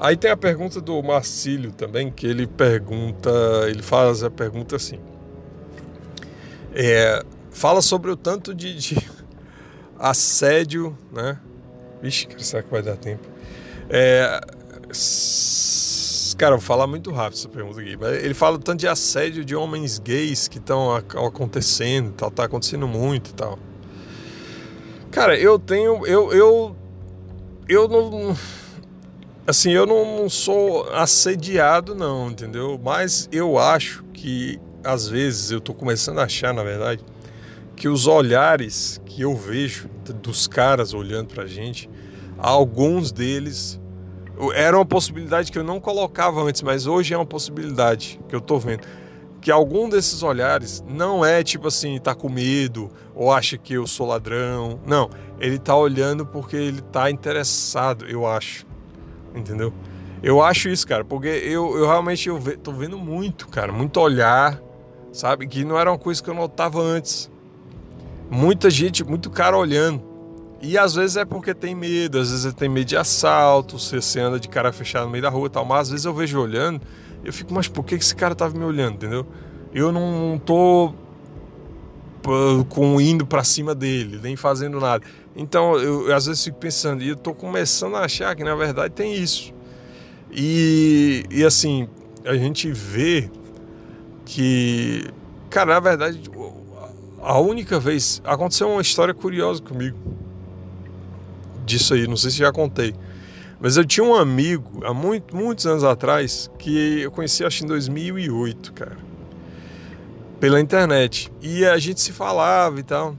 Aí 0.00 0.16
tem 0.16 0.30
a 0.30 0.36
pergunta 0.36 0.80
do 0.80 1.02
Marcílio 1.02 1.72
também, 1.72 2.10
que 2.10 2.26
ele 2.26 2.46
pergunta, 2.46 3.30
ele 3.68 3.82
faz 3.82 4.22
a 4.22 4.30
pergunta 4.30 4.76
assim. 4.76 5.00
É, 6.72 7.24
fala 7.50 7.82
sobre 7.82 8.10
o 8.10 8.16
tanto 8.16 8.54
de, 8.54 8.74
de 8.76 9.10
assédio, 9.98 10.96
né? 11.12 11.38
Vixe, 12.00 12.28
será 12.38 12.62
que 12.62 12.70
vai 12.70 12.82
dar 12.82 12.96
tempo? 12.96 13.37
É, 13.90 14.40
cara, 16.36 16.56
vou 16.56 16.64
falar 16.64 16.86
muito 16.86 17.10
rápido 17.10 17.38
essa 17.38 17.48
pergunta 17.48 17.80
aqui. 17.80 17.96
Ele 18.22 18.34
fala 18.34 18.58
tanto 18.58 18.80
de 18.80 18.88
assédio 18.88 19.44
de 19.44 19.56
homens 19.56 19.98
gays 19.98 20.46
que 20.46 20.58
estão 20.58 20.94
acontecendo, 20.94 22.12
tal, 22.12 22.30
tá 22.30 22.44
acontecendo 22.44 22.86
muito 22.86 23.30
e 23.30 23.34
tal. 23.34 23.58
Cara, 25.10 25.38
eu 25.38 25.58
tenho, 25.58 26.06
eu, 26.06 26.32
eu, 26.32 26.76
eu 27.68 27.88
não, 27.88 28.36
assim, 29.46 29.72
eu 29.72 29.86
não 29.86 30.28
sou 30.28 30.88
assediado 30.92 31.94
não, 31.94 32.30
entendeu? 32.30 32.78
Mas 32.82 33.28
eu 33.32 33.58
acho 33.58 34.04
que 34.12 34.60
às 34.84 35.08
vezes 35.08 35.50
eu 35.50 35.60
tô 35.60 35.72
começando 35.72 36.18
a 36.18 36.24
achar, 36.24 36.52
na 36.52 36.62
verdade, 36.62 37.02
que 37.74 37.88
os 37.88 38.06
olhares 38.06 39.00
que 39.06 39.22
eu 39.22 39.34
vejo 39.34 39.88
dos 40.22 40.46
caras 40.46 40.92
olhando 40.92 41.34
pra 41.34 41.46
gente 41.46 41.88
alguns 42.38 43.12
deles 43.12 43.80
era 44.54 44.76
uma 44.76 44.86
possibilidade 44.86 45.50
que 45.50 45.58
eu 45.58 45.64
não 45.64 45.80
colocava 45.80 46.40
antes, 46.42 46.62
mas 46.62 46.86
hoje 46.86 47.12
é 47.12 47.16
uma 47.16 47.26
possibilidade 47.26 48.20
que 48.28 48.34
eu 48.34 48.40
tô 48.40 48.58
vendo. 48.58 48.86
Que 49.40 49.50
algum 49.50 49.88
desses 49.88 50.22
olhares 50.22 50.84
não 50.88 51.24
é 51.24 51.42
tipo 51.42 51.68
assim, 51.68 51.98
tá 51.98 52.14
com 52.14 52.28
medo 52.28 52.90
ou 53.14 53.32
acha 53.32 53.56
que 53.58 53.74
eu 53.74 53.86
sou 53.86 54.06
ladrão. 54.06 54.80
Não, 54.86 55.10
ele 55.40 55.58
tá 55.58 55.74
olhando 55.76 56.24
porque 56.24 56.56
ele 56.56 56.80
tá 56.80 57.10
interessado, 57.10 58.06
eu 58.06 58.26
acho. 58.26 58.66
Entendeu? 59.34 59.72
Eu 60.22 60.42
acho 60.42 60.68
isso, 60.68 60.86
cara, 60.86 61.04
porque 61.04 61.28
eu, 61.28 61.76
eu 61.76 61.86
realmente 61.86 62.28
eu 62.28 62.38
ve, 62.38 62.56
tô 62.56 62.72
vendo 62.72 62.98
muito, 62.98 63.46
cara, 63.48 63.72
muito 63.72 64.00
olhar, 64.00 64.60
sabe? 65.12 65.46
Que 65.46 65.64
não 65.64 65.78
era 65.78 65.90
uma 65.90 65.98
coisa 65.98 66.22
que 66.22 66.28
eu 66.28 66.34
notava 66.34 66.80
antes. 66.80 67.30
Muita 68.28 68.68
gente, 68.68 69.04
muito 69.04 69.30
cara 69.30 69.56
olhando. 69.56 70.07
E 70.60 70.76
às 70.76 70.94
vezes 70.94 71.16
é 71.16 71.24
porque 71.24 71.54
tem 71.54 71.74
medo, 71.74 72.18
às 72.18 72.30
vezes 72.30 72.52
tem 72.54 72.68
medo 72.68 72.86
de 72.86 72.96
assalto, 72.96 73.78
você 73.78 74.18
anda 74.18 74.40
de 74.40 74.48
cara 74.48 74.72
fechada 74.72 75.04
no 75.04 75.10
meio 75.10 75.22
da 75.22 75.28
rua 75.28 75.46
e 75.46 75.50
tal, 75.50 75.64
mas 75.64 75.82
às 75.82 75.90
vezes 75.90 76.04
eu 76.04 76.12
vejo 76.12 76.40
olhando, 76.40 76.80
eu 77.24 77.32
fico, 77.32 77.54
mas 77.54 77.68
por 77.68 77.84
que 77.84 77.94
esse 77.94 78.14
cara 78.14 78.34
tava 78.34 78.58
me 78.58 78.64
olhando, 78.64 78.94
entendeu? 78.94 79.26
Eu 79.72 79.92
não 79.92 80.40
tô 80.44 80.92
com 82.68 83.00
indo 83.00 83.24
para 83.24 83.44
cima 83.44 83.74
dele, 83.74 84.18
nem 84.20 84.34
fazendo 84.34 84.80
nada. 84.80 85.04
Então 85.36 85.78
eu, 85.78 86.08
eu, 86.08 86.14
às 86.14 86.26
vezes 86.26 86.42
fico 86.42 86.58
pensando, 86.58 87.02
e 87.02 87.10
eu 87.10 87.16
tô 87.16 87.32
começando 87.32 87.94
a 87.94 88.00
achar 88.00 88.34
que 88.34 88.42
na 88.42 88.56
verdade 88.56 88.92
tem 88.92 89.14
isso. 89.14 89.54
E, 90.30 91.24
e 91.30 91.44
assim, 91.44 91.88
a 92.24 92.34
gente 92.34 92.70
vê 92.72 93.30
que, 94.24 95.08
cara, 95.48 95.74
na 95.74 95.80
verdade, 95.80 96.20
a 97.20 97.38
única 97.38 97.78
vez 97.78 98.20
aconteceu 98.24 98.68
uma 98.68 98.82
história 98.82 99.14
curiosa 99.14 99.62
comigo 99.62 99.96
disso 101.68 101.94
aí, 101.94 102.08
não 102.08 102.16
sei 102.16 102.30
se 102.30 102.38
já 102.38 102.50
contei. 102.50 102.94
Mas 103.60 103.76
eu 103.76 103.84
tinha 103.84 104.04
um 104.04 104.14
amigo, 104.14 104.84
há 104.84 104.94
muito, 104.94 105.36
muitos 105.36 105.66
anos 105.66 105.84
atrás, 105.84 106.50
que 106.58 107.00
eu 107.00 107.10
conheci 107.10 107.44
acho 107.44 107.64
em 107.64 107.66
2008, 107.66 108.72
cara. 108.72 108.96
Pela 110.40 110.60
internet. 110.60 111.30
E 111.42 111.64
a 111.64 111.76
gente 111.78 112.00
se 112.00 112.12
falava 112.12 112.78
e 112.78 112.82
tal. 112.82 113.16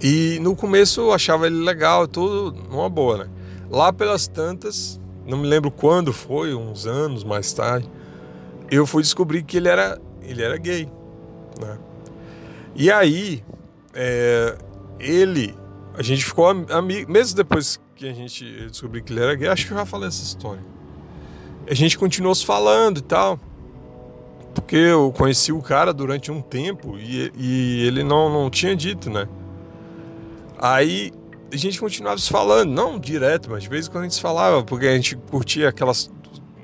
E 0.00 0.38
no 0.42 0.54
começo 0.54 1.00
eu 1.00 1.12
achava 1.12 1.46
ele 1.46 1.64
legal, 1.64 2.06
tudo 2.06 2.54
numa 2.70 2.88
boa, 2.88 3.24
né? 3.24 3.30
Lá 3.70 3.92
pelas 3.92 4.28
tantas, 4.28 5.00
não 5.26 5.38
me 5.38 5.46
lembro 5.46 5.70
quando 5.70 6.12
foi, 6.12 6.54
uns 6.54 6.86
anos 6.86 7.24
mais 7.24 7.52
tarde, 7.52 7.90
eu 8.70 8.86
fui 8.86 9.02
descobrir 9.02 9.42
que 9.42 9.56
ele 9.56 9.68
era, 9.68 9.98
ele 10.22 10.42
era 10.42 10.56
gay, 10.58 10.86
né? 11.58 11.78
E 12.74 12.90
aí, 12.90 13.42
é, 13.94 14.58
ele 15.00 15.54
a 15.96 16.02
gente 16.02 16.24
ficou 16.24 16.46
amigo, 16.48 17.10
mesmo 17.10 17.36
depois 17.36 17.80
que 17.94 18.06
a 18.06 18.12
gente 18.12 18.44
descobriu 18.68 19.02
que 19.02 19.12
ele 19.12 19.20
era 19.20 19.34
gay, 19.34 19.48
acho 19.48 19.66
que 19.66 19.72
eu 19.72 19.78
já 19.78 19.86
falei 19.86 20.08
essa 20.08 20.22
história. 20.22 20.62
A 21.68 21.74
gente 21.74 21.98
continuou 21.98 22.34
se 22.34 22.44
falando 22.44 22.98
e 22.98 23.02
tal. 23.02 23.40
porque 24.54 24.76
eu 24.76 25.12
conheci 25.12 25.52
o 25.52 25.60
cara 25.62 25.92
durante 25.92 26.30
um 26.30 26.40
tempo 26.40 26.98
e, 26.98 27.32
e 27.36 27.86
ele 27.86 28.04
não, 28.04 28.30
não 28.30 28.50
tinha 28.50 28.76
dito, 28.76 29.10
né? 29.10 29.26
Aí 30.58 31.12
a 31.52 31.56
gente 31.56 31.80
continuava 31.80 32.18
se 32.18 32.28
falando, 32.28 32.70
não 32.70 32.98
direto, 32.98 33.50
mas 33.50 33.62
de 33.62 33.68
vez 33.68 33.86
em 33.86 33.90
quando 33.90 34.02
a 34.02 34.04
gente 34.04 34.14
se 34.14 34.20
falava, 34.20 34.62
porque 34.62 34.86
a 34.86 34.94
gente 34.94 35.16
curtia 35.16 35.68
aquelas 35.68 36.10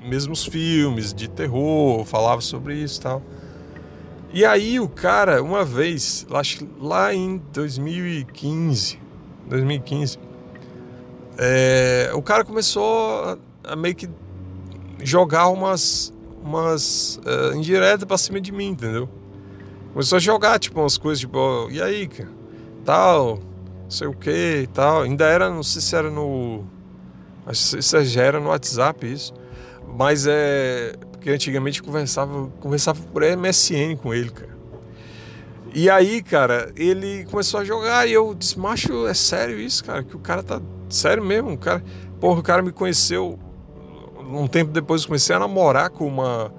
mesmos 0.03 0.45
filmes 0.45 1.13
de 1.13 1.27
terror, 1.27 2.03
falava 2.05 2.41
sobre 2.41 2.75
isso 2.75 2.99
e 2.99 3.03
tal. 3.03 3.21
E 4.33 4.45
aí 4.45 4.79
o 4.79 4.89
cara, 4.89 5.41
uma 5.41 5.63
vez, 5.63 6.25
acho 6.31 6.67
lá 6.79 7.13
em 7.13 7.37
2015, 7.51 8.99
2015, 9.47 10.19
é, 11.37 12.11
o 12.13 12.21
cara 12.21 12.43
começou 12.43 13.39
a, 13.63 13.75
meio 13.75 13.95
que 13.95 14.09
jogar 15.01 15.49
umas, 15.49 16.13
umas 16.43 17.19
uh, 17.25 17.55
indiretas 17.55 18.05
pra 18.05 18.17
cima 18.17 18.39
de 18.39 18.51
mim, 18.51 18.67
entendeu? 18.67 19.09
Começou 19.91 20.17
a 20.17 20.19
jogar, 20.19 20.59
tipo, 20.59 20.79
umas 20.79 20.97
coisas, 20.97 21.19
tipo, 21.19 21.67
e 21.69 21.81
aí, 21.81 22.07
cara? 22.07 22.29
Tal, 22.85 23.39
sei 23.93 24.07
o 24.07 24.13
que 24.13 24.61
e 24.63 24.67
tal. 24.67 25.03
Ainda 25.03 25.25
era, 25.25 25.49
não 25.49 25.63
sei 25.63 25.81
se 25.81 25.95
era 25.95 26.09
no. 26.09 26.65
Acho 27.45 27.77
que 27.77 28.05
já 28.05 28.23
era 28.23 28.39
no 28.39 28.49
WhatsApp 28.49 29.11
isso. 29.11 29.33
Mas 29.87 30.25
é. 30.27 30.95
Porque 31.11 31.29
antigamente 31.29 31.81
conversava, 31.81 32.49
conversava 32.59 33.01
por 33.13 33.23
MSN 33.23 33.95
com 34.01 34.13
ele, 34.13 34.29
cara. 34.29 34.52
E 35.73 35.89
aí, 35.89 36.21
cara, 36.21 36.71
ele 36.75 37.25
começou 37.25 37.59
a 37.59 37.63
jogar 37.63 38.07
e 38.07 38.13
eu 38.13 38.33
disse, 38.35 38.59
macho, 38.59 39.07
é 39.07 39.13
sério 39.13 39.59
isso, 39.59 39.83
cara? 39.83 40.03
Que 40.03 40.15
o 40.15 40.19
cara 40.19 40.43
tá. 40.43 40.61
Sério 40.89 41.23
mesmo, 41.23 41.53
o 41.53 41.57
cara. 41.57 41.83
Porra, 42.19 42.39
o 42.39 42.43
cara 42.43 42.61
me 42.61 42.71
conheceu. 42.71 43.39
Um 44.19 44.47
tempo 44.47 44.71
depois 44.71 45.01
eu 45.01 45.07
comecei 45.07 45.35
a 45.35 45.39
namorar 45.39 45.89
com 45.89 46.07
uma. 46.07 46.53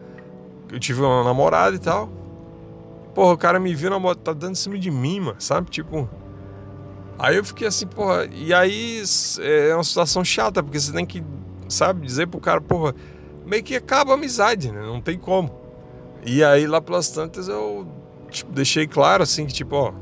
Eu 0.70 0.80
tive 0.80 1.00
uma 1.00 1.22
namorada 1.22 1.76
e 1.76 1.78
tal. 1.78 2.08
Porra, 3.14 3.32
o 3.32 3.38
cara 3.38 3.60
me 3.60 3.74
viu 3.74 3.90
na 3.90 3.98
moto, 3.98 4.18
tá 4.18 4.32
dando 4.32 4.52
em 4.52 4.56
cima 4.56 4.76
de 4.78 4.90
mim, 4.90 5.20
mano, 5.20 5.40
sabe? 5.40 5.70
Tipo. 5.70 6.08
Aí 7.16 7.36
eu 7.36 7.44
fiquei 7.44 7.68
assim, 7.68 7.86
porra. 7.86 8.26
E 8.32 8.52
aí 8.52 9.00
é 9.40 9.72
uma 9.74 9.84
situação 9.84 10.24
chata, 10.24 10.62
porque 10.62 10.80
você 10.80 10.92
tem 10.92 11.06
que, 11.06 11.22
sabe, 11.68 12.04
dizer 12.04 12.26
pro 12.26 12.40
cara, 12.40 12.60
porra 12.60 12.94
meio 13.44 13.62
que 13.62 13.76
acaba 13.76 14.12
a 14.12 14.14
amizade, 14.14 14.72
né? 14.72 14.80
Não 14.80 15.00
tem 15.00 15.18
como. 15.18 15.50
E 16.24 16.42
aí 16.42 16.66
lá 16.66 16.80
pelas 16.80 17.10
tantas 17.10 17.48
eu 17.48 17.86
tipo, 18.34 18.52
deixei 18.52 18.86
claro 18.86 19.22
assim 19.22 19.46
que 19.46 19.52
tipo, 19.52 19.76
ó, 19.76 19.92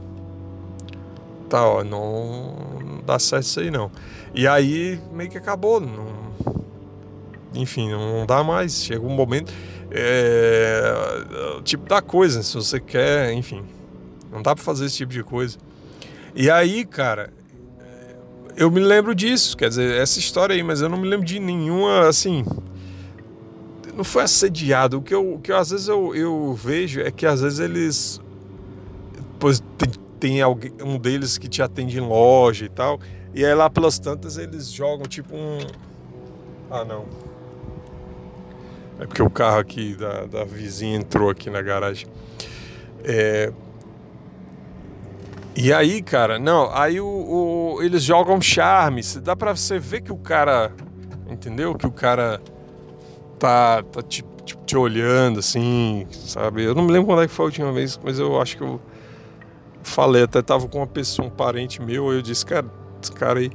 tá, 1.48 1.64
ó, 1.64 1.84
não, 1.84 3.02
dá 3.06 3.18
certo 3.18 3.44
isso 3.44 3.60
aí 3.60 3.70
não. 3.70 3.90
E 4.34 4.46
aí 4.48 5.00
meio 5.12 5.30
que 5.30 5.38
acabou, 5.38 5.80
não, 5.80 6.32
enfim, 7.54 7.90
não 7.90 8.24
dá 8.26 8.42
mais. 8.42 8.82
Chega 8.82 9.04
um 9.04 9.10
momento, 9.10 9.52
é, 9.90 11.60
tipo 11.62 11.86
da 11.86 12.00
coisa, 12.00 12.42
se 12.42 12.54
você 12.54 12.80
quer, 12.80 13.32
enfim, 13.32 13.62
não 14.30 14.42
dá 14.42 14.54
para 14.54 14.64
fazer 14.64 14.86
esse 14.86 14.96
tipo 14.96 15.12
de 15.12 15.22
coisa. 15.22 15.58
E 16.34 16.50
aí, 16.50 16.86
cara, 16.86 17.30
eu 18.56 18.70
me 18.70 18.80
lembro 18.80 19.14
disso, 19.14 19.56
quer 19.56 19.68
dizer, 19.68 20.00
essa 20.00 20.18
história 20.18 20.54
aí, 20.54 20.62
mas 20.62 20.80
eu 20.80 20.88
não 20.88 20.96
me 20.96 21.06
lembro 21.06 21.26
de 21.26 21.38
nenhuma, 21.38 22.08
assim, 22.08 22.42
não 23.94 24.04
foi 24.04 24.22
assediado. 24.22 24.98
O 24.98 25.02
que 25.02 25.14
eu, 25.14 25.34
o 25.34 25.38
que 25.38 25.52
eu, 25.52 25.56
às 25.56 25.70
vezes 25.70 25.88
eu, 25.88 26.14
eu 26.14 26.54
vejo 26.54 27.00
é 27.00 27.10
que 27.10 27.26
às 27.26 27.40
vezes 27.40 27.58
eles. 27.58 28.20
Pois 29.42 29.60
tem, 29.76 29.90
tem 30.20 30.40
alguém, 30.40 30.70
um 30.84 30.96
deles 30.96 31.36
que 31.36 31.48
te 31.48 31.60
atende 31.60 31.98
em 31.98 32.00
loja 32.00 32.64
e 32.64 32.68
tal. 32.68 33.00
E 33.34 33.44
aí 33.44 33.52
lá 33.52 33.68
pelas 33.68 33.98
tantas 33.98 34.38
eles 34.38 34.70
jogam 34.70 35.04
tipo 35.04 35.34
um. 35.34 35.58
Ah 36.70 36.84
não. 36.84 37.06
É 39.00 39.04
porque 39.04 39.20
o 39.20 39.28
carro 39.28 39.58
aqui 39.58 39.96
da, 39.96 40.26
da 40.26 40.44
vizinha 40.44 40.96
entrou 40.96 41.28
aqui 41.28 41.50
na 41.50 41.60
garagem. 41.60 42.06
É... 43.02 43.52
E 45.56 45.72
aí, 45.72 46.02
cara, 46.02 46.38
não, 46.38 46.72
aí 46.72 47.00
o, 47.00 47.04
o, 47.04 47.82
eles 47.82 48.04
jogam 48.04 48.40
charme. 48.40 49.02
Dá 49.24 49.34
pra 49.34 49.56
você 49.56 49.76
ver 49.76 50.02
que 50.02 50.12
o 50.12 50.16
cara. 50.16 50.70
Entendeu? 51.28 51.74
Que 51.74 51.86
o 51.88 51.90
cara 51.90 52.40
tá, 53.40 53.82
tá 53.82 54.02
te, 54.02 54.24
te, 54.44 54.56
te, 54.64 54.76
olhando 54.76 55.40
assim, 55.40 56.06
sabe? 56.12 56.62
Eu 56.62 56.76
não 56.76 56.84
me 56.84 56.92
lembro 56.92 57.08
quando 57.08 57.22
é 57.22 57.26
que 57.26 57.34
foi 57.34 57.46
a 57.46 57.46
última 57.46 57.72
vez, 57.72 57.98
mas 58.04 58.20
eu 58.20 58.40
acho 58.40 58.56
que 58.56 58.62
eu 58.62 58.80
falei, 59.82 60.22
até 60.22 60.42
tava 60.42 60.68
com 60.68 60.78
uma 60.78 60.86
pessoa, 60.86 61.28
um 61.28 61.30
parente 61.30 61.80
meu, 61.80 62.12
eu 62.12 62.22
disse, 62.22 62.44
cara, 62.44 62.66
esse 63.02 63.12
cara 63.12 63.40
aí. 63.40 63.50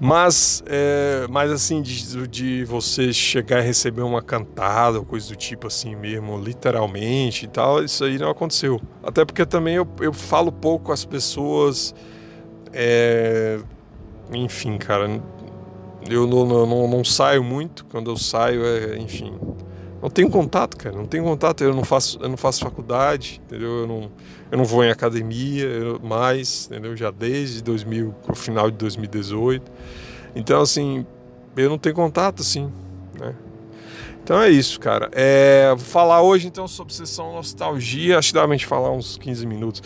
Mas, 0.00 0.62
é, 0.66 1.26
mas 1.28 1.50
assim, 1.50 1.82
de, 1.82 2.28
de 2.28 2.64
você 2.64 3.12
chegar 3.12 3.58
e 3.58 3.62
receber 3.66 4.02
uma 4.02 4.22
cantada 4.22 5.00
coisa 5.00 5.28
do 5.28 5.36
tipo 5.36 5.66
assim 5.66 5.96
mesmo, 5.96 6.38
literalmente 6.38 7.46
e 7.46 7.48
tal, 7.48 7.82
isso 7.82 8.04
aí 8.04 8.16
não 8.16 8.30
aconteceu. 8.30 8.80
Até 9.02 9.24
porque 9.24 9.44
também 9.44 9.74
eu, 9.74 9.88
eu 10.00 10.12
falo 10.12 10.52
pouco 10.52 10.92
as 10.92 11.04
pessoas. 11.04 11.92
É, 12.72 13.58
enfim, 14.32 14.78
cara, 14.78 15.20
eu 16.08 16.26
não, 16.28 16.46
não, 16.46 16.88
não, 16.88 17.04
saio 17.04 17.42
muito, 17.42 17.84
quando 17.86 18.10
eu 18.10 18.16
saio, 18.16 18.64
é, 18.64 18.98
enfim. 18.98 19.34
Não 20.08 20.12
tenho 20.14 20.30
contato, 20.30 20.74
cara, 20.74 20.96
não 20.96 21.04
tenho 21.04 21.22
contato, 21.22 21.62
eu 21.62 21.74
não 21.74 21.84
faço, 21.84 22.18
eu 22.22 22.30
não 22.30 22.36
faço 22.38 22.60
faculdade, 22.60 23.42
entendeu? 23.44 23.80
Eu 23.80 23.86
não, 23.86 24.10
eu 24.50 24.56
não 24.56 24.64
vou 24.64 24.82
em 24.82 24.90
academia 24.90 25.68
mais, 26.02 26.64
entendeu? 26.64 26.96
Já 26.96 27.10
desde 27.10 27.62
2000, 27.62 28.14
o 28.26 28.34
final 28.34 28.70
de 28.70 28.78
2018. 28.78 29.70
Então, 30.34 30.62
assim, 30.62 31.04
eu 31.54 31.68
não 31.68 31.76
tenho 31.76 31.94
contato, 31.94 32.40
assim, 32.40 32.72
né? 33.20 33.34
Então 34.24 34.40
é 34.40 34.48
isso, 34.48 34.80
cara. 34.80 35.10
É, 35.12 35.68
vou 35.76 35.84
falar 35.84 36.22
hoje 36.22 36.46
então 36.46 36.66
sobre 36.66 36.94
sessão 36.94 37.34
nostalgia. 37.34 38.18
Acho 38.18 38.28
que 38.28 38.34
dá 38.34 38.46
pra 38.46 38.52
gente 38.56 38.66
falar 38.66 38.90
uns 38.90 39.18
15 39.18 39.46
minutos, 39.46 39.82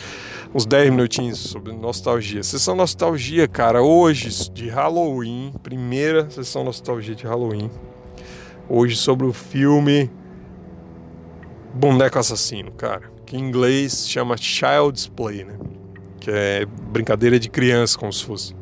uns 0.55 0.65
10 0.65 0.89
minutinhos 0.89 1.37
sobre 1.37 1.73
nostalgia. 1.73 2.43
Sessão 2.43 2.75
nostalgia, 2.75 3.45
cara, 3.45 3.83
hoje 3.83 4.29
de 4.53 4.69
Halloween, 4.69 5.53
primeira 5.61 6.29
sessão 6.29 6.63
nostalgia 6.63 7.13
de 7.13 7.25
Halloween. 7.25 7.69
Hoje 8.69 8.95
sobre 8.95 9.25
o 9.25 9.33
filme 9.33 10.09
Boneco 11.73 12.17
Assassino, 12.17 12.71
cara. 12.71 13.11
Que 13.25 13.37
em 13.37 13.39
inglês 13.39 14.07
chama 14.07 14.37
Child's 14.37 15.07
Play, 15.07 15.43
né? 15.43 15.57
Que 16.19 16.31
é 16.31 16.65
brincadeira 16.65 17.39
de 17.39 17.49
criança, 17.49 17.97
como 17.97 18.11
se 18.11 18.23
fosse. 18.23 18.55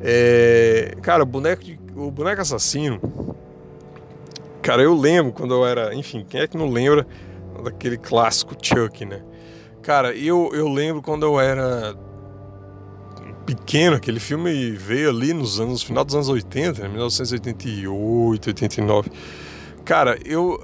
É, 0.00 0.94
cara, 1.02 1.22
o 1.22 1.26
boneco, 1.26 1.64
de, 1.64 1.78
o 1.94 2.10
boneco 2.10 2.40
assassino 2.40 3.00
Cara, 4.66 4.82
eu 4.82 4.96
lembro 4.96 5.32
quando 5.32 5.54
eu 5.54 5.64
era. 5.64 5.94
Enfim, 5.94 6.26
quem 6.28 6.40
é 6.40 6.48
que 6.48 6.56
não 6.56 6.68
lembra 6.68 7.06
daquele 7.62 7.96
clássico 7.96 8.56
Chuck, 8.60 9.04
né? 9.04 9.22
Cara, 9.80 10.12
eu, 10.12 10.50
eu 10.52 10.68
lembro 10.68 11.00
quando 11.00 11.24
eu 11.24 11.38
era 11.38 11.94
pequeno, 13.46 13.96
aquele 13.96 14.18
filme 14.18 14.72
veio 14.72 15.10
ali 15.10 15.32
nos 15.32 15.60
anos, 15.60 15.82
no 15.82 15.86
final 15.86 16.04
dos 16.04 16.14
anos 16.14 16.28
80, 16.28 16.82
né? 16.82 16.88
1988, 16.88 18.48
89. 18.48 19.10
Cara, 19.84 20.18
eu. 20.24 20.60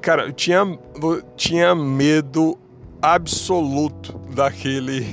Cara, 0.00 0.26
eu 0.26 0.32
tinha, 0.32 0.78
eu 1.02 1.22
tinha 1.36 1.74
medo 1.74 2.56
absoluto 3.02 4.18
daquele. 4.34 5.06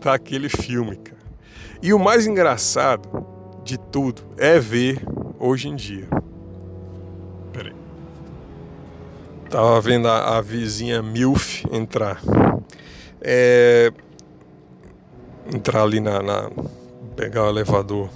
daquele 0.00 0.48
filme, 0.48 0.96
cara. 0.96 1.18
E 1.82 1.92
o 1.92 1.98
mais 1.98 2.26
engraçado 2.26 3.26
de 3.64 3.78
tudo 3.78 4.22
é 4.36 4.58
ver 4.58 5.02
hoje 5.38 5.68
em 5.68 5.74
dia. 5.76 6.08
Tava 9.50 9.80
vendo 9.80 10.08
a, 10.08 10.36
a 10.36 10.40
vizinha 10.42 11.00
Milf 11.02 11.64
entrar. 11.72 12.20
É, 13.20 13.90
entrar 15.52 15.82
ali 15.82 16.00
na, 16.00 16.22
na, 16.22 16.48
pegar 17.16 17.44
o 17.44 17.48
elevador. 17.48 18.08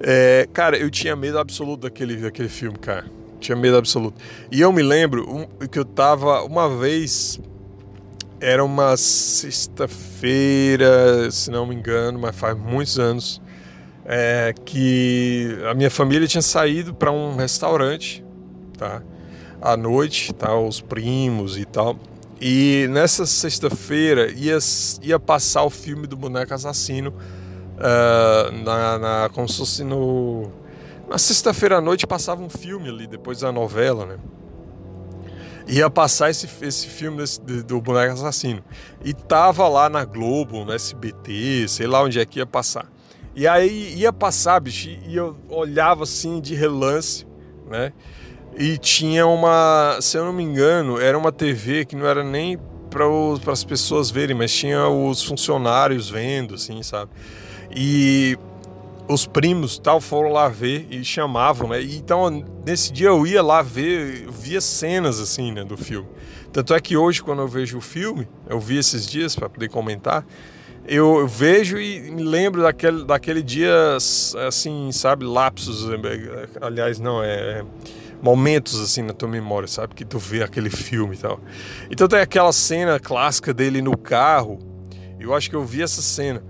É, 0.00 0.48
cara, 0.52 0.76
eu 0.76 0.90
tinha 0.90 1.14
medo 1.14 1.38
absoluto 1.38 1.82
daquele, 1.82 2.16
daquele 2.16 2.48
filme, 2.48 2.76
cara. 2.78 3.04
Tinha 3.38 3.54
medo 3.56 3.76
absoluto. 3.76 4.20
E 4.50 4.60
eu 4.60 4.72
me 4.72 4.82
lembro 4.82 5.48
que 5.70 5.78
eu 5.78 5.84
tava 5.84 6.42
uma 6.42 6.68
vez. 6.68 7.38
Era 8.40 8.64
uma 8.64 8.96
sexta-feira, 8.96 11.30
se 11.30 11.48
não 11.50 11.66
me 11.66 11.76
engano, 11.76 12.18
mas 12.18 12.34
faz 12.34 12.58
muitos 12.58 12.98
anos. 12.98 13.40
É, 14.04 14.52
que 14.64 15.56
a 15.70 15.74
minha 15.74 15.90
família 15.90 16.26
tinha 16.26 16.42
saído 16.42 16.92
para 16.92 17.12
um 17.12 17.36
restaurante, 17.36 18.24
tá? 18.76 19.00
à 19.62 19.76
noite, 19.76 20.32
tá? 20.32 20.58
Os 20.58 20.80
primos 20.80 21.56
e 21.56 21.64
tal. 21.64 21.96
E 22.44 22.88
nessa 22.90 23.24
sexta-feira 23.24 24.32
ia, 24.32 24.58
ia 25.00 25.16
passar 25.20 25.62
o 25.62 25.70
filme 25.70 26.08
do 26.08 26.16
boneco 26.16 26.52
assassino 26.52 27.14
uh, 27.78 28.64
na, 28.64 28.98
na, 28.98 29.30
como 29.32 29.48
se 29.48 29.58
fosse 29.58 29.84
no. 29.84 30.50
Na 31.08 31.18
sexta-feira 31.18 31.76
à 31.76 31.80
noite 31.80 32.04
passava 32.04 32.42
um 32.42 32.48
filme 32.48 32.88
ali, 32.88 33.06
depois 33.06 33.38
da 33.38 33.52
novela, 33.52 34.06
né? 34.06 34.18
Ia 35.68 35.88
passar 35.88 36.30
esse, 36.30 36.48
esse 36.62 36.88
filme 36.88 37.18
desse, 37.18 37.40
do 37.40 37.80
boneco 37.80 38.14
assassino. 38.14 38.64
E 39.04 39.14
tava 39.14 39.68
lá 39.68 39.88
na 39.88 40.04
Globo, 40.04 40.64
no 40.64 40.72
SBT, 40.72 41.68
sei 41.68 41.86
lá 41.86 42.02
onde 42.02 42.18
é 42.18 42.26
que 42.26 42.40
ia 42.40 42.46
passar. 42.46 42.90
E 43.36 43.46
aí 43.46 43.94
ia 43.94 44.12
passar, 44.12 44.58
bicho, 44.58 44.88
e 45.06 45.14
eu 45.14 45.36
olhava 45.48 46.02
assim 46.02 46.40
de 46.40 46.56
relance, 46.56 47.24
né? 47.70 47.92
E 48.58 48.76
tinha 48.76 49.26
uma, 49.26 49.98
se 50.00 50.16
eu 50.16 50.24
não 50.24 50.32
me 50.32 50.42
engano, 50.42 51.00
era 51.00 51.16
uma 51.16 51.32
TV 51.32 51.84
que 51.84 51.96
não 51.96 52.06
era 52.06 52.22
nem 52.22 52.58
para 52.90 53.52
as 53.52 53.64
pessoas 53.64 54.10
verem, 54.10 54.36
mas 54.36 54.52
tinha 54.52 54.86
os 54.86 55.22
funcionários 55.22 56.10
vendo, 56.10 56.54
assim, 56.54 56.82
sabe? 56.82 57.10
E 57.74 58.38
os 59.08 59.26
primos 59.26 59.78
tal 59.78 60.00
foram 60.00 60.30
lá 60.30 60.48
ver 60.48 60.86
e 60.90 61.04
chamavam, 61.04 61.68
né? 61.68 61.82
Então 61.82 62.44
nesse 62.64 62.92
dia 62.92 63.08
eu 63.08 63.26
ia 63.26 63.42
lá 63.42 63.62
ver, 63.62 64.28
via 64.30 64.60
cenas 64.60 65.18
assim, 65.18 65.52
né, 65.52 65.64
do 65.64 65.76
filme. 65.76 66.08
Tanto 66.52 66.74
é 66.74 66.80
que 66.80 66.96
hoje 66.96 67.22
quando 67.22 67.40
eu 67.40 67.48
vejo 67.48 67.78
o 67.78 67.80
filme, 67.80 68.28
eu 68.48 68.60
vi 68.60 68.76
esses 68.76 69.06
dias 69.06 69.34
para 69.34 69.48
poder 69.48 69.68
comentar, 69.68 70.24
eu 70.86 71.26
vejo 71.26 71.78
e 71.78 72.10
me 72.10 72.22
lembro 72.22 72.62
daquele, 72.62 73.04
daquele 73.04 73.42
dia, 73.42 73.96
assim, 74.46 74.90
sabe, 74.92 75.24
lapsos, 75.24 75.86
aliás, 76.60 76.98
não, 76.98 77.22
é 77.22 77.64
momentos 78.22 78.80
assim 78.80 79.02
na 79.02 79.12
tua 79.12 79.28
memória, 79.28 79.66
sabe? 79.66 79.94
Que 79.94 80.04
tu 80.04 80.18
vê 80.18 80.44
aquele 80.44 80.70
filme 80.70 81.16
e 81.16 81.18
tal. 81.18 81.40
Então 81.90 82.06
tem 82.06 82.20
aquela 82.20 82.52
cena 82.52 83.00
clássica 83.00 83.52
dele 83.52 83.82
no 83.82 83.98
carro. 83.98 84.60
Eu 85.18 85.34
acho 85.34 85.50
que 85.50 85.56
eu 85.56 85.64
vi 85.64 85.82
essa 85.82 86.00
cena 86.00 86.42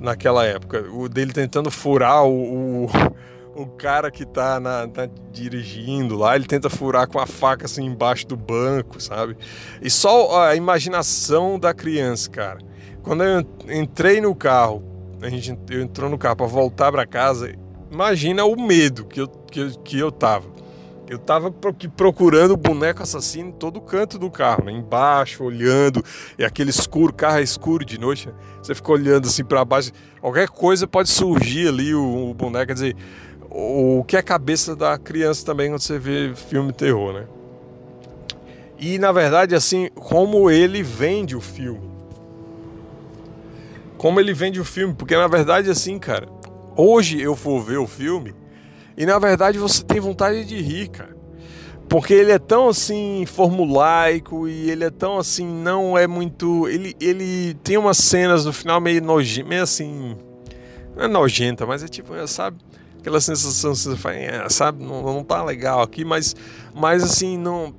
naquela 0.00 0.44
época. 0.44 0.84
O 0.92 1.08
dele 1.08 1.32
tentando 1.32 1.70
furar 1.70 2.24
o, 2.24 2.84
o, 2.84 2.90
o 3.54 3.66
cara 3.66 4.10
que 4.10 4.26
tá, 4.26 4.58
na, 4.58 4.88
tá 4.88 5.08
dirigindo 5.30 6.16
lá. 6.16 6.34
Ele 6.34 6.46
tenta 6.46 6.68
furar 6.68 7.06
com 7.06 7.20
a 7.20 7.26
faca 7.26 7.66
assim 7.66 7.84
embaixo 7.84 8.26
do 8.26 8.36
banco, 8.36 9.00
sabe? 9.00 9.36
E 9.80 9.88
só 9.88 10.48
a 10.48 10.56
imaginação 10.56 11.60
da 11.60 11.72
criança, 11.72 12.28
cara. 12.28 12.58
Quando 13.02 13.24
eu 13.24 13.44
entrei 13.68 14.20
no 14.20 14.34
carro, 14.34 14.82
a 15.22 15.28
gente 15.28 15.56
eu 15.70 15.82
entrou 15.82 16.08
no 16.10 16.18
carro 16.18 16.36
para 16.36 16.46
voltar 16.46 16.92
para 16.92 17.06
casa. 17.06 17.52
Imagina 17.90 18.44
o 18.44 18.60
medo 18.60 19.04
que 19.04 19.20
eu, 19.20 19.28
que, 19.28 19.60
eu, 19.60 19.70
que 19.70 19.98
eu 19.98 20.12
tava. 20.12 20.48
Eu 21.08 21.18
tava 21.18 21.50
procurando 21.96 22.52
o 22.52 22.56
boneco 22.56 23.02
assassino 23.02 23.48
em 23.48 23.52
todo 23.52 23.80
canto 23.80 24.16
do 24.16 24.30
carro, 24.30 24.66
né? 24.66 24.70
embaixo, 24.70 25.42
olhando, 25.42 26.04
e 26.38 26.44
aquele 26.44 26.70
escuro, 26.70 27.12
carro 27.12 27.38
é 27.38 27.42
escuro 27.42 27.84
de 27.84 27.98
noite, 27.98 28.28
né? 28.28 28.34
você 28.62 28.76
fica 28.76 28.92
olhando 28.92 29.26
assim 29.26 29.44
para 29.44 29.64
baixo, 29.64 29.90
qualquer 30.20 30.48
coisa 30.48 30.86
pode 30.86 31.08
surgir 31.08 31.66
ali 31.66 31.92
o, 31.92 32.30
o 32.30 32.34
boneco, 32.34 32.68
quer 32.68 32.74
dizer, 32.74 32.96
o, 33.50 33.98
o 33.98 34.04
que 34.04 34.14
é 34.14 34.20
a 34.20 34.22
cabeça 34.22 34.76
da 34.76 34.96
criança 34.96 35.44
também 35.44 35.68
quando 35.68 35.80
você 35.80 35.98
vê 35.98 36.32
filme 36.32 36.72
terror, 36.72 37.12
né? 37.12 37.26
E 38.78 38.96
na 38.96 39.10
verdade, 39.10 39.56
assim, 39.56 39.88
como 39.96 40.48
ele 40.48 40.80
vende 40.80 41.34
o 41.34 41.40
filme. 41.40 41.89
Como 44.00 44.18
ele 44.18 44.32
vende 44.32 44.58
o 44.58 44.64
filme, 44.64 44.94
porque 44.94 45.14
na 45.14 45.26
verdade, 45.26 45.68
assim, 45.68 45.98
cara, 45.98 46.26
hoje 46.74 47.20
eu 47.20 47.36
for 47.36 47.60
ver 47.60 47.76
o 47.76 47.86
filme, 47.86 48.34
e 48.96 49.04
na 49.04 49.18
verdade 49.18 49.58
você 49.58 49.84
tem 49.84 50.00
vontade 50.00 50.42
de 50.46 50.58
rir, 50.58 50.88
cara. 50.88 51.14
Porque 51.86 52.14
ele 52.14 52.32
é 52.32 52.38
tão 52.38 52.70
assim 52.70 53.26
formulaico 53.26 54.48
e 54.48 54.70
ele 54.70 54.84
é 54.84 54.90
tão 54.90 55.18
assim, 55.18 55.46
não 55.46 55.98
é 55.98 56.06
muito. 56.06 56.66
Ele, 56.66 56.96
ele 56.98 57.52
tem 57.62 57.76
umas 57.76 57.98
cenas 57.98 58.46
no 58.46 58.54
final 58.54 58.80
meio 58.80 59.02
nojento, 59.02 59.46
meio 59.46 59.62
assim. 59.62 60.16
Não 60.96 61.04
é 61.04 61.06
nojenta, 61.06 61.66
mas 61.66 61.82
é 61.82 61.86
tipo, 61.86 62.14
é, 62.14 62.26
sabe? 62.26 62.56
Aquela 62.98 63.20
sensação 63.20 63.72
que 63.72 63.80
você 63.80 63.96
faz, 63.96 64.16
é, 64.16 64.48
sabe? 64.48 64.82
Não, 64.82 65.02
não 65.02 65.22
tá 65.22 65.44
legal 65.44 65.82
aqui, 65.82 66.06
mas, 66.06 66.34
mas 66.74 67.04
assim, 67.04 67.36
não. 67.36 67.74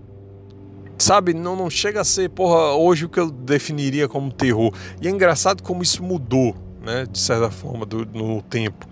Sabe? 1.02 1.34
Não, 1.34 1.56
não 1.56 1.68
chega 1.68 2.02
a 2.02 2.04
ser, 2.04 2.30
porra, 2.30 2.76
hoje 2.76 3.06
o 3.06 3.10
que 3.10 3.20
eu 3.20 3.32
definiria 3.32 4.08
como 4.08 4.32
terror. 4.32 4.72
E 5.02 5.08
é 5.08 5.10
engraçado 5.10 5.64
como 5.64 5.82
isso 5.82 6.04
mudou, 6.04 6.56
né? 6.80 7.08
De 7.10 7.18
certa 7.18 7.50
forma, 7.50 7.88
do, 7.88 8.06
no 8.06 8.40
tempo. 8.44 8.88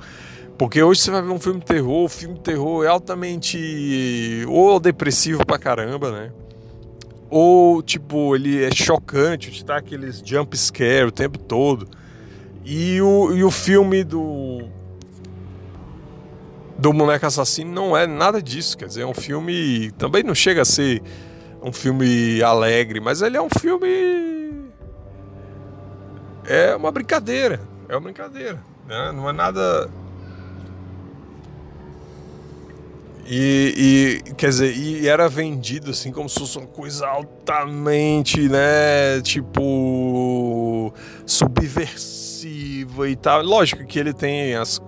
Porque 0.57 0.82
hoje 0.82 1.01
você 1.01 1.12
vai 1.12 1.22
ver 1.22 1.30
um 1.30 1.39
filme 1.39 1.60
de 1.60 1.68
terror, 1.68 2.05
o 2.05 2.10
filme 2.10 2.34
de 2.34 2.41
terror 2.41 2.84
é 2.84 2.88
altamente 2.88 4.43
ou 4.47 4.80
depressivo 4.80 5.45
pra 5.45 5.60
caramba, 5.60 6.12
né? 6.12 6.32
Ou 7.30 7.84
tipo, 7.84 8.36
ele 8.36 8.64
é 8.64 8.72
chocante, 8.72 9.51
te 9.51 9.64
dá 9.64 9.78
aqueles 9.78 10.24
jump 10.26 10.57
scare 10.57 11.05
o 11.05 11.12
tempo 11.12 11.38
todo. 11.38 11.88
E 12.66 12.99
o, 13.03 13.36
e 13.36 13.43
o 13.43 13.51
filme 13.51 14.03
do 14.03 14.64
do 16.76 16.91
Moleque 16.91 17.26
Assassino 17.26 17.72
não 17.72 17.95
é 17.95 18.07
nada 18.07 18.41
disso, 18.41 18.76
quer 18.78 18.88
dizer, 18.88 19.01
é 19.01 19.05
um 19.05 19.14
filme 19.14 19.91
também 19.91 20.24
não 20.24 20.34
chega 20.34 20.64
a 20.64 20.66
ser 20.66 21.03
um 21.62 21.72
filme 21.72 22.41
alegre, 22.41 22.99
mas 22.99 23.22
ele 23.22 23.38
é 23.38 23.41
um 23.41 23.49
filme 23.60 24.70
é 26.45 26.76
uma 26.76 26.91
brincadeira, 26.91 27.60
é 27.88 27.93
uma 27.93 28.01
brincadeira, 28.01 28.60
né? 28.88 29.12
Não 29.12 29.30
é 29.30 29.34
nada 29.34 29.89
E, 33.32 34.24
e, 34.28 34.34
quer 34.34 34.49
dizer, 34.49 34.76
e 34.76 35.07
era 35.07 35.30
vendido 35.30 35.91
assim 35.91 36.12
como 36.12 36.28
se 36.28 36.39
fosse 36.39 36.57
uma 36.57 36.66
coisa 36.66 37.05
altamente, 37.05 38.49
né, 38.49 39.22
tipo 39.22 40.91
subversiva 41.28 43.07
e 43.07 43.16
tal. 43.16 43.43
Lógico 43.43 43.86
que 43.86 43.99
ele 43.99 44.14
tem 44.14 44.55
as, 44.55 44.82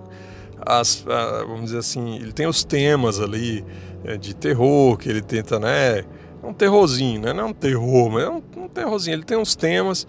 as 0.66 1.04
vamos 1.46 1.66
dizer 1.66 1.78
assim, 1.78 2.16
ele 2.16 2.32
tem 2.32 2.48
os 2.48 2.64
temas 2.64 3.20
ali 3.20 3.64
é, 4.04 4.16
de 4.16 4.34
terror 4.34 4.96
que 4.96 5.08
ele 5.08 5.22
tenta, 5.22 5.60
né, 5.60 6.04
é 6.42 6.46
um 6.46 6.52
terrorzinho, 6.52 7.20
né, 7.20 7.32
não 7.32 7.44
é 7.44 7.46
um 7.46 7.52
terror, 7.52 8.10
mas 8.10 8.24
é 8.24 8.30
um, 8.30 8.42
um 8.64 8.68
terrorzinho. 8.68 9.14
Ele 9.14 9.24
tem 9.24 9.36
uns 9.36 9.54
temas 9.54 10.06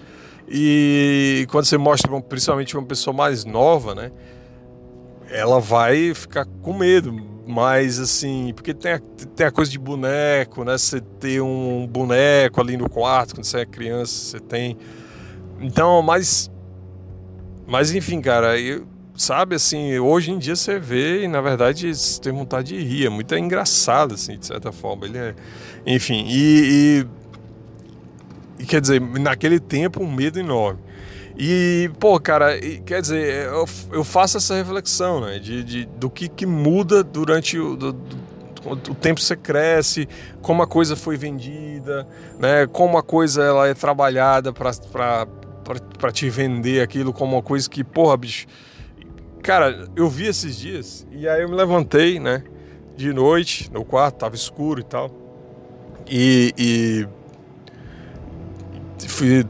e 0.47 1.47
quando 1.51 1.65
você 1.65 1.77
mostra 1.77 2.19
principalmente 2.21 2.75
uma 2.75 2.85
pessoa 2.85 3.15
mais 3.15 3.45
nova, 3.45 3.93
né, 3.93 4.11
ela 5.29 5.59
vai 5.59 6.13
ficar 6.13 6.45
com 6.61 6.73
medo 6.73 7.33
mas 7.45 7.99
assim, 7.99 8.53
porque 8.55 8.73
tem 8.73 8.93
a, 8.93 8.99
tem 9.35 9.45
a 9.45 9.51
coisa 9.51 9.69
de 9.69 9.77
boneco, 9.77 10.63
né? 10.63 10.77
Você 10.77 11.01
ter 11.01 11.41
um 11.41 11.85
boneco 11.85 12.61
ali 12.61 12.77
no 12.77 12.89
quarto 12.89 13.35
quando 13.35 13.45
você 13.45 13.59
é 13.59 13.65
criança, 13.65 14.13
você 14.13 14.39
tem. 14.39 14.77
Então, 15.59 16.01
mas. 16.01 16.49
Mas 17.67 17.93
enfim, 17.93 18.21
cara, 18.21 18.59
eu, 18.59 18.85
sabe 19.23 19.55
assim, 19.55 19.97
hoje 19.97 20.31
em 20.31 20.37
dia 20.37 20.55
você 20.55 20.79
vê 20.79 21.23
e 21.23 21.27
na 21.27 21.41
verdade 21.41 21.93
você 21.93 22.19
tem 22.19 22.33
vontade 22.33 22.77
de 22.77 22.83
rir. 22.83 23.05
É 23.05 23.09
muito 23.09 23.33
engraçado, 23.35 24.15
assim, 24.15 24.37
de 24.37 24.45
certa 24.45 24.71
forma. 24.71 25.05
Ele 25.05 25.17
é. 25.17 25.35
Enfim, 25.85 26.25
e, 26.27 27.05
e, 28.59 28.63
e 28.63 28.65
quer 28.65 28.81
dizer, 28.81 29.01
naquele 29.01 29.59
tempo 29.59 30.03
um 30.03 30.11
medo 30.11 30.39
enorme. 30.39 30.79
E, 31.37 31.89
pô, 31.99 32.19
cara, 32.19 32.59
quer 32.85 33.01
dizer, 33.01 33.47
eu, 33.47 33.65
eu 33.91 34.03
faço 34.03 34.37
essa 34.37 34.55
reflexão, 34.55 35.21
né? 35.21 35.39
De, 35.39 35.63
de 35.63 35.85
do 35.85 36.09
que, 36.09 36.27
que 36.27 36.45
muda 36.45 37.03
durante 37.03 37.57
o, 37.57 37.75
do, 37.75 37.97
o 38.65 38.75
tempo 38.95 39.19
você 39.19 39.35
cresce, 39.35 40.07
como 40.41 40.61
a 40.61 40.67
coisa 40.67 40.95
foi 40.95 41.17
vendida, 41.17 42.07
né? 42.39 42.67
Como 42.67 42.97
a 42.97 43.03
coisa 43.03 43.43
ela 43.43 43.67
é 43.67 43.73
trabalhada 43.73 44.53
para 44.53 46.11
te 46.11 46.29
vender 46.29 46.81
aquilo 46.81 47.11
como 47.11 47.35
uma 47.35 47.41
coisa 47.41 47.69
que, 47.69 47.83
porra, 47.83 48.15
bicho. 48.15 48.45
Cara, 49.43 49.89
eu 49.93 50.09
vi 50.09 50.25
esses 50.25 50.57
dias 50.57 51.05
e 51.11 51.27
aí 51.27 51.41
eu 51.41 51.49
me 51.49 51.55
levantei, 51.55 52.17
né? 52.17 52.41
De 52.95 53.11
noite, 53.11 53.69
no 53.73 53.83
quarto, 53.83 54.15
tava 54.19 54.35
escuro 54.35 54.79
e 54.79 54.83
tal. 54.83 55.11
E, 56.09 56.53
e 56.57 57.07
fui 59.05 59.43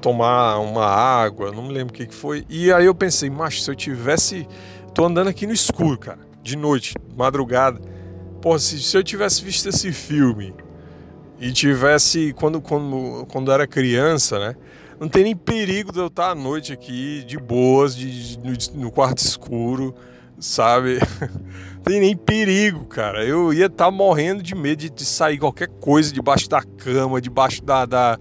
tomar 0.00 0.58
uma 0.58 0.86
água, 0.86 1.52
não 1.52 1.64
me 1.64 1.74
lembro 1.74 1.92
o 1.92 1.96
que, 1.96 2.06
que 2.06 2.14
foi. 2.14 2.46
E 2.48 2.72
aí 2.72 2.86
eu 2.86 2.94
pensei, 2.94 3.28
macho, 3.28 3.60
se 3.60 3.70
eu 3.70 3.74
tivesse. 3.74 4.48
Tô 4.94 5.04
andando 5.04 5.28
aqui 5.28 5.46
no 5.46 5.52
escuro, 5.52 5.98
cara, 5.98 6.20
de 6.42 6.56
noite, 6.56 6.94
madrugada. 7.14 7.78
Pô, 8.40 8.58
se, 8.58 8.80
se 8.80 8.96
eu 8.96 9.02
tivesse 9.04 9.44
visto 9.44 9.68
esse 9.68 9.92
filme 9.92 10.54
e 11.38 11.52
tivesse. 11.52 12.32
Quando, 12.32 12.62
quando, 12.62 13.26
quando 13.26 13.52
era 13.52 13.66
criança, 13.66 14.38
né? 14.38 14.56
Não 15.04 15.10
tem 15.10 15.22
nem 15.22 15.36
perigo 15.36 15.92
de 15.92 15.98
eu 15.98 16.06
estar 16.06 16.30
à 16.30 16.34
noite 16.34 16.72
aqui, 16.72 17.22
de 17.24 17.36
boas, 17.36 17.94
de, 17.94 18.38
no, 18.74 18.90
quarto 18.90 19.18
escuro, 19.18 19.94
sabe? 20.40 20.98
não 21.74 21.82
tem 21.84 22.00
nem 22.00 22.16
perigo, 22.16 22.86
cara. 22.86 23.22
Eu 23.22 23.52
ia 23.52 23.66
estar 23.66 23.90
morrendo 23.90 24.42
de 24.42 24.54
medo 24.54 24.78
de, 24.78 24.88
de 24.88 25.04
sair 25.04 25.36
qualquer 25.36 25.68
coisa 25.68 26.10
debaixo 26.10 26.48
da 26.48 26.62
cama, 26.62 27.20
debaixo 27.20 27.62
da, 27.62 27.84
da 27.84 28.18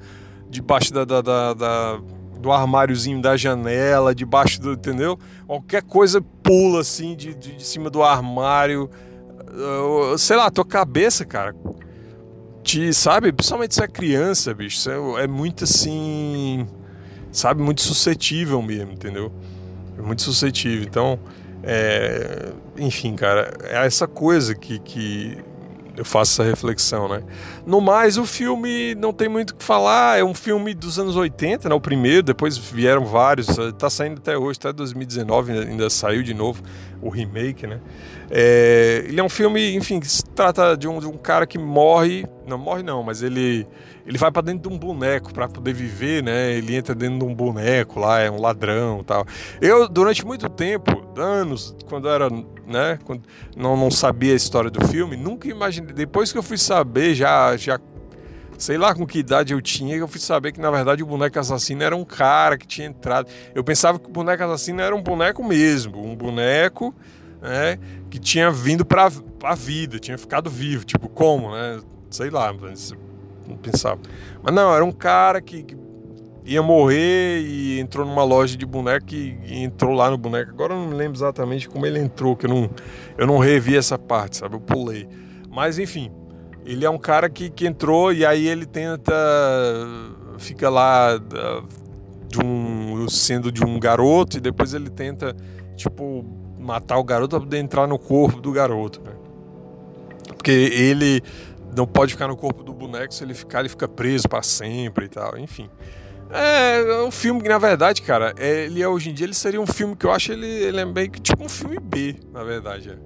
debaixo 0.50 0.94
da, 0.94 1.06
da, 1.06 1.22
da, 1.22 1.54
da 1.54 2.02
do 2.38 2.52
armáriozinho 2.52 3.22
da 3.22 3.38
janela, 3.38 4.14
debaixo 4.14 4.60
do. 4.60 4.74
Entendeu? 4.74 5.18
Qualquer 5.48 5.84
coisa 5.84 6.22
pula 6.44 6.82
assim 6.82 7.16
de, 7.16 7.34
de, 7.34 7.56
de 7.56 7.66
cima 7.66 7.90
do 7.90 8.04
armário. 8.04 8.90
Sei 10.18 10.36
lá, 10.36 10.52
tua 10.52 10.66
cabeça, 10.66 11.24
cara. 11.24 11.56
Te, 12.64 12.94
sabe? 12.94 13.32
Principalmente 13.32 13.76
se 13.76 13.84
é 13.84 13.88
criança, 13.88 14.54
bicho. 14.54 14.90
É, 14.90 15.24
é 15.24 15.28
muito 15.28 15.64
assim. 15.64 16.68
Sabe? 17.32 17.62
Muito 17.62 17.82
suscetível 17.82 18.62
mesmo, 18.62 18.94
entendeu? 18.94 19.32
É 19.98 20.02
muito 20.02 20.22
suscetível. 20.22 20.84
Então. 20.84 21.20
É, 21.66 22.52
enfim, 22.78 23.16
cara, 23.16 23.54
é 23.64 23.86
essa 23.86 24.06
coisa 24.06 24.54
que, 24.54 24.80
que 24.80 25.38
eu 25.96 26.04
faço 26.04 26.42
essa 26.42 26.50
reflexão, 26.50 27.08
né? 27.08 27.22
No 27.66 27.80
mais, 27.80 28.18
o 28.18 28.26
filme 28.26 28.96
não 28.96 29.14
tem 29.14 29.30
muito 29.30 29.52
o 29.52 29.56
que 29.56 29.64
falar, 29.64 30.20
é 30.20 30.24
um 30.24 30.34
filme 30.34 30.74
dos 30.74 30.98
anos 30.98 31.16
80, 31.16 31.70
né? 31.70 31.76
O 31.76 31.82
primeiro, 31.82 32.24
depois 32.24 32.58
vieram 32.58 33.06
vários, 33.06 33.48
tá 33.78 33.90
saindo 33.90 34.18
até 34.18 34.38
hoje, 34.38 34.58
até 34.60 34.74
2019 34.74 35.52
ainda 35.52 35.90
saiu 35.90 36.24
de 36.24 36.34
novo 36.34 36.64
o 37.02 37.10
remake, 37.10 37.68
né? 37.68 37.80
É, 38.32 39.04
ele 39.08 39.20
é 39.20 39.24
um 39.24 39.30
filme, 39.30 39.76
enfim, 39.76 40.00
que 40.00 40.08
se 40.08 40.26
trata 40.26 40.76
de 40.76 40.88
um, 40.88 41.00
de 41.00 41.06
um 41.06 41.18
cara 41.18 41.46
que 41.46 41.60
morre, 41.60 42.26
não 42.48 42.58
morre 42.58 42.82
não, 42.82 43.04
mas 43.04 43.22
ele 43.22 43.68
ele 44.06 44.18
vai 44.18 44.32
para 44.32 44.42
dentro 44.42 44.70
de 44.70 44.76
um 44.76 44.78
boneco 44.78 45.34
para 45.34 45.48
poder 45.48 45.74
viver, 45.74 46.24
né? 46.24 46.52
Ele 46.54 46.76
entra 46.76 46.94
dentro 46.94 47.20
de 47.20 47.26
um 47.26 47.34
boneco 47.34 48.00
lá, 48.00 48.20
é 48.20 48.30
um 48.30 48.40
ladrão, 48.40 49.04
tal. 49.04 49.26
Eu 49.62 49.88
durante 49.88 50.26
muito 50.26 50.50
tempo, 50.50 50.92
anos, 51.18 51.76
quando 51.88 52.10
era 52.10 52.30
né? 52.68 53.00
Quando 53.04 53.24
não, 53.56 53.76
não 53.76 53.92
sabia 53.92 54.34
a 54.34 54.36
história 54.36 54.70
do 54.70 54.86
filme, 54.88 55.16
nunca 55.16 55.48
imaginei. 55.48 55.94
Depois 55.94 56.32
que 56.32 56.38
eu 56.38 56.44
fui 56.44 56.58
saber, 56.58 57.14
já, 57.14 57.56
já 57.58 57.80
sei 58.58 58.78
lá 58.78 58.94
com 58.94 59.06
que 59.06 59.20
idade 59.20 59.54
eu 59.54 59.62
tinha, 59.62 59.96
eu 59.96 60.08
fui 60.08 60.20
saber 60.20 60.52
que 60.52 60.60
na 60.60 60.72
verdade 60.72 61.04
o 61.04 61.06
boneco 61.06 61.38
assassino 61.40 61.84
era 61.84 61.96
um 61.96 62.06
cara 62.06 62.58
que 62.58 62.68
tinha 62.68 62.88
entrado. 62.88 63.30
Eu 63.54 63.64
pensava 63.64 64.00
que 64.00 64.08
o 64.08 64.12
boneco 64.12 64.44
assassino 64.44 64.82
era 64.82 64.96
um 64.96 65.02
boneco 65.02 65.44
mesmo, 65.44 66.06
um 66.06 66.16
boneco 66.16 66.94
né, 67.42 67.78
que 68.10 68.20
tinha 68.20 68.50
vindo 68.52 68.86
para 68.86 69.10
a 69.44 69.56
vida, 69.56 70.00
tinha 70.00 70.18
ficado 70.18 70.50
vivo, 70.50 70.86
tipo 70.86 71.10
como, 71.10 71.52
né? 71.52 71.80
Sei 72.10 72.30
lá, 72.30 72.54
não 73.48 73.58
pensava. 73.58 74.00
Mas 74.42 74.54
não, 74.54 74.74
era 74.74 74.84
um 74.84 74.92
cara 74.92 75.42
que, 75.42 75.66
ia 76.46 76.62
morrer 76.62 77.42
e 77.42 77.80
entrou 77.80 78.06
numa 78.06 78.24
loja 78.24 78.58
de 78.58 78.66
boneco 78.66 79.14
e, 79.14 79.38
e, 79.46 79.64
entrou 79.64 79.94
lá 79.94 80.10
no 80.10 80.18
boneco. 80.18 80.52
Agora 80.52 80.74
eu 80.74 80.80
não 80.80 80.88
me 80.88 80.96
lembro 80.96 81.18
exatamente 81.18 81.70
como 81.70 81.86
ele 81.86 82.00
entrou, 82.00 82.36
que 82.36 82.46
eu 82.46 82.50
não, 82.50 82.70
eu 83.18 83.26
não 83.26 83.38
revi 83.38 83.78
essa 83.78 83.98
parte, 83.98 84.38
sabe? 84.38 84.56
Eu 84.56 84.60
pulei. 84.60 85.08
Mas 85.50 85.80
enfim, 85.80 86.12
ele 86.66 86.86
é 86.86 86.90
um 86.90 86.98
cara 86.98 87.30
que, 87.30 87.50
que 87.50 87.66
entrou 87.66 88.12
e 88.12 88.26
aí 88.26 88.48
ele 88.48 88.66
tenta. 88.66 89.14
Fica 90.38 90.70
lá 90.70 91.18
de 92.28 92.44
um, 92.44 93.08
sendo 93.08 93.52
de 93.52 93.64
um 93.64 93.80
garoto 93.80 94.38
e 94.38 94.42
depois 94.42 94.74
ele 94.74 94.90
tenta, 94.90 95.36
tipo, 95.76 96.26
matar 96.60 96.98
o 96.98 97.04
garoto 97.04 97.38
para 97.38 97.46
poder 97.46 97.60
entrar 97.60 97.88
no 97.88 98.00
corpo 98.00 98.42
do 98.42 98.52
garoto, 98.52 99.02
né? 99.02 99.12
Porque 100.36 100.52
ele 100.52 101.22
não 101.76 101.86
pode 101.86 102.14
ficar 102.14 102.28
no 102.28 102.36
corpo 102.36 102.64
do 102.64 102.74
boneco, 102.74 103.14
se 103.14 103.24
ele 103.24 103.34
ficar, 103.34 103.62
ele 103.62 103.70
fica 103.70 103.88
preso 103.88 104.28
para 104.28 104.42
sempre 104.44 105.06
e 105.06 105.10
tal, 105.10 105.38
enfim. 105.38 105.70
É, 106.30 107.04
um 107.04 107.12
filme 107.12 107.42
que, 107.42 107.50
na 107.50 107.60
verdade, 107.60 108.02
cara, 108.02 108.34
é, 108.38 108.66
ele 108.66 108.82
é, 108.82 108.88
hoje 108.88 109.12
em 109.12 109.14
dia 109.14 109.26
ele 109.26 109.36
seria 109.36 109.62
um 109.62 109.68
filme 109.68 109.96
que 109.96 110.06
eu 110.06 110.12
acho 110.12 110.32
ele, 110.32 110.48
ele 110.48 110.80
é 110.80 110.86
meio 110.86 111.12
que 111.12 111.22
tipo 111.22 111.44
um 111.44 111.50
filme 111.50 111.78
B, 111.80 112.16
na 112.32 112.44
verdade. 112.44 112.90
É. 112.90 112.98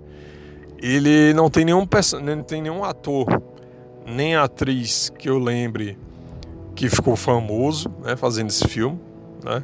Ele 0.79 1.33
não 1.33 1.49
tem 1.49 1.65
nenhum 1.65 1.85
não 2.23 2.43
tem 2.43 2.61
nenhum 2.61 2.83
ator, 2.83 3.27
nem 4.05 4.35
atriz 4.35 5.11
que 5.17 5.29
eu 5.29 5.39
lembre 5.39 5.97
que 6.73 6.89
ficou 6.89 7.15
famoso, 7.15 7.89
né, 8.03 8.15
fazendo 8.15 8.49
esse 8.49 8.65
filme, 8.67 8.99
né? 9.43 9.63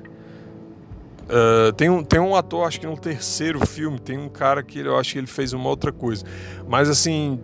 Uh, 1.24 1.72
tem, 1.74 1.90
um, 1.90 2.04
tem 2.04 2.20
um 2.20 2.36
ator, 2.36 2.68
acho 2.68 2.80
que 2.80 2.86
no 2.86 2.98
terceiro 2.98 3.66
filme, 3.66 3.98
tem 3.98 4.18
um 4.18 4.28
cara 4.28 4.62
que 4.62 4.80
eu 4.80 4.98
acho 4.98 5.14
que 5.14 5.20
ele 5.20 5.28
fez 5.28 5.54
uma 5.54 5.70
outra 5.70 5.92
coisa. 5.92 6.26
Mas 6.68 6.90
assim, 6.90 7.40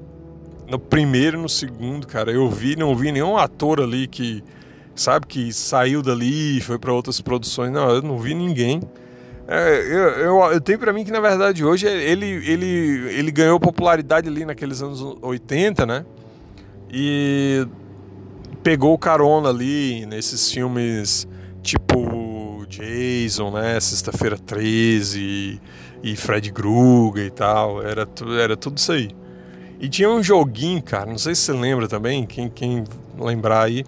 no 0.69 0.77
primeiro 0.77 1.39
no 1.41 1.49
segundo, 1.49 2.07
cara, 2.07 2.31
eu 2.31 2.49
vi, 2.49 2.75
não 2.75 2.95
vi 2.95 3.11
nenhum 3.11 3.37
ator 3.37 3.81
ali 3.81 4.07
que 4.07 4.43
sabe, 4.95 5.25
que 5.25 5.53
saiu 5.53 6.01
dali 6.01 6.57
e 6.57 6.61
foi 6.61 6.77
para 6.77 6.93
outras 6.93 7.21
produções. 7.21 7.71
Não, 7.71 7.89
eu 7.89 8.01
não 8.01 8.17
vi 8.17 8.33
ninguém. 8.33 8.81
É, 9.47 9.79
eu, 9.79 10.09
eu, 10.09 10.51
eu, 10.51 10.61
tenho 10.61 10.77
para 10.77 10.93
mim 10.93 11.03
que 11.03 11.11
na 11.11 11.19
verdade 11.19 11.65
hoje 11.65 11.87
ele, 11.87 12.25
ele, 12.25 12.65
ele 13.09 13.31
ganhou 13.31 13.59
popularidade 13.59 14.29
ali 14.29 14.45
naqueles 14.45 14.81
anos 14.81 15.01
80, 15.21 15.85
né? 15.85 16.05
E 16.91 17.65
pegou 18.61 18.95
carona 18.97 19.49
ali 19.49 20.05
nesses 20.05 20.51
filmes 20.51 21.27
tipo 21.63 22.65
Jason, 22.69 23.49
né? 23.51 23.79
Sexta-feira 23.79 24.37
13 24.37 25.19
e, 25.19 25.61
e 26.03 26.15
Fred 26.15 26.51
Krueger 26.51 27.25
e 27.25 27.31
tal. 27.31 27.81
Era, 27.81 28.07
era 28.39 28.55
tudo 28.55 28.77
isso 28.77 28.91
aí. 28.91 29.09
E 29.79 29.87
tinha 29.87 30.09
um 30.09 30.21
joguinho, 30.21 30.81
cara, 30.81 31.05
não 31.05 31.17
sei 31.17 31.33
se 31.33 31.41
você 31.41 31.53
lembra 31.53 31.87
também, 31.87 32.25
quem, 32.25 32.49
quem 32.49 32.83
lembrar 33.17 33.63
aí 33.63 33.85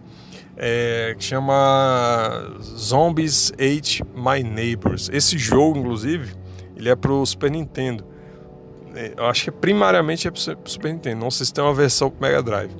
é, 0.56 1.16
que 1.18 1.24
chama 1.24 2.56
Zombies 2.62 3.52
Ate 3.54 4.04
My 4.16 4.44
Neighbors. 4.44 5.10
Esse 5.12 5.38
jogo, 5.38 5.80
inclusive, 5.80 6.34
ele 6.78 6.88
é 6.88 6.96
pro 6.96 7.26
Super 7.26 7.50
Nintendo. 7.50 8.06
É, 8.96 9.14
eu 9.18 9.26
acho 9.26 9.46
que 9.46 9.52
primariamente 9.52 10.28
é 10.28 10.32
pro 10.32 10.39
Super 10.39 10.94
Nintendo, 10.94 11.20
não 11.20 11.32
sei 11.32 11.46
se 11.46 11.54
tem 11.54 11.64
uma 11.64 11.74
versão 11.74 12.10
pro 12.10 12.22
Mega 12.22 12.44
Drive. 12.44 12.72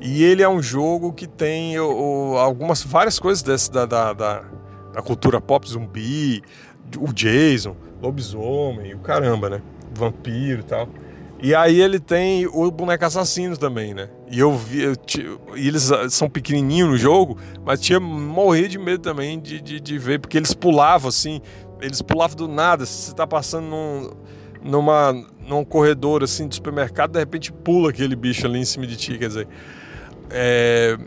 E 0.00 0.22
ele 0.22 0.42
é 0.42 0.48
um 0.48 0.62
jogo 0.62 1.12
que 1.12 1.26
tem 1.26 1.78
o, 1.80 2.36
algumas 2.38 2.82
várias 2.82 3.18
coisas 3.18 3.42
desse, 3.42 3.70
da, 3.70 3.84
da, 3.84 4.12
da, 4.12 4.44
da, 4.92 5.02
cultura 5.02 5.40
pop, 5.40 5.68
zumbi, 5.68 6.40
o 6.96 7.12
Jason, 7.12 7.74
lobisomem, 8.00 8.94
o 8.94 9.00
caramba, 9.00 9.50
né? 9.50 9.62
Vampiro 9.92 10.60
e 10.60 10.64
tal. 10.64 10.88
E 11.40 11.54
aí 11.54 11.80
ele 11.80 12.00
tem 12.00 12.46
o 12.46 12.68
boneco 12.70 13.04
assassino 13.04 13.56
também, 13.56 13.94
né? 13.94 14.08
E 14.28 14.40
eu 14.40 14.56
vi. 14.56 14.82
Eu, 14.82 14.96
e 15.56 15.68
eles 15.68 15.88
são 16.10 16.28
pequenininhos 16.28 16.90
no 16.90 16.98
jogo, 16.98 17.38
mas 17.64 17.80
tinha 17.80 18.00
morrer 18.00 18.66
de 18.66 18.78
medo 18.78 19.00
também 19.00 19.38
de, 19.38 19.60
de, 19.60 19.78
de, 19.78 19.98
ver, 19.98 20.18
porque 20.18 20.36
eles 20.36 20.52
pulavam 20.52 21.08
assim. 21.08 21.40
Eles 21.80 22.02
pulavam 22.02 22.36
do 22.36 22.48
nada. 22.48 22.84
Se 22.84 23.06
você 23.06 23.14
tá 23.14 23.24
passando 23.24 23.66
num, 23.66 24.10
numa, 24.62 25.12
num 25.46 25.64
corredor 25.64 26.24
assim 26.24 26.48
de 26.48 26.56
supermercado, 26.56 27.12
de 27.12 27.20
repente 27.20 27.52
pula 27.52 27.90
aquele 27.90 28.16
bicho 28.16 28.44
ali 28.44 28.58
em 28.58 28.64
cima 28.64 28.86
de 28.86 28.96
ti. 28.96 29.16
Quer 29.16 29.28
dizer. 29.28 29.48
É, 30.30 30.98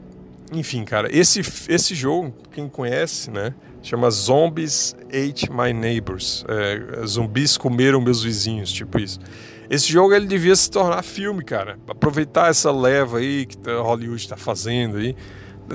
enfim, 0.54 0.84
cara, 0.86 1.08
esse, 1.12 1.42
esse 1.70 1.94
jogo, 1.94 2.34
quem 2.52 2.70
conhece, 2.70 3.30
né? 3.30 3.54
Chama 3.82 4.10
Zombies 4.12 4.96
Ate 5.08 5.52
My 5.52 5.74
Neighbors. 5.74 6.46
É, 6.48 7.06
zumbis 7.06 7.58
comeram 7.58 8.00
meus 8.00 8.24
vizinhos, 8.24 8.72
tipo 8.72 9.00
isso. 9.00 9.20
Esse 9.72 9.90
jogo 9.90 10.14
ele 10.14 10.26
devia 10.26 10.54
se 10.54 10.70
tornar 10.70 11.02
filme, 11.02 11.42
cara. 11.42 11.80
Aproveitar 11.88 12.50
essa 12.50 12.70
leva 12.70 13.20
aí 13.20 13.46
que 13.46 13.58
a 13.70 13.80
Hollywood 13.80 14.22
está 14.22 14.36
fazendo 14.36 14.98
aí. 14.98 15.16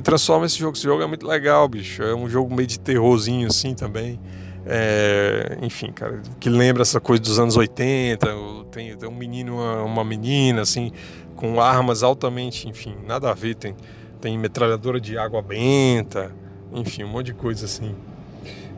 Transforma 0.05 0.45
esse 0.45 0.59
jogo. 0.59 0.77
Esse 0.77 0.85
jogo 0.85 1.03
é 1.03 1.07
muito 1.07 1.27
legal, 1.27 1.67
bicho. 1.67 2.03
É 2.03 2.15
um 2.15 2.29
jogo 2.29 2.55
meio 2.55 2.67
de 2.69 2.79
terrorzinho 2.79 3.49
assim 3.49 3.75
também. 3.75 4.21
É, 4.67 5.57
enfim, 5.63 5.91
cara, 5.93 6.21
que 6.39 6.51
lembra 6.51 6.83
essa 6.83 7.01
coisa 7.01 7.23
dos 7.23 7.39
anos 7.39 7.57
80. 7.57 8.27
Tem, 8.71 8.95
tem 8.95 9.09
um 9.09 9.15
menino, 9.15 9.55
uma, 9.55 9.85
uma 9.85 10.05
menina, 10.05 10.61
assim, 10.61 10.93
com 11.35 11.59
armas 11.59 12.03
altamente, 12.03 12.69
enfim, 12.69 12.95
nada 13.07 13.31
a 13.31 13.35
ver. 13.35 13.55
Tem, 13.55 13.75
tem 14.21 14.37
metralhadora 14.37 15.01
de 15.01 15.17
água 15.17 15.41
benta, 15.41 16.37
enfim, 16.71 17.03
um 17.03 17.09
monte 17.09 17.29
de 17.29 17.35
coisa 17.35 17.65
assim. 17.65 17.95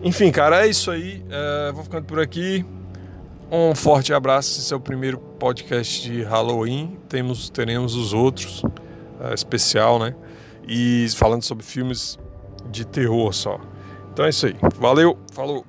Enfim, 0.01 0.31
cara, 0.31 0.64
é 0.64 0.69
isso 0.69 0.93
aí. 0.93 1.25
É, 1.29 1.73
vou 1.73 1.83
ficando 1.83 2.05
por 2.05 2.21
aqui. 2.21 2.64
Um 3.51 3.74
forte 3.74 4.12
abraço, 4.12 4.61
esse 4.61 4.74
é 4.74 4.76
o 4.76 4.80
primeiro 4.80 5.18
podcast 5.18 6.03
de 6.03 6.22
Halloween. 6.22 6.99
Temos, 7.09 7.49
teremos 7.49 7.94
os 7.94 8.12
outros, 8.12 8.62
uh, 8.62 9.32
especial, 9.34 9.99
né? 9.99 10.14
E 10.66 11.07
falando 11.16 11.42
sobre 11.42 11.64
filmes 11.64 12.18
de 12.70 12.86
terror 12.86 13.32
só. 13.32 13.59
Então 14.12 14.26
é 14.26 14.28
isso 14.28 14.46
aí. 14.46 14.57
Valeu, 14.78 15.18
falou! 15.32 15.64